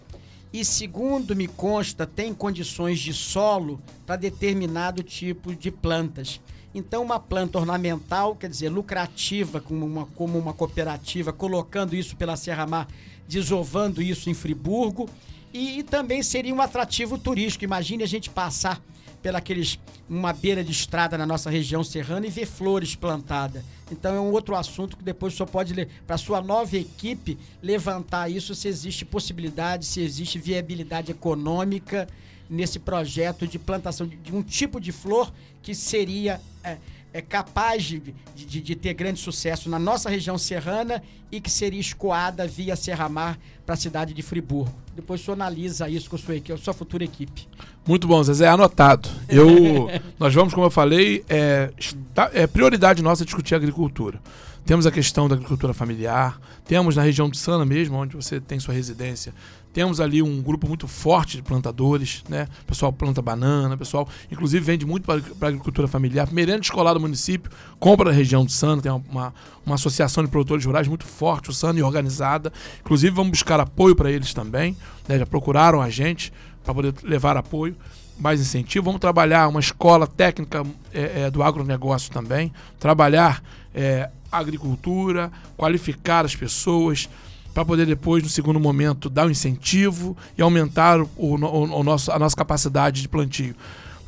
E 0.52 0.64
segundo 0.64 1.34
me 1.34 1.46
consta, 1.46 2.06
tem 2.06 2.32
condições 2.34 3.00
de 3.00 3.12
solo 3.12 3.80
para 4.06 4.16
determinado 4.16 5.02
tipo 5.02 5.54
de 5.54 5.70
plantas. 5.70 6.40
Então, 6.74 7.02
uma 7.02 7.20
planta 7.20 7.58
ornamental, 7.58 8.34
quer 8.34 8.48
dizer, 8.48 8.68
lucrativa, 8.70 9.60
como 9.60 9.84
uma, 9.84 10.06
como 10.06 10.38
uma 10.38 10.52
cooperativa, 10.52 11.32
colocando 11.32 11.94
isso 11.94 12.16
pela 12.16 12.36
Serra 12.36 12.66
Mar 12.66 12.88
desovando 13.28 14.02
isso 14.02 14.30
em 14.30 14.34
Friburgo. 14.34 15.08
E, 15.52 15.82
também 15.82 16.22
seria 16.22 16.54
um 16.54 16.62
atrativo 16.62 17.18
turístico. 17.18 17.64
Imagine 17.64 18.02
a 18.02 18.06
gente 18.06 18.30
passar 18.30 18.82
pelaqueles 19.22 19.78
uma 20.08 20.32
beira 20.32 20.64
de 20.64 20.72
estrada 20.72 21.16
na 21.16 21.24
nossa 21.24 21.48
região 21.48 21.84
serrana 21.84 22.26
e 22.26 22.30
ver 22.30 22.46
flores 22.46 22.94
plantadas. 22.94 23.62
Então 23.90 24.14
é 24.14 24.20
um 24.20 24.32
outro 24.32 24.56
assunto 24.56 24.96
que 24.96 25.04
depois 25.04 25.34
só 25.34 25.46
pode 25.46 25.86
para 26.06 26.18
sua 26.18 26.40
nova 26.40 26.76
equipe 26.76 27.38
levantar 27.62 28.28
isso 28.28 28.54
se 28.54 28.66
existe 28.66 29.04
possibilidade, 29.04 29.86
se 29.86 30.00
existe 30.00 30.38
viabilidade 30.38 31.12
econômica 31.12 32.08
nesse 32.50 32.78
projeto 32.78 33.46
de 33.46 33.58
plantação 33.58 34.06
de, 34.06 34.16
de 34.16 34.34
um 34.34 34.42
tipo 34.42 34.80
de 34.80 34.92
flor 34.92 35.32
que 35.62 35.74
seria 35.74 36.40
é, 36.64 36.78
é 37.12 37.20
capaz 37.20 37.84
de, 37.84 38.14
de, 38.34 38.60
de, 38.60 38.74
ter 38.74 38.94
grande 38.94 39.20
sucesso 39.20 39.68
na 39.68 39.78
nossa 39.78 40.08
região 40.08 40.38
serrana 40.38 41.02
e 41.30 41.40
que 41.40 41.50
seria 41.50 41.80
escoada 41.80 42.46
via 42.46 42.74
Serra 42.74 43.08
Mar 43.08 43.38
para 43.66 43.74
a 43.74 43.78
cidade 43.78 44.14
de 44.14 44.22
Friburgo. 44.22 44.72
Depois 44.94 45.20
o 45.20 45.24
senhor 45.24 45.34
analisa 45.34 45.88
isso 45.88 46.08
com 46.08 46.16
a 46.16 46.18
sua, 46.18 46.36
equipe, 46.36 46.52
a 46.52 46.56
sua 46.56 46.72
futura 46.72 47.04
equipe. 47.04 47.46
Muito 47.86 48.06
bom, 48.06 48.22
Zezé, 48.22 48.48
anotado. 48.48 49.08
Eu, 49.28 49.88
nós 50.18 50.34
vamos, 50.34 50.54
como 50.54 50.66
eu 50.66 50.70
falei, 50.70 51.24
é, 51.28 51.70
é 52.32 52.46
prioridade 52.46 53.02
nossa 53.02 53.24
discutir 53.24 53.54
agricultura. 53.54 54.20
Temos 54.64 54.86
a 54.86 54.92
questão 54.92 55.28
da 55.28 55.34
agricultura 55.34 55.74
familiar, 55.74 56.40
temos 56.64 56.94
na 56.94 57.02
região 57.02 57.28
de 57.28 57.36
Sana 57.36 57.64
mesmo, 57.64 57.96
onde 57.96 58.14
você 58.14 58.40
tem 58.40 58.60
sua 58.60 58.72
residência, 58.72 59.34
temos 59.72 60.00
ali 60.00 60.22
um 60.22 60.42
grupo 60.42 60.68
muito 60.68 60.86
forte 60.86 61.36
de 61.38 61.42
plantadores, 61.42 62.22
né? 62.28 62.46
O 62.62 62.66
pessoal 62.66 62.92
planta 62.92 63.22
banana, 63.22 63.76
pessoal, 63.76 64.08
inclusive 64.30 64.64
vende 64.64 64.84
muito 64.84 65.04
para 65.04 65.20
a 65.40 65.46
agricultura 65.46 65.88
familiar. 65.88 66.28
Merenda 66.30 66.60
escolar 66.60 66.92
do 66.94 67.00
município 67.00 67.50
compra 67.80 68.10
da 68.10 68.16
região 68.16 68.44
de 68.44 68.52
Sana, 68.52 68.82
tem 68.82 68.92
uma, 68.92 69.34
uma 69.64 69.74
associação 69.74 70.22
de 70.22 70.30
produtores 70.30 70.64
rurais 70.64 70.86
muito 70.86 71.06
forte, 71.06 71.50
o 71.50 71.52
Sana, 71.52 71.78
e 71.78 71.82
organizada. 71.82 72.52
Inclusive 72.80 73.14
vamos 73.14 73.30
buscar 73.30 73.60
apoio 73.60 73.96
para 73.96 74.10
eles 74.10 74.34
também, 74.34 74.76
né? 75.08 75.18
Já 75.18 75.26
procuraram 75.26 75.80
a 75.80 75.88
gente 75.88 76.32
para 76.62 76.74
poder 76.74 76.94
levar 77.02 77.36
apoio 77.36 77.74
mais 78.18 78.40
incentivo. 78.40 78.84
Vamos 78.84 79.00
trabalhar 79.00 79.48
uma 79.48 79.60
escola 79.60 80.06
técnica 80.06 80.64
é, 80.92 81.22
é, 81.22 81.30
do 81.30 81.42
agronegócio 81.42 82.12
também, 82.12 82.52
trabalhar 82.78 83.42
é, 83.74 84.10
agricultura, 84.30 85.30
qualificar 85.56 86.24
as 86.24 86.36
pessoas, 86.36 87.08
para 87.54 87.64
poder 87.64 87.86
depois, 87.86 88.22
no 88.22 88.28
segundo 88.28 88.58
momento, 88.58 89.10
dar 89.10 89.26
um 89.26 89.30
incentivo 89.30 90.16
e 90.36 90.42
aumentar 90.42 91.00
o, 91.00 91.08
o, 91.16 91.34
o, 91.36 91.82
nosso, 91.82 92.10
a 92.10 92.18
nossa 92.18 92.36
capacidade 92.36 93.02
de 93.02 93.08
plantio. 93.08 93.54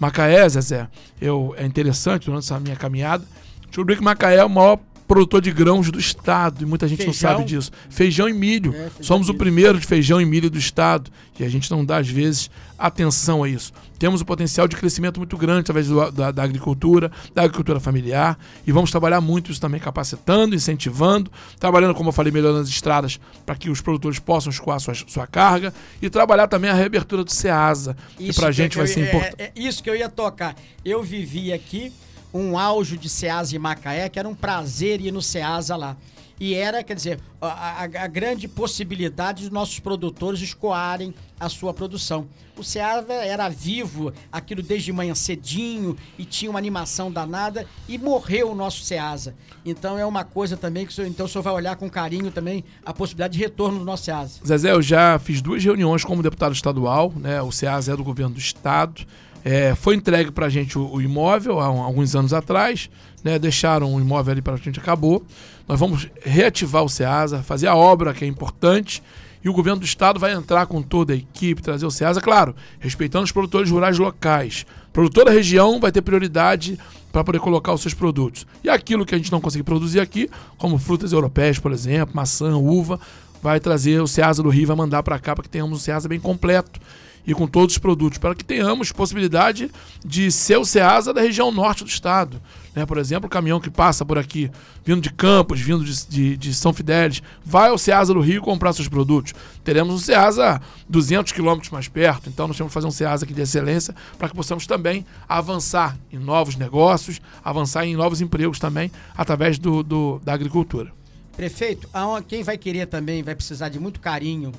Macaé, 0.00 0.48
Zezé, 0.48 0.88
eu, 1.20 1.54
é 1.56 1.64
interessante 1.64 2.26
durante 2.26 2.44
essa 2.44 2.58
minha 2.58 2.76
caminhada, 2.76 3.24
descobri 3.66 3.96
que 3.96 4.02
Macaé 4.02 4.36
é 4.36 4.44
o 4.44 4.50
maior 4.50 4.78
produtor 5.06 5.40
de 5.40 5.52
grãos 5.52 5.90
do 5.90 5.98
estado 5.98 6.62
e 6.62 6.66
muita 6.66 6.88
gente 6.88 7.04
feijão. 7.04 7.30
não 7.30 7.36
sabe 7.38 7.48
disso. 7.48 7.70
Feijão 7.88 8.28
e 8.28 8.32
milho. 8.32 8.70
É, 8.70 8.90
feijão 8.90 9.02
Somos 9.02 9.26
milho. 9.26 9.36
o 9.36 9.38
primeiro 9.38 9.78
de 9.78 9.86
feijão 9.86 10.20
e 10.20 10.24
milho 10.24 10.50
do 10.50 10.58
estado 10.58 11.10
e 11.38 11.44
a 11.44 11.48
gente 11.48 11.70
não 11.70 11.84
dá 11.84 11.98
às 11.98 12.08
vezes 12.08 12.50
atenção 12.78 13.42
a 13.42 13.48
isso. 13.48 13.72
Temos 13.98 14.20
um 14.20 14.24
potencial 14.24 14.68
de 14.68 14.76
crescimento 14.76 15.18
muito 15.18 15.36
grande 15.36 15.60
através 15.60 15.88
do, 15.88 16.10
da, 16.10 16.30
da, 16.30 16.42
agricultura, 16.42 17.10
da 17.34 17.42
agricultura 17.42 17.80
familiar 17.80 18.38
e 18.66 18.72
vamos 18.72 18.90
trabalhar 18.90 19.20
muito 19.20 19.50
isso 19.50 19.60
também 19.60 19.80
capacitando, 19.80 20.54
incentivando, 20.54 21.30
trabalhando 21.58 21.94
como 21.94 22.08
eu 22.08 22.12
falei 22.12 22.32
melhor 22.32 22.52
nas 22.52 22.68
estradas 22.68 23.18
para 23.46 23.54
que 23.54 23.70
os 23.70 23.80
produtores 23.80 24.18
possam 24.18 24.50
escoar 24.50 24.80
sua, 24.80 24.94
sua 24.94 25.26
carga 25.26 25.72
e 26.00 26.10
trabalhar 26.10 26.48
também 26.48 26.70
a 26.70 26.74
reabertura 26.74 27.24
do 27.24 27.32
Ceasa, 27.32 27.96
isso 28.18 28.32
que 28.32 28.34
para 28.34 28.48
a 28.48 28.52
gente 28.52 28.76
vai 28.76 28.86
ser 28.86 29.08
importante. 29.08 29.34
É, 29.38 29.44
é, 29.44 29.52
isso 29.54 29.82
que 29.82 29.90
eu 29.90 29.96
ia 29.96 30.08
tocar. 30.08 30.56
Eu 30.84 31.02
vivi 31.02 31.52
aqui 31.52 31.92
um 32.34 32.58
auge 32.58 32.98
de 32.98 33.08
Ceasa 33.08 33.54
e 33.54 33.58
Macaé, 33.58 34.08
que 34.08 34.18
era 34.18 34.28
um 34.28 34.34
prazer 34.34 35.00
ir 35.00 35.12
no 35.12 35.22
Ceasa 35.22 35.76
lá. 35.76 35.96
E 36.38 36.52
era, 36.52 36.82
quer 36.82 36.96
dizer, 36.96 37.20
a, 37.40 37.46
a, 37.46 37.82
a, 37.84 38.06
grande 38.08 38.48
possibilidade 38.48 39.44
de 39.44 39.52
nossos 39.52 39.78
produtores 39.78 40.40
escoarem 40.40 41.14
a 41.38 41.48
sua 41.48 41.72
produção. 41.72 42.26
O 42.58 42.64
Ceasa 42.64 43.12
era 43.12 43.48
vivo, 43.48 44.12
aquilo 44.32 44.60
desde 44.60 44.92
manhã 44.92 45.14
cedinho, 45.14 45.96
e 46.18 46.24
tinha 46.24 46.50
uma 46.50 46.58
animação 46.58 47.10
danada, 47.10 47.66
e 47.88 47.96
morreu 47.96 48.50
o 48.50 48.54
nosso 48.54 48.82
Ceasa. 48.82 49.36
Então 49.64 49.96
é 49.96 50.04
uma 50.04 50.24
coisa 50.24 50.56
também 50.56 50.84
que 50.84 50.90
o 50.90 50.94
senhor, 50.94 51.06
então, 51.06 51.26
o 51.26 51.28
senhor 51.28 51.42
vai 51.42 51.52
olhar 51.52 51.76
com 51.76 51.88
carinho 51.88 52.32
também 52.32 52.64
a 52.84 52.92
possibilidade 52.92 53.34
de 53.34 53.38
retorno 53.38 53.78
do 53.78 53.84
nosso 53.84 54.04
Ceasa. 54.04 54.40
Zezé, 54.44 54.72
eu 54.72 54.82
já 54.82 55.20
fiz 55.20 55.40
duas 55.40 55.62
reuniões 55.62 56.04
como 56.04 56.20
deputado 56.20 56.52
estadual, 56.52 57.12
né? 57.16 57.40
O 57.42 57.52
Ceasa 57.52 57.92
é 57.92 57.96
do 57.96 58.02
governo 58.02 58.34
do 58.34 58.40
estado. 58.40 59.06
É, 59.44 59.74
foi 59.74 59.94
entregue 59.94 60.30
para 60.30 60.46
a 60.46 60.48
gente 60.48 60.78
o, 60.78 60.94
o, 60.94 61.02
imóvel 61.02 61.60
há 61.60 61.70
um, 61.70 61.82
alguns 61.82 62.16
anos 62.16 62.32
atrás, 62.32 62.88
né? 63.22 63.38
deixaram 63.38 63.94
o 63.94 64.00
imóvel 64.00 64.32
ali 64.32 64.40
para 64.40 64.54
a 64.54 64.56
gente, 64.56 64.80
acabou. 64.80 65.22
Nós 65.68 65.78
vamos 65.78 66.08
reativar 66.22 66.82
o 66.82 66.88
SEASA, 66.88 67.42
fazer 67.42 67.66
a 67.66 67.76
obra 67.76 68.14
que 68.14 68.24
é 68.24 68.28
importante 68.28 69.02
e 69.44 69.48
o 69.48 69.52
governo 69.52 69.80
do 69.80 69.84
estado 69.84 70.18
vai 70.18 70.32
entrar 70.32 70.64
com 70.64 70.80
toda 70.80 71.12
a 71.12 71.16
equipe, 71.16 71.60
trazer 71.60 71.84
o 71.84 71.90
SEASA, 71.90 72.22
claro, 72.22 72.56
respeitando 72.80 73.24
os 73.24 73.32
produtores 73.32 73.70
rurais 73.70 73.98
locais. 73.98 74.64
O 74.88 74.92
produtor 74.92 75.26
da 75.26 75.30
região 75.30 75.78
vai 75.78 75.92
ter 75.92 76.00
prioridade 76.00 76.78
para 77.12 77.22
poder 77.22 77.40
colocar 77.40 77.74
os 77.74 77.82
seus 77.82 77.92
produtos. 77.92 78.46
E 78.64 78.70
aquilo 78.70 79.04
que 79.04 79.14
a 79.14 79.18
gente 79.18 79.30
não 79.30 79.42
conseguir 79.42 79.62
produzir 79.62 80.00
aqui, 80.00 80.30
como 80.56 80.78
frutas 80.78 81.12
europeias, 81.12 81.58
por 81.58 81.70
exemplo, 81.70 82.16
maçã, 82.16 82.56
uva, 82.56 82.98
vai 83.42 83.60
trazer 83.60 84.00
o 84.00 84.06
SEASA 84.06 84.42
do 84.42 84.48
Rio, 84.48 84.68
vai 84.68 84.76
mandar 84.76 85.02
para 85.02 85.18
cá 85.18 85.34
para 85.34 85.42
que 85.42 85.50
tenhamos 85.50 85.78
um 85.78 85.80
SEASA 85.80 86.08
bem 86.08 86.18
completo 86.18 86.80
e 87.26 87.34
com 87.34 87.46
todos 87.46 87.74
os 87.74 87.78
produtos, 87.78 88.18
para 88.18 88.34
que 88.34 88.44
tenhamos 88.44 88.92
possibilidade 88.92 89.70
de 90.04 90.30
ser 90.30 90.58
o 90.58 90.64
SEASA 90.64 91.12
da 91.12 91.20
região 91.20 91.50
norte 91.50 91.84
do 91.84 91.88
estado. 91.88 92.40
Né? 92.74 92.84
Por 92.84 92.98
exemplo, 92.98 93.26
o 93.26 93.30
caminhão 93.30 93.60
que 93.60 93.70
passa 93.70 94.04
por 94.04 94.18
aqui, 94.18 94.50
vindo 94.84 95.00
de 95.00 95.10
Campos, 95.10 95.60
vindo 95.60 95.84
de, 95.84 96.06
de, 96.06 96.36
de 96.36 96.54
São 96.54 96.72
Fidélis, 96.72 97.22
vai 97.44 97.70
ao 97.70 97.78
SEASA 97.78 98.12
do 98.12 98.20
Rio 98.20 98.42
comprar 98.42 98.72
seus 98.72 98.88
produtos. 98.88 99.32
Teremos 99.62 99.94
um 99.94 99.98
SEASA 99.98 100.60
200 100.88 101.32
quilômetros 101.32 101.70
mais 101.70 101.88
perto, 101.88 102.28
então 102.28 102.46
nós 102.46 102.56
temos 102.56 102.70
que 102.70 102.74
fazer 102.74 102.86
um 102.86 102.90
SEASA 102.90 103.24
aqui 103.24 103.32
de 103.32 103.40
excelência 103.40 103.94
para 104.18 104.28
que 104.28 104.34
possamos 104.34 104.66
também 104.66 105.06
avançar 105.28 105.96
em 106.12 106.18
novos 106.18 106.56
negócios, 106.56 107.20
avançar 107.42 107.86
em 107.86 107.96
novos 107.96 108.20
empregos 108.20 108.58
também, 108.58 108.90
através 109.16 109.58
do, 109.58 109.82
do 109.82 110.20
da 110.22 110.34
agricultura. 110.34 110.92
Prefeito, 111.36 111.88
quem 112.28 112.42
vai 112.42 112.56
querer 112.56 112.86
também, 112.86 113.22
vai 113.22 113.34
precisar 113.34 113.68
de 113.68 113.80
muito 113.80 113.98
carinho 113.98 114.52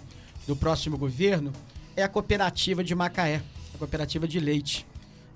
do 0.46 0.56
próximo 0.56 0.98
governo, 0.98 1.52
é 1.96 2.04
a 2.04 2.10
cooperativa 2.10 2.84
de 2.84 2.94
Macaé, 2.94 3.42
a 3.74 3.78
cooperativa 3.78 4.28
de 4.28 4.40
leite. 4.40 4.86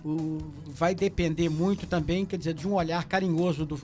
O, 0.04 0.40
vai 0.68 0.96
depender 0.96 1.50
muito 1.50 1.86
também, 1.86 2.26
quer 2.26 2.38
dizer, 2.38 2.54
de 2.54 2.68
um 2.68 2.74
olhar 2.74 3.04
carinhoso 3.06 3.66
do, 3.66 3.78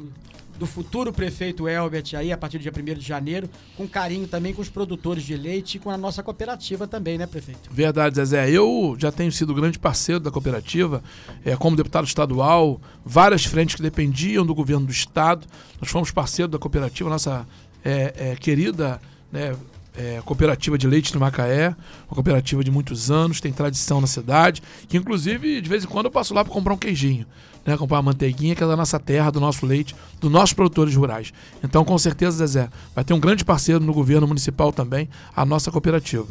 do 0.58 0.66
futuro 0.66 1.12
prefeito 1.12 1.68
Elbert 1.68 2.16
aí, 2.16 2.32
a 2.32 2.38
partir 2.38 2.58
do 2.58 2.62
dia 2.62 2.72
1 2.72 2.98
de 2.98 3.06
janeiro, 3.06 3.50
com 3.76 3.88
carinho 3.88 4.28
também 4.28 4.54
com 4.54 4.62
os 4.62 4.70
produtores 4.70 5.24
de 5.24 5.36
leite 5.36 5.76
e 5.76 5.80
com 5.80 5.90
a 5.90 5.98
nossa 5.98 6.24
cooperativa 6.24 6.88
também, 6.88 7.18
né, 7.18 7.28
prefeito? 7.28 7.70
Verdade, 7.70 8.16
Zezé. 8.16 8.50
Eu 8.50 8.96
já 8.98 9.12
tenho 9.12 9.32
sido 9.32 9.54
grande 9.54 9.78
parceiro 9.78 10.22
da 10.22 10.32
cooperativa, 10.32 11.04
é, 11.44 11.56
como 11.56 11.76
deputado 11.76 12.06
estadual, 12.06 12.80
várias 13.04 13.46
frentes 13.46 13.76
que 13.76 13.82
dependiam 13.82 14.46
do 14.46 14.56
governo 14.56 14.86
do 14.86 14.92
estado. 14.92 15.46
Nós 15.82 15.90
fomos 15.90 16.12
parceiro 16.12 16.50
da 16.50 16.58
cooperativa, 16.58 17.10
nossa 17.10 17.46
é, 17.84 18.14
é, 18.32 18.36
querida 18.36 19.02
né, 19.32 19.54
é, 19.98 20.22
cooperativa 20.26 20.78
de 20.78 20.88
leite 20.88 21.14
no 21.14 21.20
Macaé, 21.20 21.76
uma 22.08 22.16
cooperativa 22.16 22.64
de 22.64 22.72
muitos 22.72 23.10
anos, 23.10 23.40
tem 23.40 23.52
tradição 23.52 24.02
na 24.02 24.08
cidade, 24.08 24.62
que 24.88 24.98
inclusive 24.98 25.62
de 25.62 25.70
vez 25.70 25.84
em 25.84 25.88
quando 25.88 26.06
eu 26.08 26.12
passo 26.12 26.34
lá 26.34 26.44
para 26.44 26.54
comprar 26.54 26.74
um 26.74 26.78
queijinho, 26.78 27.26
né, 27.66 27.78
comprar 27.78 27.98
uma 27.98 28.04
manteiguinha 28.12 28.56
que 28.56 28.64
é 28.64 28.68
da 28.68 28.76
nossa 28.76 29.00
terra, 29.00 29.32
do 29.32 29.40
nosso 29.40 29.66
leite, 29.66 29.96
dos 30.20 30.32
nossos 30.32 30.54
produtores 30.54 30.96
rurais. 30.96 31.34
Então, 31.64 31.84
com 31.84 31.98
certeza, 31.98 32.38
Zezé, 32.38 32.70
vai 32.94 33.04
ter 33.04 33.14
um 33.14 33.20
grande 33.20 33.44
parceiro 33.44 33.84
no 33.84 33.94
governo 33.94 34.28
municipal 34.28 34.72
também, 34.72 35.10
a 35.36 35.46
nossa 35.46 35.72
cooperativa. 35.72 36.28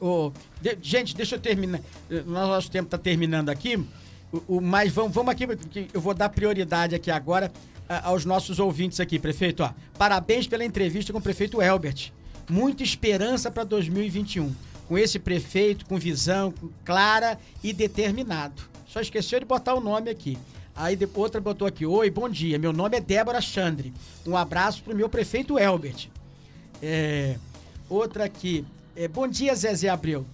Oh, 0.00 0.30
de, 0.62 0.78
gente, 0.80 1.16
deixa 1.16 1.34
eu 1.34 1.40
terminar. 1.40 1.80
Nosso 2.24 2.70
tempo 2.70 2.86
está 2.86 2.96
terminando 2.96 3.48
aqui. 3.48 3.76
O, 4.30 4.56
o, 4.56 4.60
mas 4.60 4.92
vamos, 4.92 5.12
vamos 5.12 5.32
aqui, 5.32 5.46
porque 5.46 5.88
eu 5.92 6.00
vou 6.00 6.14
dar 6.14 6.28
prioridade 6.28 6.94
aqui 6.94 7.10
agora 7.10 7.50
aos 8.04 8.24
nossos 8.24 8.60
ouvintes 8.60 9.00
aqui, 9.00 9.18
prefeito. 9.18 9.62
Ó, 9.62 9.70
parabéns 9.98 10.46
pela 10.46 10.64
entrevista 10.64 11.12
com 11.12 11.18
o 11.18 11.22
prefeito 11.22 11.60
Elbert 11.60 12.12
muita 12.48 12.82
esperança 12.82 13.50
para 13.50 13.64
2021. 13.64 14.54
Com 14.86 14.96
esse 14.96 15.18
prefeito, 15.18 15.84
com 15.84 15.98
visão 15.98 16.52
clara 16.84 17.38
e 17.62 17.72
determinado. 17.72 18.62
Só 18.86 19.00
esqueceu 19.00 19.38
de 19.38 19.44
botar 19.44 19.74
o 19.74 19.80
nome 19.80 20.10
aqui. 20.10 20.38
Aí 20.74 20.96
depois, 20.96 21.24
outra 21.24 21.40
botou 21.40 21.68
aqui: 21.68 21.84
Oi, 21.84 22.10
bom 22.10 22.28
dia. 22.28 22.58
Meu 22.58 22.72
nome 22.72 22.96
é 22.96 23.00
Débora 23.00 23.40
Chandre. 23.40 23.92
Um 24.26 24.36
abraço 24.36 24.82
para 24.82 24.94
o 24.94 24.96
meu 24.96 25.08
prefeito 25.08 25.58
Elbert. 25.58 26.08
É, 26.82 27.36
outra 27.88 28.24
aqui: 28.24 28.64
é, 28.96 29.06
Bom 29.08 29.28
dia, 29.28 29.54
Zezé 29.54 29.88
Abreu. 29.88 30.24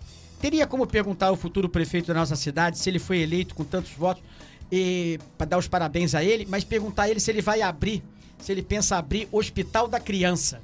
Teria 0.41 0.67
como 0.67 0.87
perguntar 0.87 1.29
ao 1.29 1.37
futuro 1.37 1.69
prefeito 1.69 2.09
da 2.09 2.15
nossa 2.15 2.37
cidade 2.37 2.79
se 2.79 2.89
ele 2.91 2.99
foi 2.99 3.21
eleito 3.21 3.55
com 3.55 3.65
tantos 3.65 3.93
votos 3.93 4.23
para 5.39 5.47
dar 5.47 5.59
os 5.59 5.69
parabéns 5.69 6.15
a 6.15 6.25
ele, 6.25 6.47
mas 6.49 6.65
perguntar 6.65 7.05
a 7.05 7.11
ele 7.11 7.21
se 7.21 7.31
ele 7.31 7.41
vai 7.41 7.63
abrir, 7.63 8.03
se 8.39 8.51
ele 8.51 8.63
pensa 8.63 8.97
abrir 8.97 9.29
Hospital 9.31 9.89
da 9.89 10.01
Criança. 10.01 10.61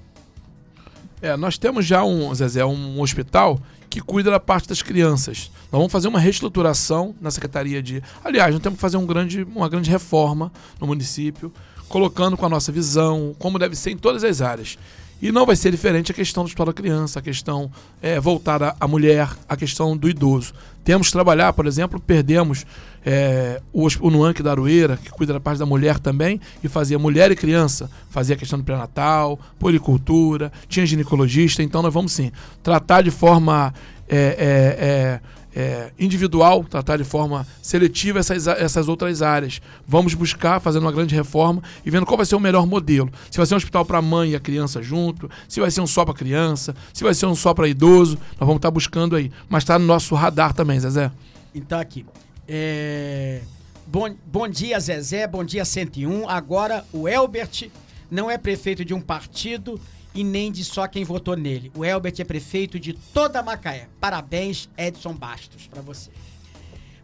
É, 1.23 1.37
nós 1.37 1.59
temos 1.59 1.85
já 1.85 2.03
um, 2.03 2.35
Zezé, 2.35 2.65
um 2.65 3.01
hospital 3.01 3.61
que 3.91 4.01
cuida 4.01 4.31
da 4.31 4.41
parte 4.41 4.69
das 4.69 4.83
crianças. 4.83 5.51
Nós 5.71 5.79
vamos 5.79 5.93
fazer 5.93 6.09
uma 6.09 6.21
reestruturação 6.21 7.15
na 7.21 7.31
Secretaria 7.31 7.83
de. 7.83 8.03
Aliás, 8.25 8.53
nós 8.53 8.63
temos 8.63 8.77
que 8.77 8.81
fazer 8.81 8.97
um 8.97 9.05
grande, 9.05 9.43
uma 9.55 9.69
grande 9.69 9.91
reforma 9.91 10.53
no 10.81 10.87
município, 10.87 11.53
colocando 11.89 12.37
com 12.37 12.47
a 12.47 12.49
nossa 12.49 12.73
visão, 12.73 13.35
como 13.39 13.59
deve 13.59 13.75
ser 13.77 13.91
em 13.91 13.97
todas 13.97 14.25
as 14.25 14.41
áreas. 14.41 14.79
E 15.21 15.31
não 15.31 15.45
vai 15.45 15.55
ser 15.55 15.71
diferente 15.71 16.11
a 16.11 16.15
questão 16.15 16.43
do 16.43 16.47
hospital 16.47 16.67
da 16.67 16.73
criança, 16.73 17.19
a 17.19 17.23
questão 17.23 17.71
é, 18.01 18.19
voltada 18.19 18.75
à 18.81 18.89
mulher, 18.89 19.29
a 19.47 19.55
questão 19.55 19.95
do 19.95 20.09
idoso. 20.09 20.55
Temos 20.83 21.09
que 21.09 21.13
trabalhar, 21.13 21.53
por 21.53 21.67
exemplo, 21.67 22.01
perdemos 22.01 22.65
é, 23.05 23.61
o, 23.73 23.87
o 24.01 24.11
Nuanque 24.11 24.43
da 24.43 24.51
Aroeira, 24.51 24.97
que 24.97 25.11
cuida 25.11 25.33
da 25.33 25.41
parte 25.41 25.59
da 25.59 25.67
mulher 25.67 25.99
também, 25.99 26.41
e 26.63 26.69
fazia 26.69 26.99
mulher 26.99 27.31
e 27.31 27.37
criança, 27.37 27.91
fazia 28.11 28.37
questão 28.37 28.59
do 28.59 28.65
pré-natal, 28.65 29.39
policultura, 29.59 30.53
tinha 30.69 30.85
ginecologista, 30.87 31.63
então 31.63 31.83
nós 31.83 31.93
vamos 31.93 32.13
sim 32.13 32.31
tratar 32.63 33.03
de 33.03 33.11
forma 33.11 33.73
é, 34.09 34.17
é, 34.17 34.87
é 34.87 35.21
é, 35.55 35.91
individual, 35.99 36.65
tratar 36.65 36.97
de 36.97 37.05
forma 37.05 37.47
seletiva 37.63 38.19
essas, 38.19 38.47
essas 38.47 38.89
outras 38.89 39.23
áreas. 39.23 39.61
Vamos 39.87 40.15
buscar, 40.15 40.61
fazendo 40.61 40.83
uma 40.83 40.93
grande 40.93 41.15
reforma 41.15 41.63
e 41.85 41.91
vendo 41.91 42.07
qual 42.07 42.17
vai 42.17 42.27
ser 42.27 42.37
o 42.37 42.41
melhor 42.41 42.67
modelo. 42.67 43.11
Se 43.31 43.37
vai 43.37 43.47
ser 43.47 43.55
um 43.55 43.57
hospital 43.57 43.85
para 43.85 43.99
a 43.99 44.03
mãe 44.03 44.31
e 44.31 44.37
a 44.37 44.41
criança 44.41 44.83
junto, 44.83 45.31
se 45.49 45.61
vai 45.61 45.71
ser 45.71 45.81
um 45.81 45.87
só 45.87 46.05
para 46.05 46.15
criança, 46.15 46.75
se 46.93 47.03
vai 47.03 47.15
ser 47.15 47.27
um 47.27 47.35
só 47.35 47.53
para 47.53 47.69
idoso, 47.69 48.17
nós 48.39 48.47
vamos 48.47 48.57
estar 48.57 48.71
buscando 48.71 49.17
aí. 49.17 49.31
Mas 49.49 49.63
está 49.63 49.79
no 49.79 49.87
nosso 49.87 50.15
radar 50.15 50.53
também, 50.53 50.79
Zezé. 50.79 51.11
Então 51.55 51.79
aqui. 51.79 52.07
É... 52.53 53.43
Bom, 53.87 54.13
bom 54.27 54.49
dia, 54.49 54.81
Zezé. 54.81 55.25
Bom 55.29 55.45
dia, 55.45 55.65
101. 55.65 56.29
Agora, 56.29 56.85
o 56.93 57.09
Elbert 57.09 57.71
não 58.11 58.29
é 58.29 58.37
prefeito 58.37 58.85
de 58.85 58.93
um 58.93 59.01
partido 59.01 59.81
e 60.13 60.25
nem 60.25 60.51
de 60.51 60.65
só 60.65 60.89
quem 60.89 61.05
votou 61.05 61.37
nele. 61.37 61.71
O 61.77 61.85
Elbert 61.85 62.15
é 62.19 62.25
prefeito 62.25 62.81
de 62.81 62.93
toda 62.93 63.41
Macaé. 63.41 63.87
Parabéns, 64.01 64.69
Edson 64.77 65.15
Bastos, 65.15 65.69
para 65.69 65.81
você. 65.81 66.11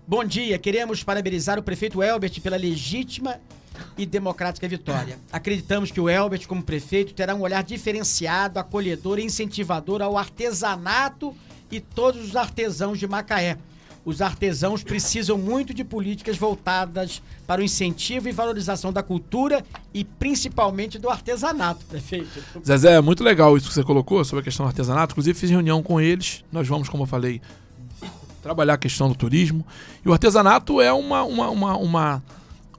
Bom 0.05 0.24
dia, 0.24 0.59
queremos 0.59 1.05
parabenizar 1.05 1.61
o 1.61 1.62
prefeito 1.62 2.03
Elbert 2.03 2.40
pela 2.40 2.57
legítima 2.57 3.40
e 3.97 4.05
democrática 4.05 4.66
vitória. 4.66 5.16
Acreditamos 5.30 5.92
que 5.92 6.01
o 6.01 6.09
Elbert, 6.09 6.49
como 6.49 6.62
prefeito, 6.62 7.14
terá 7.14 7.36
um 7.36 7.42
olhar 7.42 7.62
diferenciado, 7.62 8.59
acolhedor 8.59 9.20
e 9.20 9.24
incentivador 9.24 10.03
ao 10.03 10.18
artesanato 10.18 11.32
e 11.70 11.78
todos 11.78 12.24
os 12.24 12.34
artesãos 12.34 12.99
de 12.99 13.07
Macaé 13.07 13.57
os 14.07 14.22
artesãos 14.22 14.84
precisam 14.84 15.36
muito 15.36 15.74
de 15.74 15.82
políticas 15.82 16.38
voltadas 16.38 17.20
para 17.44 17.61
o 17.61 17.64
incentivo 17.64 18.28
e 18.28 18.32
valorização 18.32 18.92
da 18.92 19.02
cultura 19.02 19.64
e 19.92 20.04
principalmente 20.04 20.96
do 20.96 21.11
artesanato, 21.11 21.84
prefeito. 21.86 22.40
Zezé, 22.64 22.94
é 22.94 23.00
muito 23.00 23.24
legal 23.24 23.57
isso 23.57 23.66
que 23.66 23.74
você 23.74 23.82
colocou 23.82 24.24
sobre 24.24 24.42
a 24.42 24.44
questão 24.44 24.64
do 24.64 24.68
artesanato. 24.68 25.12
Inclusive, 25.12 25.36
fiz 25.36 25.50
reunião 25.50 25.82
com 25.82 26.00
eles. 26.00 26.44
Nós 26.52 26.68
vamos, 26.68 26.88
como 26.88 27.02
eu 27.02 27.07
falei, 27.09 27.42
trabalhar 28.40 28.74
a 28.74 28.78
questão 28.78 29.09
do 29.09 29.14
turismo. 29.16 29.66
E 30.04 30.09
o 30.09 30.12
artesanato 30.12 30.80
é 30.80 30.92
uma, 30.92 31.24
uma, 31.24 31.50
uma, 31.50 31.76
uma 31.76 32.22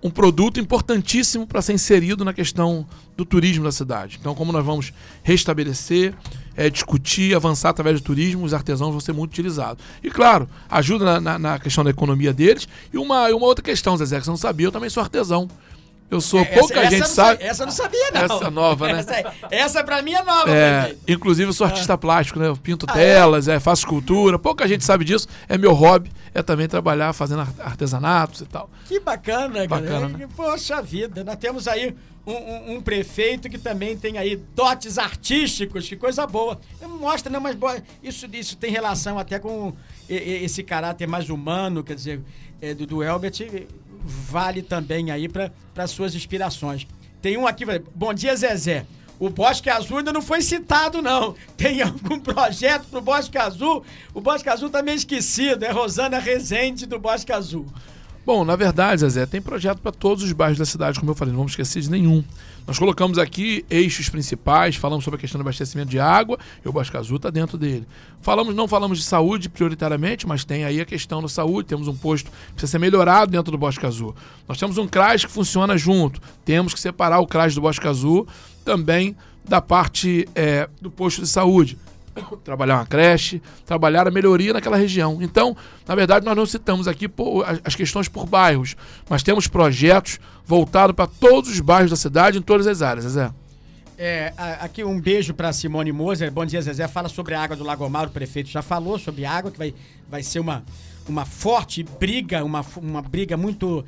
um 0.01 0.09
produto 0.09 0.61
importantíssimo 0.61 1.45
para 1.45 1.61
ser 1.61 1.73
inserido 1.73 2.23
na 2.23 2.31
questão 2.31 2.87
do 3.17 3.25
turismo 3.25 3.65
da 3.65 3.71
cidade. 3.73 4.17
Então, 4.17 4.33
como 4.33 4.53
nós 4.53 4.65
vamos 4.65 4.93
restabelecer 5.23 6.13
é, 6.57 6.69
discutir, 6.69 7.35
avançar 7.35 7.69
através 7.69 8.01
do 8.01 8.03
turismo, 8.03 8.43
os 8.43 8.53
artesãos 8.53 8.91
vão 8.91 8.99
ser 8.99 9.13
muito 9.13 9.31
utilizados. 9.31 9.83
E 10.03 10.09
claro, 10.09 10.49
ajuda 10.67 11.05
na, 11.05 11.21
na, 11.21 11.39
na 11.39 11.59
questão 11.59 11.83
da 11.83 11.91
economia 11.91 12.33
deles. 12.33 12.67
E 12.91 12.97
uma, 12.97 13.27
uma 13.29 13.45
outra 13.45 13.63
questão, 13.63 13.95
Zezé, 13.95 14.17
que 14.17 14.25
você 14.25 14.31
não 14.31 14.37
sabia, 14.37 14.65
eu 14.67 14.71
também 14.71 14.89
sou 14.89 15.01
artesão. 15.01 15.47
Eu 16.09 16.21
sou, 16.21 16.39
é, 16.39 16.45
pouca 16.45 16.79
essa, 16.79 16.89
gente 16.89 17.03
essa 17.03 17.13
sabe. 17.13 17.43
Essa 17.43 17.63
eu 17.63 17.67
não 17.67 17.73
sabia, 17.73 18.11
não. 18.13 18.21
Essa 18.21 18.49
nova, 18.49 18.87
né? 18.87 18.99
Essa, 18.99 19.33
essa 19.51 19.83
pra 19.83 20.01
mim 20.01 20.13
é 20.13 20.23
nova, 20.23 20.49
é, 20.49 20.95
Inclusive, 21.05 21.49
eu 21.49 21.53
sou 21.53 21.67
artista 21.67 21.93
ah. 21.93 21.97
plástico, 21.97 22.39
né? 22.39 22.47
Eu 22.47 22.55
pinto 22.55 22.85
ah, 22.87 22.93
é? 22.93 22.95
telas, 22.95 23.49
é? 23.49 23.55
é? 23.55 23.59
faço 23.59 23.81
escultura. 23.81 24.39
Pouca 24.39 24.65
gente 24.69 24.85
sabe 24.85 25.03
disso. 25.03 25.27
É 25.49 25.57
meu 25.57 25.73
hobby, 25.73 26.09
é 26.33 26.41
também 26.41 26.65
trabalhar 26.65 27.11
fazendo 27.11 27.45
artesanatos 27.59 28.39
e 28.39 28.45
tal. 28.45 28.69
Que 28.85 29.01
bacana, 29.01 29.67
bacana 29.67 29.89
cara. 29.89 30.07
Né? 30.07 30.29
Poxa 30.33 30.81
vida, 30.81 31.25
nós 31.25 31.35
temos 31.35 31.67
aí 31.67 31.93
um, 32.27 32.33
um, 32.33 32.75
um, 32.75 32.81
prefeito 32.81 33.49
que 33.49 33.57
também 33.57 33.97
tem 33.97 34.17
aí 34.17 34.35
dotes 34.35 34.97
artísticos, 34.97 35.87
que 35.87 35.95
coisa 35.95 36.27
boa. 36.27 36.59
Mostra, 36.99 37.31
não, 37.31 37.39
mas 37.39 37.55
boa, 37.55 37.81
isso, 38.03 38.27
isso 38.33 38.57
tem 38.57 38.69
relação 38.69 39.17
até 39.17 39.39
com 39.39 39.73
esse 40.09 40.61
caráter 40.61 41.07
mais 41.07 41.29
humano, 41.29 41.83
quer 41.83 41.95
dizer, 41.95 42.21
é, 42.61 42.73
do, 42.73 42.85
do 42.85 43.01
Elbert 43.01 43.33
vale 44.03 44.61
também 44.61 45.09
aí 45.09 45.27
para 45.29 45.87
suas 45.87 46.15
inspirações. 46.15 46.85
Tem 47.21 47.37
um 47.37 47.47
aqui, 47.47 47.65
bom 47.95 48.13
dia 48.13 48.35
Zezé. 48.35 48.85
O 49.19 49.29
Bosque 49.29 49.69
Azul 49.69 49.97
ainda 49.97 50.13
não 50.13 50.21
foi 50.21 50.41
citado, 50.41 51.01
não. 51.01 51.33
Tem 51.55 51.81
algum 51.83 52.19
projeto 52.19 52.85
pro 52.85 53.01
Bosque 53.01 53.37
Azul? 53.37 53.83
O 54.13 54.21
Bosque 54.21 54.49
Azul 54.49 54.69
tá 54.69 54.83
meio 54.83 54.95
esquecido. 54.95 55.63
É 55.65 55.71
Rosana 55.71 56.19
Rezende 56.19 56.85
do 56.85 56.99
Bosque 56.99 57.31
Azul. 57.31 57.65
Bom, 58.27 58.43
na 58.43 58.57
verdade, 58.57 58.99
Zezé, 58.99 59.25
tem 59.25 59.41
projeto 59.41 59.79
para 59.79 59.89
todos 59.89 60.21
os 60.21 60.33
bairros 60.33 60.57
da 60.57 60.65
cidade, 60.65 60.99
como 60.99 61.09
eu 61.09 61.15
falei, 61.15 61.31
não 61.31 61.37
vamos 61.37 61.53
esquecer 61.53 61.81
de 61.81 61.89
nenhum. 61.89 62.21
Nós 62.67 62.77
colocamos 62.77 63.17
aqui 63.17 63.63
eixos 63.69 64.09
principais, 64.09 64.75
falamos 64.75 65.05
sobre 65.05 65.17
a 65.17 65.21
questão 65.21 65.39
do 65.39 65.43
abastecimento 65.43 65.89
de 65.89 65.97
água, 65.97 66.37
e 66.61 66.67
o 66.67 66.73
Bosque 66.73 66.97
Azul 66.97 67.15
está 67.15 67.29
dentro 67.29 67.57
dele. 67.57 67.87
Falamos, 68.19 68.53
não 68.53 68.67
falamos 68.67 68.97
de 68.97 69.05
saúde 69.05 69.47
prioritariamente, 69.47 70.27
mas 70.27 70.43
tem 70.43 70.65
aí 70.65 70.81
a 70.81 70.85
questão 70.85 71.21
da 71.21 71.29
saúde, 71.29 71.69
temos 71.69 71.87
um 71.87 71.95
posto 71.95 72.29
que 72.29 72.51
precisa 72.51 72.71
ser 72.71 72.79
melhorado 72.79 73.31
dentro 73.31 73.49
do 73.49 73.57
Bosque 73.57 73.85
Azul. 73.85 74.13
Nós 74.45 74.57
temos 74.57 74.77
um 74.77 74.89
CRAS 74.89 75.23
que 75.23 75.31
funciona 75.31 75.77
junto, 75.77 76.19
temos 76.43 76.73
que 76.73 76.81
separar 76.81 77.19
o 77.19 77.27
CRAS 77.27 77.55
do 77.55 77.61
Bosque 77.61 77.87
Azul 77.87 78.27
também 78.65 79.15
da 79.47 79.61
parte 79.61 80.27
é, 80.35 80.67
do 80.81 80.91
posto 80.91 81.21
de 81.21 81.27
saúde 81.29 81.77
trabalhar 82.43 82.75
uma 82.75 82.85
creche, 82.85 83.41
trabalhar 83.65 84.07
a 84.07 84.11
melhoria 84.11 84.53
naquela 84.53 84.77
região. 84.77 85.19
Então, 85.21 85.55
na 85.87 85.95
verdade, 85.95 86.25
nós 86.25 86.35
não 86.35 86.45
citamos 86.45 86.87
aqui 86.87 87.09
as 87.63 87.75
questões 87.75 88.07
por 88.07 88.25
bairros, 88.25 88.75
mas 89.09 89.23
temos 89.23 89.47
projetos 89.47 90.19
voltados 90.45 90.95
para 90.95 91.07
todos 91.07 91.49
os 91.49 91.59
bairros 91.59 91.91
da 91.91 91.97
cidade, 91.97 92.37
em 92.37 92.41
todas 92.41 92.67
as 92.67 92.81
áreas, 92.81 93.05
Zezé. 93.05 93.31
É, 93.99 94.31
aqui 94.59 94.83
um 94.83 95.01
beijo 95.01 95.33
para 95.33 95.51
Simone 95.51 95.91
Moser. 95.91 96.31
Bom 96.31 96.45
dia, 96.45 96.61
Zezé. 96.61 96.87
Fala 96.87 97.09
sobre 97.09 97.33
a 97.33 97.41
água 97.41 97.55
do 97.55 97.63
Lagomar. 97.63 98.07
O 98.07 98.11
prefeito 98.11 98.47
já 98.47 98.61
falou 98.61 98.99
sobre 98.99 99.25
água, 99.25 99.49
que 99.49 99.57
vai, 99.57 99.73
vai 100.07 100.21
ser 100.21 100.39
uma, 100.39 100.63
uma 101.09 101.25
forte 101.25 101.81
briga, 101.81 102.43
uma, 102.43 102.63
uma 102.75 103.01
briga 103.01 103.35
muito 103.35 103.83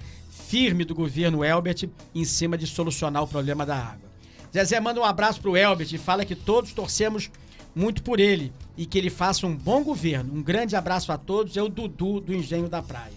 firme 0.48 0.84
do 0.84 0.96
governo 0.96 1.46
Elbert 1.46 1.88
em 2.16 2.26
cima 2.26 2.58
de 2.58 2.66
solucionar 2.66 3.22
o 3.22 3.28
problema 3.28 3.68
da 3.68 3.76
água. 3.76 4.10
Zezé, 4.52 4.80
manda 4.80 5.00
um 5.00 5.06
abraço 5.06 5.40
para 5.40 5.52
o 5.52 5.56
Elbert 5.56 5.94
e 5.94 5.98
fala 6.00 6.26
que 6.26 6.34
todos 6.34 6.74
torcemos 6.74 7.30
muito 7.76 8.04
por 8.04 8.20
ele 8.20 8.52
e 8.78 8.86
que 8.86 8.98
ele 8.98 9.10
faça 9.10 9.46
um 9.46 9.56
bom 9.56 9.84
governo. 9.84 10.34
Um 10.34 10.42
grande 10.42 10.76
abraço 10.76 11.12
a 11.12 11.18
todos. 11.18 11.56
É 11.58 11.62
o 11.62 11.70
Dudu 11.70 12.20
do 12.20 12.34
Engenho 12.34 12.70
da 12.70 12.82
Praia. 12.82 13.14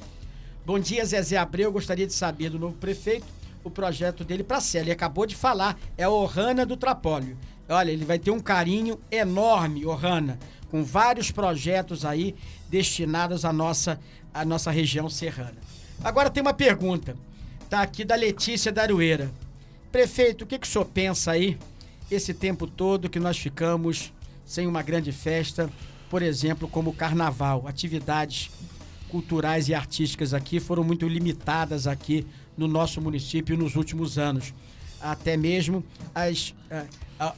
Bom 0.64 0.78
dia, 0.78 1.04
Zezé 1.04 1.36
Abreu. 1.36 1.72
Gostaria 1.72 2.06
de 2.06 2.12
saber 2.12 2.50
do 2.50 2.58
novo 2.58 2.76
prefeito 2.76 3.26
o 3.64 3.70
projeto 3.70 4.24
dele 4.24 4.42
para 4.42 4.58
a 4.58 4.78
Ele 4.78 4.90
acabou 4.90 5.26
de 5.26 5.36
falar, 5.36 5.78
é 5.96 6.08
o 6.08 6.12
Ohana 6.12 6.66
do 6.66 6.76
Trapólio. 6.76 7.36
Olha, 7.68 7.90
ele 7.90 8.04
vai 8.04 8.18
ter 8.18 8.30
um 8.30 8.40
carinho 8.40 8.98
enorme, 9.10 9.86
Ohana, 9.86 10.38
com 10.70 10.82
vários 10.82 11.30
projetos 11.30 12.04
aí 12.04 12.34
destinados 12.68 13.44
à 13.44 13.52
nossa, 13.52 14.00
à 14.34 14.44
nossa 14.44 14.70
região 14.70 15.08
serrana. 15.08 15.56
Agora 16.02 16.28
tem 16.28 16.40
uma 16.40 16.52
pergunta, 16.52 17.16
tá 17.70 17.82
aqui 17.82 18.04
da 18.04 18.14
Letícia 18.14 18.72
Darueira. 18.72 19.30
Prefeito, 19.90 20.42
o 20.42 20.46
que, 20.46 20.58
que 20.58 20.66
o 20.66 20.70
senhor 20.70 20.86
pensa 20.86 21.32
aí, 21.32 21.56
esse 22.10 22.34
tempo 22.34 22.66
todo 22.66 23.08
que 23.08 23.20
nós 23.20 23.38
ficamos 23.38 24.12
sem 24.44 24.66
uma 24.66 24.82
grande 24.82 25.12
festa, 25.12 25.70
por 26.10 26.22
exemplo, 26.22 26.68
como 26.68 26.90
o 26.90 26.94
carnaval. 26.94 27.66
Atividades 27.66 28.50
culturais 29.08 29.68
e 29.68 29.74
artísticas 29.74 30.32
aqui 30.32 30.58
foram 30.58 30.82
muito 30.82 31.06
limitadas 31.06 31.86
aqui 31.86 32.26
no 32.56 32.66
nosso 32.66 33.00
município 33.00 33.56
nos 33.56 33.76
últimos 33.76 34.18
anos. 34.18 34.54
Até 35.00 35.36
mesmo 35.36 35.84
as, 36.14 36.54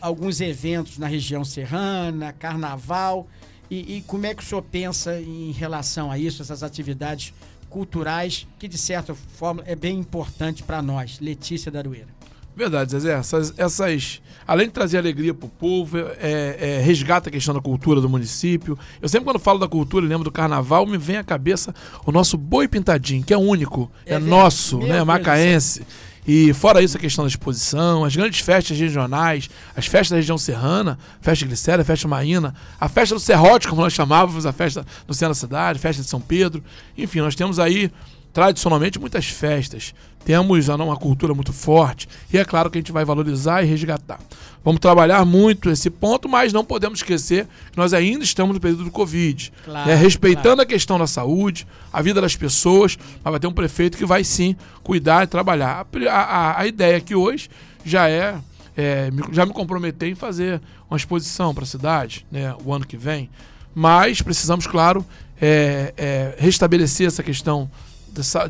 alguns 0.01 0.41
eventos 0.41 0.99
na 0.99 1.07
região 1.07 1.45
serrana, 1.45 2.33
carnaval. 2.33 3.27
E, 3.71 3.97
e 3.97 4.03
como 4.03 4.27
é 4.27 4.35
que 4.35 4.43
o 4.43 4.47
senhor 4.47 4.63
pensa 4.63 5.21
em 5.21 5.51
relação 5.51 6.11
a 6.11 6.19
isso, 6.19 6.43
essas 6.43 6.63
atividades 6.63 7.33
culturais, 7.69 8.47
que 8.59 8.69
de 8.69 8.79
certa 8.79 9.15
forma 9.15 9.63
é 9.67 9.75
bem 9.75 9.99
importante 9.99 10.63
para 10.63 10.81
nós? 10.81 11.19
Letícia 11.21 11.73
Darueira. 11.73 12.09
Verdade, 12.57 12.93
Zezé. 12.93 13.13
Essas, 13.13 13.53
essas, 13.57 14.23
além 14.47 14.67
de 14.67 14.73
trazer 14.73 14.99
alegria 14.99 15.35
para 15.35 15.47
o 15.47 15.49
povo, 15.49 15.99
é, 15.99 16.57
é, 16.61 16.81
resgata 16.83 17.29
a 17.29 17.33
questão 17.33 17.53
da 17.53 17.61
cultura 17.61 18.01
do 18.01 18.09
município. 18.09 18.79
Eu 19.03 19.09
sempre, 19.09 19.25
quando 19.25 19.39
falo 19.39 19.59
da 19.59 19.69
cultura 19.69 20.07
e 20.07 20.09
lembro 20.09 20.25
do 20.25 20.33
carnaval, 20.33 20.87
me 20.87 20.97
vem 20.97 21.17
à 21.17 21.25
cabeça 21.25 21.75
o 22.07 22.13
nosso 22.13 22.37
boi 22.37 22.69
pintadinho, 22.69 23.25
que 23.25 23.35
é 23.35 23.39
único, 23.39 23.91
é, 24.07 24.15
é 24.15 24.19
nosso, 24.19 24.79
né? 24.79 25.03
Macaense. 25.03 25.85
E 26.27 26.55
fora 26.55 26.83
isso, 26.83 26.97
a 26.97 27.01
questão 27.01 27.25
da 27.25 27.29
exposição, 27.29 28.03
as 28.03 28.17
grandes 28.17 28.41
festas 28.41 28.79
regionais, 28.79 29.51
as 29.77 29.87
festas 29.87 30.11
da 30.11 30.17
região 30.17 30.39
serrana, 30.39 30.99
festa 31.21 31.45
Glicéria, 31.45 31.85
festa 31.85 32.09
Maína, 32.09 32.55
a 32.81 32.89
festa 32.89 33.15
do 33.15 33.21
Serrote, 33.21 33.69
como 33.69 33.83
nós 33.83 33.93
chamávamos, 33.93 34.47
a 34.47 34.53
festa 34.53 34.87
no 35.07 35.13
centro 35.13 35.35
da 35.35 35.41
cidade, 35.41 35.79
festa 35.79 36.03
de 36.03 36.09
São 36.09 36.21
Pedro. 36.21 36.65
Enfim, 36.97 37.21
nós 37.21 37.35
temos 37.35 37.59
aí 37.59 37.91
tradicionalmente 38.35 38.99
muitas 38.99 39.27
festas. 39.27 39.95
Temos 40.25 40.69
uma 40.69 40.97
cultura 40.97 41.33
muito 41.35 41.53
forte 41.53 42.09
e 42.33 42.37
é 42.37 42.45
claro 42.45 42.69
que 42.69 42.77
a 42.77 42.81
gente 42.81 42.91
vai 42.91 43.05
valorizar 43.05 43.63
e 43.63 43.67
resgatar. 43.67 44.19
Vamos 44.65 44.81
trabalhar 44.81 45.25
muito 45.25 45.71
esse 45.71 45.89
ponto, 45.89 46.29
mas 46.29 46.53
não 46.53 46.65
podemos 46.65 46.99
esquecer 46.99 47.47
que 47.71 47.77
nós 47.77 47.95
ainda 47.95 48.25
estamos 48.25 48.55
no 48.55 48.61
período 48.61 48.85
do 48.85 48.91
Covid. 48.91 49.53
Claro, 49.65 49.89
né? 49.89 49.95
Respeitando 49.95 50.57
claro. 50.57 50.63
a 50.63 50.67
questão 50.67 50.99
da 50.99 51.07
saúde, 51.07 51.67
a 51.93 52.03
vida 52.03 52.21
das 52.21 52.35
pessoas, 52.35 52.99
mas 53.23 53.31
vai 53.31 53.39
ter 53.39 53.47
um 53.47 53.53
prefeito 53.53 53.97
que 53.97 54.07
vai 54.07 54.25
sim 54.25 54.57
cuidar 54.83 55.25
e 55.25 55.27
trabalhar. 55.27 55.87
A, 56.11 56.13
a, 56.13 56.61
a 56.61 56.67
ideia 56.67 56.97
aqui 56.97 57.15
hoje 57.15 57.49
já 57.85 58.09
é, 58.09 58.35
é, 58.77 59.11
já 59.31 59.47
me 59.47 59.53
comprometer 59.53 60.09
em 60.09 60.15
fazer 60.15 60.61
uma 60.91 60.97
exposição 60.97 61.55
para 61.55 61.65
a 61.65 61.67
cidade 61.67 62.27
né, 62.33 62.55
o 62.65 62.73
ano 62.73 62.87
que 62.87 62.97
vem, 62.97 63.31
mas 63.75 64.23
precisamos, 64.23 64.67
claro, 64.67 65.05
é, 65.41 65.93
é, 65.97 66.35
restabelecer 66.39 67.07
essa 67.07 67.23
questão 67.23 67.71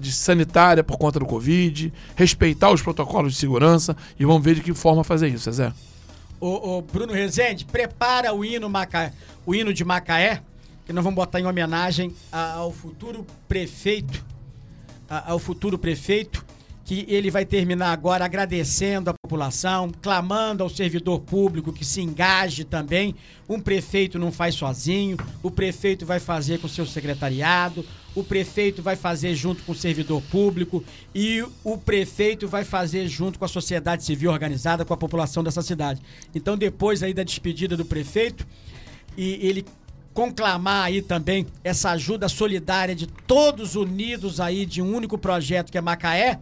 de 0.01 0.13
sanitária 0.13 0.85
por 0.85 0.99
conta 0.99 1.19
do 1.19 1.27
Covid, 1.27 1.93
respeitar 2.17 2.71
os 2.71 2.83
protocolos 2.83 3.33
de 3.33 3.39
segurança 3.39 3.97
e 4.19 4.25
vamos 4.25 4.45
ver 4.45 4.57
de 4.57 4.61
que 4.61 4.75
forma 4.75 5.03
fazer 5.05 5.29
isso, 5.29 5.51
Zé. 5.51 5.73
O, 6.41 6.79
o 6.79 6.83
Bruno 6.83 7.13
Rezende, 7.13 7.65
prepara 7.65 8.35
o 8.35 8.45
hino, 8.45 8.69
Macaé, 8.69 9.13
o 9.47 9.55
hino 9.55 9.73
de 9.73 9.85
Macaé 9.85 10.43
que 10.87 10.93
nós 10.93 11.03
vamos 11.03 11.17
botar 11.17 11.41
em 11.41 11.47
homenagem 11.47 12.15
ao 12.31 12.71
futuro 12.71 13.27
prefeito, 13.49 14.25
ao 15.09 15.39
futuro 15.39 15.79
prefeito, 15.79 16.44
que 16.85 17.07
ele 17.09 17.31
vai 17.31 17.47
terminar 17.47 17.93
agora 17.93 18.27
agradecendo 18.27 19.09
a 19.09 19.15
população, 19.15 19.91
clamando 20.03 20.63
ao 20.63 20.69
servidor 20.69 21.21
público 21.21 21.73
que 21.73 21.85
se 21.85 22.03
engaje 22.03 22.63
também. 22.63 23.15
Um 23.49 23.59
prefeito 23.59 24.19
não 24.19 24.31
faz 24.31 24.55
sozinho, 24.55 25.17
o 25.43 25.51
prefeito 25.51 26.05
vai 26.05 26.21
fazer 26.21 26.59
com 26.59 26.69
seu 26.69 26.85
secretariado, 26.85 27.85
o 28.15 28.23
prefeito 28.23 28.83
vai 28.83 28.97
fazer 28.97 29.35
junto 29.35 29.63
com 29.65 29.73
o 29.73 29.75
servidor 29.75 30.23
público 30.31 30.85
e 31.15 31.43
o 31.65 31.79
prefeito 31.79 32.47
vai 32.47 32.65
fazer 32.65 33.09
junto 33.09 33.39
com 33.39 33.45
a 33.47 33.49
sociedade 33.49 34.05
civil 34.05 34.31
organizada, 34.31 34.85
com 34.85 34.93
a 34.93 34.97
população 34.97 35.43
dessa 35.43 35.63
cidade. 35.63 36.03
Então, 36.35 36.57
depois 36.57 37.03
aí 37.03 37.15
da 37.15 37.23
despedida 37.23 37.77
do 37.77 37.85
prefeito, 37.85 38.47
e 39.17 39.39
ele 39.47 39.65
conclamar 40.13 40.85
aí 40.85 41.03
também 41.03 41.47
essa 41.65 41.91
ajuda 41.91 42.29
solidária 42.29 42.95
de 42.95 43.07
todos 43.07 43.75
unidos 43.75 44.39
aí 44.39 44.65
de 44.65 44.81
um 44.81 44.95
único 44.95 45.19
projeto 45.19 45.73
que 45.73 45.79
é 45.79 45.81
Macaé. 45.81 46.39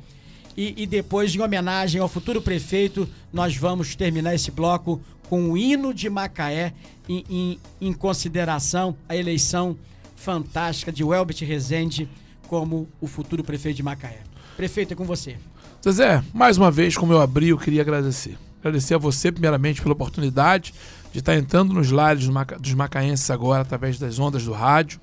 E, 0.57 0.83
e, 0.83 0.87
depois, 0.87 1.35
em 1.35 1.41
homenagem 1.41 2.01
ao 2.01 2.09
futuro 2.09 2.43
prefeito, 2.43 3.09
nós 3.33 3.57
vamos 3.57 3.95
terminar 3.95 4.35
esse 4.35 4.51
bloco 4.51 5.01
com 5.29 5.51
o 5.51 5.57
hino 5.57 5.95
de 5.95 6.11
Macaé 6.11 6.75
em, 7.09 7.25
em, 7.29 7.59
em 7.81 7.93
consideração 7.93 8.95
à 9.09 9.17
eleição 9.17 9.77
fantástica 10.15 10.93
de 10.93 11.03
Welbert 11.03 11.39
Rezende 11.41 12.09
como 12.47 12.87
o 13.01 13.07
futuro 13.07 13.43
prefeito 13.43 13.77
de 13.77 13.83
Macaé. 13.83 14.21
Prefeito, 14.57 14.93
é 14.93 14.97
com 14.97 15.05
você. 15.05 15.37
Zezé, 15.83 16.23
mais 16.35 16.59
uma 16.59 16.71
vez, 16.71 16.97
como 16.97 17.13
eu 17.13 17.21
abri, 17.21 17.49
eu 17.49 17.59
queria 17.59 17.81
agradecer. 17.81 18.37
Agradecer 18.61 18.95
a 18.95 18.99
você, 18.99 19.33
primeiramente, 19.33 19.83
pela 19.83 19.95
oportunidade 19.95 20.75
de 21.13 21.19
estar 21.19 21.35
entrando 21.35 21.75
nos 21.75 21.91
lares 21.91 22.29
dos 22.61 22.75
macaenses 22.75 23.31
agora 23.31 23.63
através 23.63 23.99
das 23.99 24.19
ondas 24.19 24.45
do 24.45 24.53
rádio. 24.53 25.01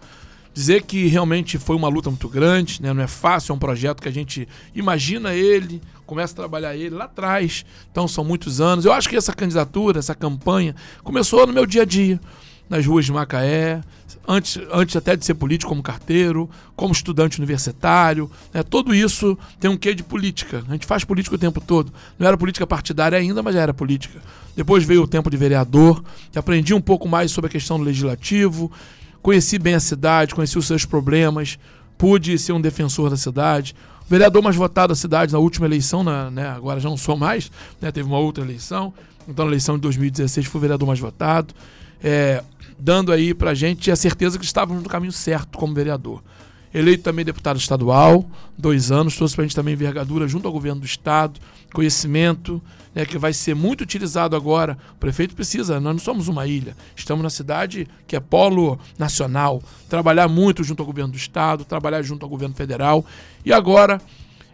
Dizer 0.54 0.84
que 0.84 1.08
realmente 1.08 1.58
foi 1.58 1.76
uma 1.76 1.88
luta 1.88 2.10
muito 2.10 2.28
grande, 2.28 2.82
né? 2.82 2.92
não 2.92 3.04
é 3.04 3.08
fácil, 3.08 3.54
é 3.54 3.56
um 3.56 3.60
projeto 3.60 4.02
que 4.02 4.10
a 4.10 4.12
gente 4.12 4.48
imagina 4.74 5.34
ele, 5.34 5.82
começa 6.06 6.34
a 6.34 6.36
trabalhar 6.36 6.76
ele 6.76 6.96
lá 6.96 7.06
atrás, 7.06 7.66
então 7.92 8.08
são 8.08 8.24
muitos 8.24 8.60
anos. 8.60 8.84
Eu 8.84 8.92
acho 8.92 9.08
que 9.08 9.16
essa 9.16 9.32
candidatura, 9.32 10.00
essa 10.00 10.16
campanha, 10.16 10.76
começou 11.04 11.46
no 11.46 11.54
meu 11.54 11.66
dia 11.66 11.84
a 11.84 11.86
dia, 11.86 12.20
nas 12.68 12.86
ruas 12.86 13.06
de 13.06 13.12
Macaé, 13.12 13.82
antes, 14.28 14.60
antes 14.72 14.96
até 14.96 15.16
de 15.16 15.26
ser 15.26 15.34
político, 15.34 15.70
como 15.70 15.82
carteiro, 15.82 16.48
como 16.76 16.94
estudante 16.94 17.40
universitário. 17.40 18.30
Né? 18.54 18.62
Tudo 18.62 18.94
isso 18.94 19.38
tem 19.60 19.70
um 19.70 19.76
quê 19.76 19.96
de 19.96 20.04
política. 20.04 20.64
A 20.70 20.72
gente 20.74 20.86
faz 20.86 21.04
política 21.04 21.36
o 21.36 21.40
tempo 21.40 21.60
todo. 21.60 21.92
Não 22.18 22.28
era 22.28 22.38
política 22.38 22.68
partidária 22.68 23.18
ainda, 23.18 23.42
mas 23.42 23.56
já 23.56 23.62
era 23.62 23.74
política. 23.74 24.22
Depois 24.56 24.84
veio 24.84 25.04
o 25.04 25.08
tempo 25.08 25.30
de 25.30 25.38
vereador, 25.38 26.04
que 26.32 26.38
aprendi 26.38 26.74
um 26.74 26.82
pouco 26.82 27.08
mais 27.08 27.32
sobre 27.32 27.48
a 27.48 27.52
questão 27.52 27.80
do 27.80 27.84
legislativo, 27.84 28.72
conheci 29.22 29.60
bem 29.60 29.76
a 29.76 29.80
cidade, 29.80 30.36
conheci 30.36 30.58
os 30.58 30.68
seus 30.68 30.86
problemas, 30.86 31.58
pude 31.98 32.38
ser 32.38 32.54
um 32.54 32.62
defensor 32.62 33.10
da 33.10 33.18
cidade. 33.18 33.76
O 34.06 34.10
vereador 34.10 34.42
mais 34.42 34.56
votado 34.56 34.90
da 34.90 34.96
cidade 34.96 35.32
na 35.32 35.40
última 35.40 35.68
eleição, 35.68 36.04
na, 36.04 36.32
né, 36.32 36.48
agora 36.48 36.80
já 36.80 36.90
não 36.90 36.98
sou 36.98 37.16
mais, 37.16 37.52
né, 37.82 37.92
teve 37.92 38.08
uma 38.08 38.18
outra 38.18 38.44
eleição. 38.44 38.94
Então, 39.28 39.46
na 39.46 39.52
eleição 39.52 39.76
de 39.76 39.82
2016, 39.82 40.48
fui 40.48 40.58
o 40.58 40.62
vereador 40.62 40.88
mais 40.88 41.00
votado. 41.00 41.54
É, 42.02 42.44
dando 42.80 43.12
aí 43.12 43.34
pra 43.34 43.54
gente 43.54 43.92
a 43.92 43.96
certeza 43.96 44.40
que 44.40 44.46
estávamos 44.46 44.82
no 44.82 44.90
caminho 44.90 45.12
certo 45.12 45.58
como 45.58 45.74
vereador. 45.74 46.24
Eleito 46.74 47.04
também 47.04 47.26
deputado 47.26 47.58
estadual, 47.58 48.30
dois 48.58 48.92
anos, 48.92 49.16
trouxe 49.16 49.36
pra 49.36 49.44
gente 49.44 49.56
também 49.56 49.74
envergadura 49.74 50.28
junto 50.28 50.48
ao 50.48 50.54
governo 50.54 50.82
do 50.82 50.86
estado, 50.86 51.40
conhecimento, 51.74 52.62
né, 53.00 53.06
que 53.06 53.18
vai 53.18 53.32
ser 53.32 53.56
muito 53.56 53.82
utilizado 53.82 54.36
agora. 54.36 54.78
O 54.94 54.98
prefeito 54.98 55.34
precisa, 55.34 55.80
nós 55.80 55.94
não 55.94 56.00
somos 56.00 56.28
uma 56.28 56.46
ilha, 56.46 56.76
estamos 56.96 57.24
na 57.24 57.30
cidade 57.30 57.88
que 58.06 58.16
é 58.16 58.20
polo 58.20 58.78
nacional, 58.98 59.64
trabalhar 59.88 60.28
muito 60.28 60.64
junto 60.66 60.82
ao 60.82 60.86
governo 60.86 61.14
do 61.14 61.18
estado, 61.18 61.64
trabalhar 61.64 62.02
junto 62.02 62.24
ao 62.24 62.30
governo 62.30 62.54
federal 62.54 63.06
e 63.46 63.54
agora 63.54 64.02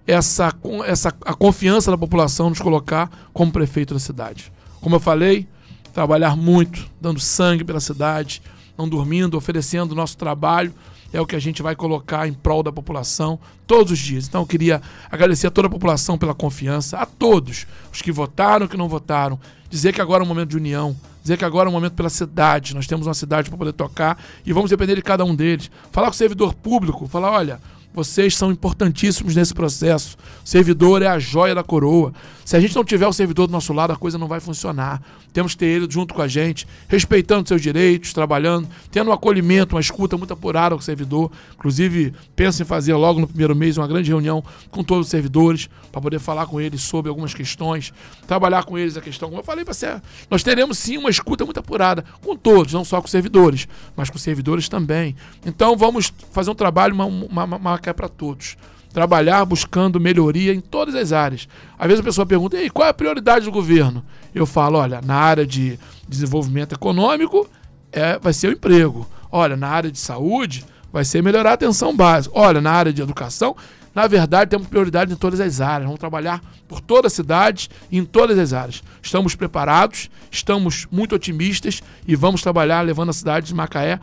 essa, 0.06 0.54
essa 0.86 1.10
a 1.26 1.34
confiança 1.34 1.90
da 1.90 1.98
população 1.98 2.50
nos 2.50 2.62
colocar 2.62 3.10
como 3.34 3.52
prefeito 3.52 3.96
da 3.96 4.00
cidade. 4.00 4.52
Como 4.80 4.96
eu 4.96 5.00
falei, 5.00 5.48
trabalhar 5.92 6.36
muito, 6.36 6.88
dando 7.02 7.20
sangue 7.20 7.64
pela 7.64 7.80
cidade, 7.80 8.44
não 8.78 8.88
dormindo, 8.88 9.36
oferecendo 9.36 9.94
o 9.94 9.96
nosso 9.96 10.16
trabalho. 10.18 10.72
É 11.14 11.22
o 11.22 11.26
que 11.26 11.36
a 11.36 11.40
gente 11.40 11.62
vai 11.62 11.76
colocar 11.76 12.28
em 12.28 12.34
prol 12.34 12.62
da 12.62 12.72
população 12.72 13.40
todos 13.66 13.92
os 13.94 14.00
dias. 14.00 14.28
Então 14.28 14.42
eu 14.42 14.48
queria 14.48 14.82
agradecer 15.10 15.48
a 15.48 15.52
toda 15.52 15.68
a 15.68 15.72
população 15.72 16.18
pela 16.18 16.34
confiança, 16.34 16.98
a 16.98 17.06
todos, 17.06 17.66
os 17.92 18.02
que 18.02 18.12
votaram, 18.12 18.68
que 18.68 18.78
não 18.78 18.90
votaram, 18.90 19.40
dizer 19.70 19.94
que 19.94 20.02
agora 20.02 20.24
é 20.24 20.26
um 20.26 20.28
momento 20.28 20.50
de 20.50 20.58
união, 20.58 20.96
dizer 21.22 21.38
que 21.38 21.46
agora 21.46 21.68
é 21.68 21.72
um 21.72 21.74
momento 21.74 21.94
pela 21.94 22.10
cidade. 22.10 22.76
Nós 22.76 22.88
temos 22.88 23.08
uma 23.08 23.14
cidade 23.14 23.50
para 23.50 23.58
poder 23.58 23.74
tocar 23.74 24.22
e 24.46 24.54
vamos 24.54 24.70
depender 24.70 24.96
de 24.96 25.02
cada 25.02 25.24
um 25.24 25.36
deles. 25.36 25.72
Falar 25.92 26.08
com 26.08 26.14
o 26.14 26.18
servidor 26.18 26.54
público, 26.54 27.08
falar, 27.08 27.32
olha, 27.32 27.60
vocês 27.96 28.36
são 28.36 28.52
importantíssimos 28.52 29.36
nesse 29.36 29.54
processo. 29.54 30.18
O 30.44 30.48
servidor 30.48 31.02
é 31.02 31.08
a 31.08 31.18
joia 31.18 31.56
da 31.56 31.64
coroa. 31.64 32.14
Se 32.44 32.56
a 32.56 32.60
gente 32.60 32.76
não 32.76 32.84
tiver 32.84 33.08
o 33.08 33.14
servidor 33.14 33.48
do 33.48 33.52
nosso 33.52 33.74
lado, 33.74 33.92
a 33.92 33.96
coisa 33.96 34.18
não 34.18 34.28
vai 34.28 34.40
funcionar. 34.40 35.02
Temos 35.34 35.54
que 35.54 35.60
ter 35.60 35.66
ele 35.66 35.88
junto 35.90 36.14
com 36.14 36.22
a 36.22 36.28
gente, 36.28 36.68
respeitando 36.88 37.48
seus 37.48 37.62
direitos, 37.62 38.14
trabalhando, 38.14 38.70
tendo 38.92 39.10
um 39.10 39.14
acolhimento, 39.14 39.76
uma 39.76 39.82
escuta 39.82 40.18
muito 40.18 40.32
apurada 40.34 40.76
ao 40.76 40.82
servidor. 40.82 41.32
Inclusive, 41.56 42.14
penso 42.36 42.62
em 42.62 42.66
fazer 42.66 42.94
logo 42.94 43.20
no 43.20 43.28
primeiro 43.28 43.56
mês 43.56 43.78
uma 43.78 43.88
grande 43.88 44.10
reunião 44.10 44.44
com 44.70 44.84
todos 44.84 45.08
os 45.08 45.12
servidores 45.12 45.70
para 45.92 46.02
poder 46.02 46.20
falar 46.20 46.46
com 46.46 46.60
eles 46.60 46.82
sobre 46.82 47.10
algumas 47.10 47.34
questões, 47.34 47.94
trabalhar 48.28 48.64
com 48.64 48.78
eles 48.78 48.98
a 48.98 49.02
questão, 49.02 49.30
como 49.30 49.40
eu 49.40 49.46
falei 49.46 49.64
para 49.64 49.74
você, 49.74 50.02
nós 50.30 50.44
teremos 50.44 50.78
sim 50.78 50.98
uma 50.98 51.10
escuta 51.10 51.46
muito 51.46 51.60
apurada 51.60 52.04
com 52.22 52.36
todos, 52.36 52.74
não 52.74 52.84
só 52.84 53.00
com 53.00 53.06
os 53.06 53.12
servidores, 53.12 53.68
mas 53.96 54.10
com 54.10 54.18
os 54.18 54.22
servidores 54.22 54.68
também. 54.68 55.16
Então 55.46 55.78
vamos 55.78 56.14
fazer 56.32 56.52
um 56.52 56.56
trabalho, 56.56 56.94
uma, 56.94 57.06
uma, 57.06 57.44
uma 57.56 57.78
é 57.90 57.94
para 57.94 58.10
todos. 58.10 58.58
Trabalhar 58.94 59.44
buscando 59.46 60.00
melhoria 60.00 60.54
em 60.54 60.62
todas 60.62 60.96
as 60.96 61.12
áreas. 61.12 61.48
Às 61.78 61.88
vezes 61.88 62.00
a 62.00 62.04
pessoa 62.04 62.26
pergunta: 62.26 62.62
e 62.62 62.70
qual 62.70 62.88
é 62.88 62.92
a 62.92 62.94
prioridade 62.94 63.46
do 63.46 63.52
governo? 63.52 64.04
Eu 64.34 64.46
falo: 64.46 64.78
olha, 64.78 65.02
na 65.02 65.16
área 65.16 65.46
de 65.46 65.78
desenvolvimento 66.08 66.74
econômico 66.74 67.48
é, 67.92 68.18
vai 68.20 68.34
ser 68.34 68.50
o 68.50 68.54
emprego. 68.54 69.08
Olha, 69.32 69.58
na 69.58 69.68
área 69.68 69.92
de 69.92 70.00
saúde 70.00 70.64
vai 70.92 71.04
ser 71.04 71.22
melhorar 71.22 71.52
a 71.52 71.54
atenção 71.54 71.96
básica. 71.96 72.38
Olha, 72.38 72.62
na 72.62 72.72
área 72.72 72.94
de 72.94 73.02
educação, 73.02 73.56
na 73.96 74.08
verdade, 74.08 74.52
temos 74.52 74.68
prioridade 74.68 75.14
em 75.14 75.16
todas 75.16 75.40
as 75.40 75.62
áreas. 75.62 75.86
Vamos 75.86 76.00
trabalhar 76.00 76.42
por 76.68 76.82
toda 76.82 77.08
a 77.08 77.10
cidade 77.10 77.70
e 77.90 77.98
em 77.98 78.04
todas 78.04 78.38
as 78.38 78.52
áreas. 78.52 78.84
Estamos 79.02 79.36
preparados, 79.36 80.10
estamos 80.30 80.86
muito 80.92 81.16
otimistas 81.16 81.82
e 82.06 82.14
vamos 82.14 82.42
trabalhar 82.42 82.82
levando 82.82 83.10
a 83.10 83.14
cidade 83.14 83.48
de 83.48 83.54
Macaé 83.54 84.00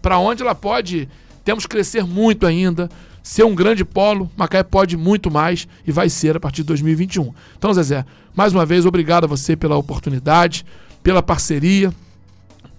para 0.00 0.18
onde 0.18 0.42
ela 0.42 0.54
pode. 0.54 1.08
Temos 1.44 1.64
que 1.64 1.70
crescer 1.70 2.04
muito 2.04 2.46
ainda 2.46 2.88
ser 3.24 3.42
um 3.42 3.54
grande 3.54 3.86
polo, 3.86 4.30
Macaé 4.36 4.62
pode 4.62 4.98
muito 4.98 5.30
mais 5.30 5.66
e 5.86 5.90
vai 5.90 6.10
ser 6.10 6.36
a 6.36 6.40
partir 6.40 6.58
de 6.58 6.68
2021. 6.68 7.32
Então, 7.56 7.72
Zezé, 7.72 8.04
mais 8.34 8.52
uma 8.52 8.66
vez, 8.66 8.84
obrigado 8.84 9.24
a 9.24 9.26
você 9.26 9.56
pela 9.56 9.76
oportunidade, 9.76 10.64
pela 11.02 11.22
parceria. 11.22 11.92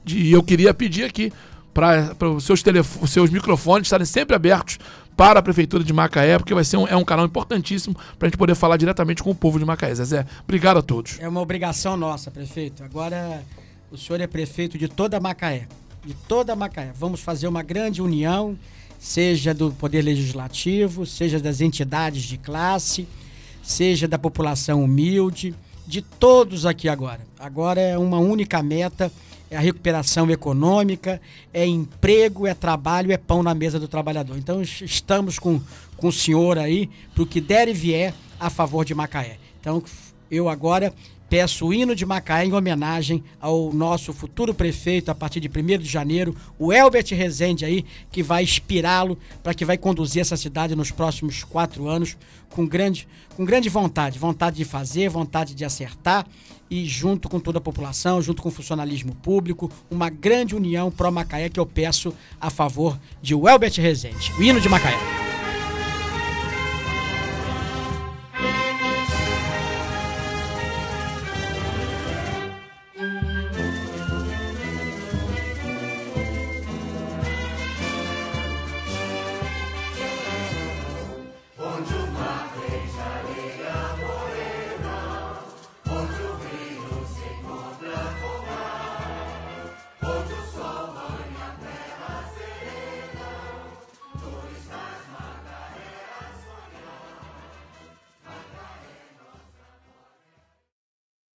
E 0.05 0.31
eu 0.31 0.43
queria 0.43 0.71
pedir 0.71 1.03
aqui 1.03 1.33
para 1.73 2.15
os 2.29 2.43
seus, 2.43 2.63
seus 3.07 3.31
microfones 3.31 3.87
estarem 3.87 4.05
sempre 4.05 4.35
abertos 4.35 4.77
para 5.17 5.39
a 5.39 5.41
Prefeitura 5.41 5.83
de 5.83 5.91
Macaé, 5.91 6.37
porque 6.37 6.53
vai 6.53 6.63
ser 6.63 6.77
um, 6.77 6.87
é 6.87 6.95
um 6.95 7.03
canal 7.03 7.25
importantíssimo 7.25 7.95
para 8.19 8.27
a 8.27 8.29
gente 8.29 8.37
poder 8.37 8.53
falar 8.53 8.77
diretamente 8.77 9.23
com 9.23 9.31
o 9.31 9.35
povo 9.35 9.57
de 9.57 9.65
Macaé. 9.65 9.95
Zezé, 9.95 10.27
obrigado 10.43 10.77
a 10.77 10.81
todos. 10.83 11.17
É 11.19 11.27
uma 11.27 11.41
obrigação 11.41 11.97
nossa, 11.97 12.29
prefeito. 12.29 12.83
Agora 12.83 13.41
o 13.91 13.97
senhor 13.97 14.21
é 14.21 14.27
prefeito 14.27 14.77
de 14.77 14.87
toda 14.87 15.19
Macaé. 15.19 15.67
De 16.05 16.13
toda 16.13 16.55
Macaé. 16.55 16.91
Vamos 16.95 17.21
fazer 17.21 17.47
uma 17.47 17.63
grande 17.63 17.99
união 17.99 18.55
seja 19.05 19.53
do 19.53 19.71
Poder 19.71 20.01
Legislativo, 20.01 21.05
seja 21.05 21.39
das 21.39 21.61
entidades 21.61 22.23
de 22.23 22.39
classe, 22.39 23.07
seja 23.61 24.07
da 24.07 24.17
população 24.17 24.83
humilde, 24.83 25.53
de 25.85 26.01
todos 26.01 26.65
aqui 26.65 26.89
agora. 26.89 27.21
Agora 27.37 27.79
é 27.79 27.95
uma 27.99 28.17
única 28.17 28.63
meta, 28.63 29.11
é 29.47 29.57
a 29.57 29.59
recuperação 29.59 30.27
econômica, 30.31 31.21
é 31.53 31.67
emprego, 31.67 32.47
é 32.47 32.55
trabalho, 32.55 33.11
é 33.11 33.17
pão 33.17 33.43
na 33.43 33.53
mesa 33.53 33.79
do 33.79 33.87
trabalhador. 33.87 34.39
Então 34.39 34.59
estamos 34.63 35.37
com, 35.37 35.61
com 35.95 36.07
o 36.07 36.11
senhor 36.11 36.57
aí 36.57 36.89
para 37.13 37.21
o 37.21 37.27
que 37.27 37.39
der 37.39 37.67
e 37.67 37.73
vier 37.73 38.11
a 38.39 38.49
favor 38.49 38.83
de 38.83 38.95
Macaé. 38.95 39.37
Então 39.61 39.83
eu 40.31 40.49
agora 40.49 40.91
peço 41.29 41.67
o 41.67 41.73
hino 41.73 41.95
de 41.95 42.05
Macaé 42.05 42.45
em 42.45 42.53
homenagem 42.53 43.23
ao 43.39 43.73
nosso 43.73 44.13
futuro 44.13 44.53
prefeito 44.53 45.09
a 45.09 45.15
partir 45.15 45.39
de 45.39 45.49
1 45.49 45.79
de 45.79 45.89
janeiro, 45.89 46.35
o 46.57 46.71
Elbert 46.71 47.07
Rezende 47.11 47.65
aí, 47.65 47.85
que 48.11 48.23
vai 48.23 48.43
inspirá-lo 48.43 49.17
para 49.43 49.53
que 49.53 49.65
vai 49.65 49.77
conduzir 49.77 50.21
essa 50.21 50.37
cidade 50.37 50.75
nos 50.75 50.91
próximos 50.91 51.43
quatro 51.43 51.87
anos 51.87 52.17
com 52.49 52.65
grande, 52.65 53.07
com 53.35 53.43
grande 53.43 53.67
vontade, 53.69 54.17
vontade 54.17 54.55
de 54.55 54.65
fazer, 54.65 55.09
vontade 55.09 55.53
de 55.53 55.65
acertar 55.65 56.25
e 56.69 56.85
junto 56.85 57.29
com 57.29 57.39
toda 57.39 57.59
a 57.59 57.61
população, 57.61 58.21
junto 58.21 58.41
com 58.41 58.49
o 58.49 58.51
funcionalismo 58.51 59.13
público, 59.15 59.71
uma 59.89 60.09
grande 60.09 60.55
união 60.55 60.89
pró-Macaé 60.89 61.49
que 61.49 61.59
eu 61.59 61.65
peço 61.65 62.13
a 62.39 62.49
favor 62.49 62.99
de 63.21 63.33
Elbert 63.33 63.75
Rezende, 63.77 64.31
o 64.39 64.43
hino 64.43 64.59
de 64.61 64.69
Macaé. 64.69 65.34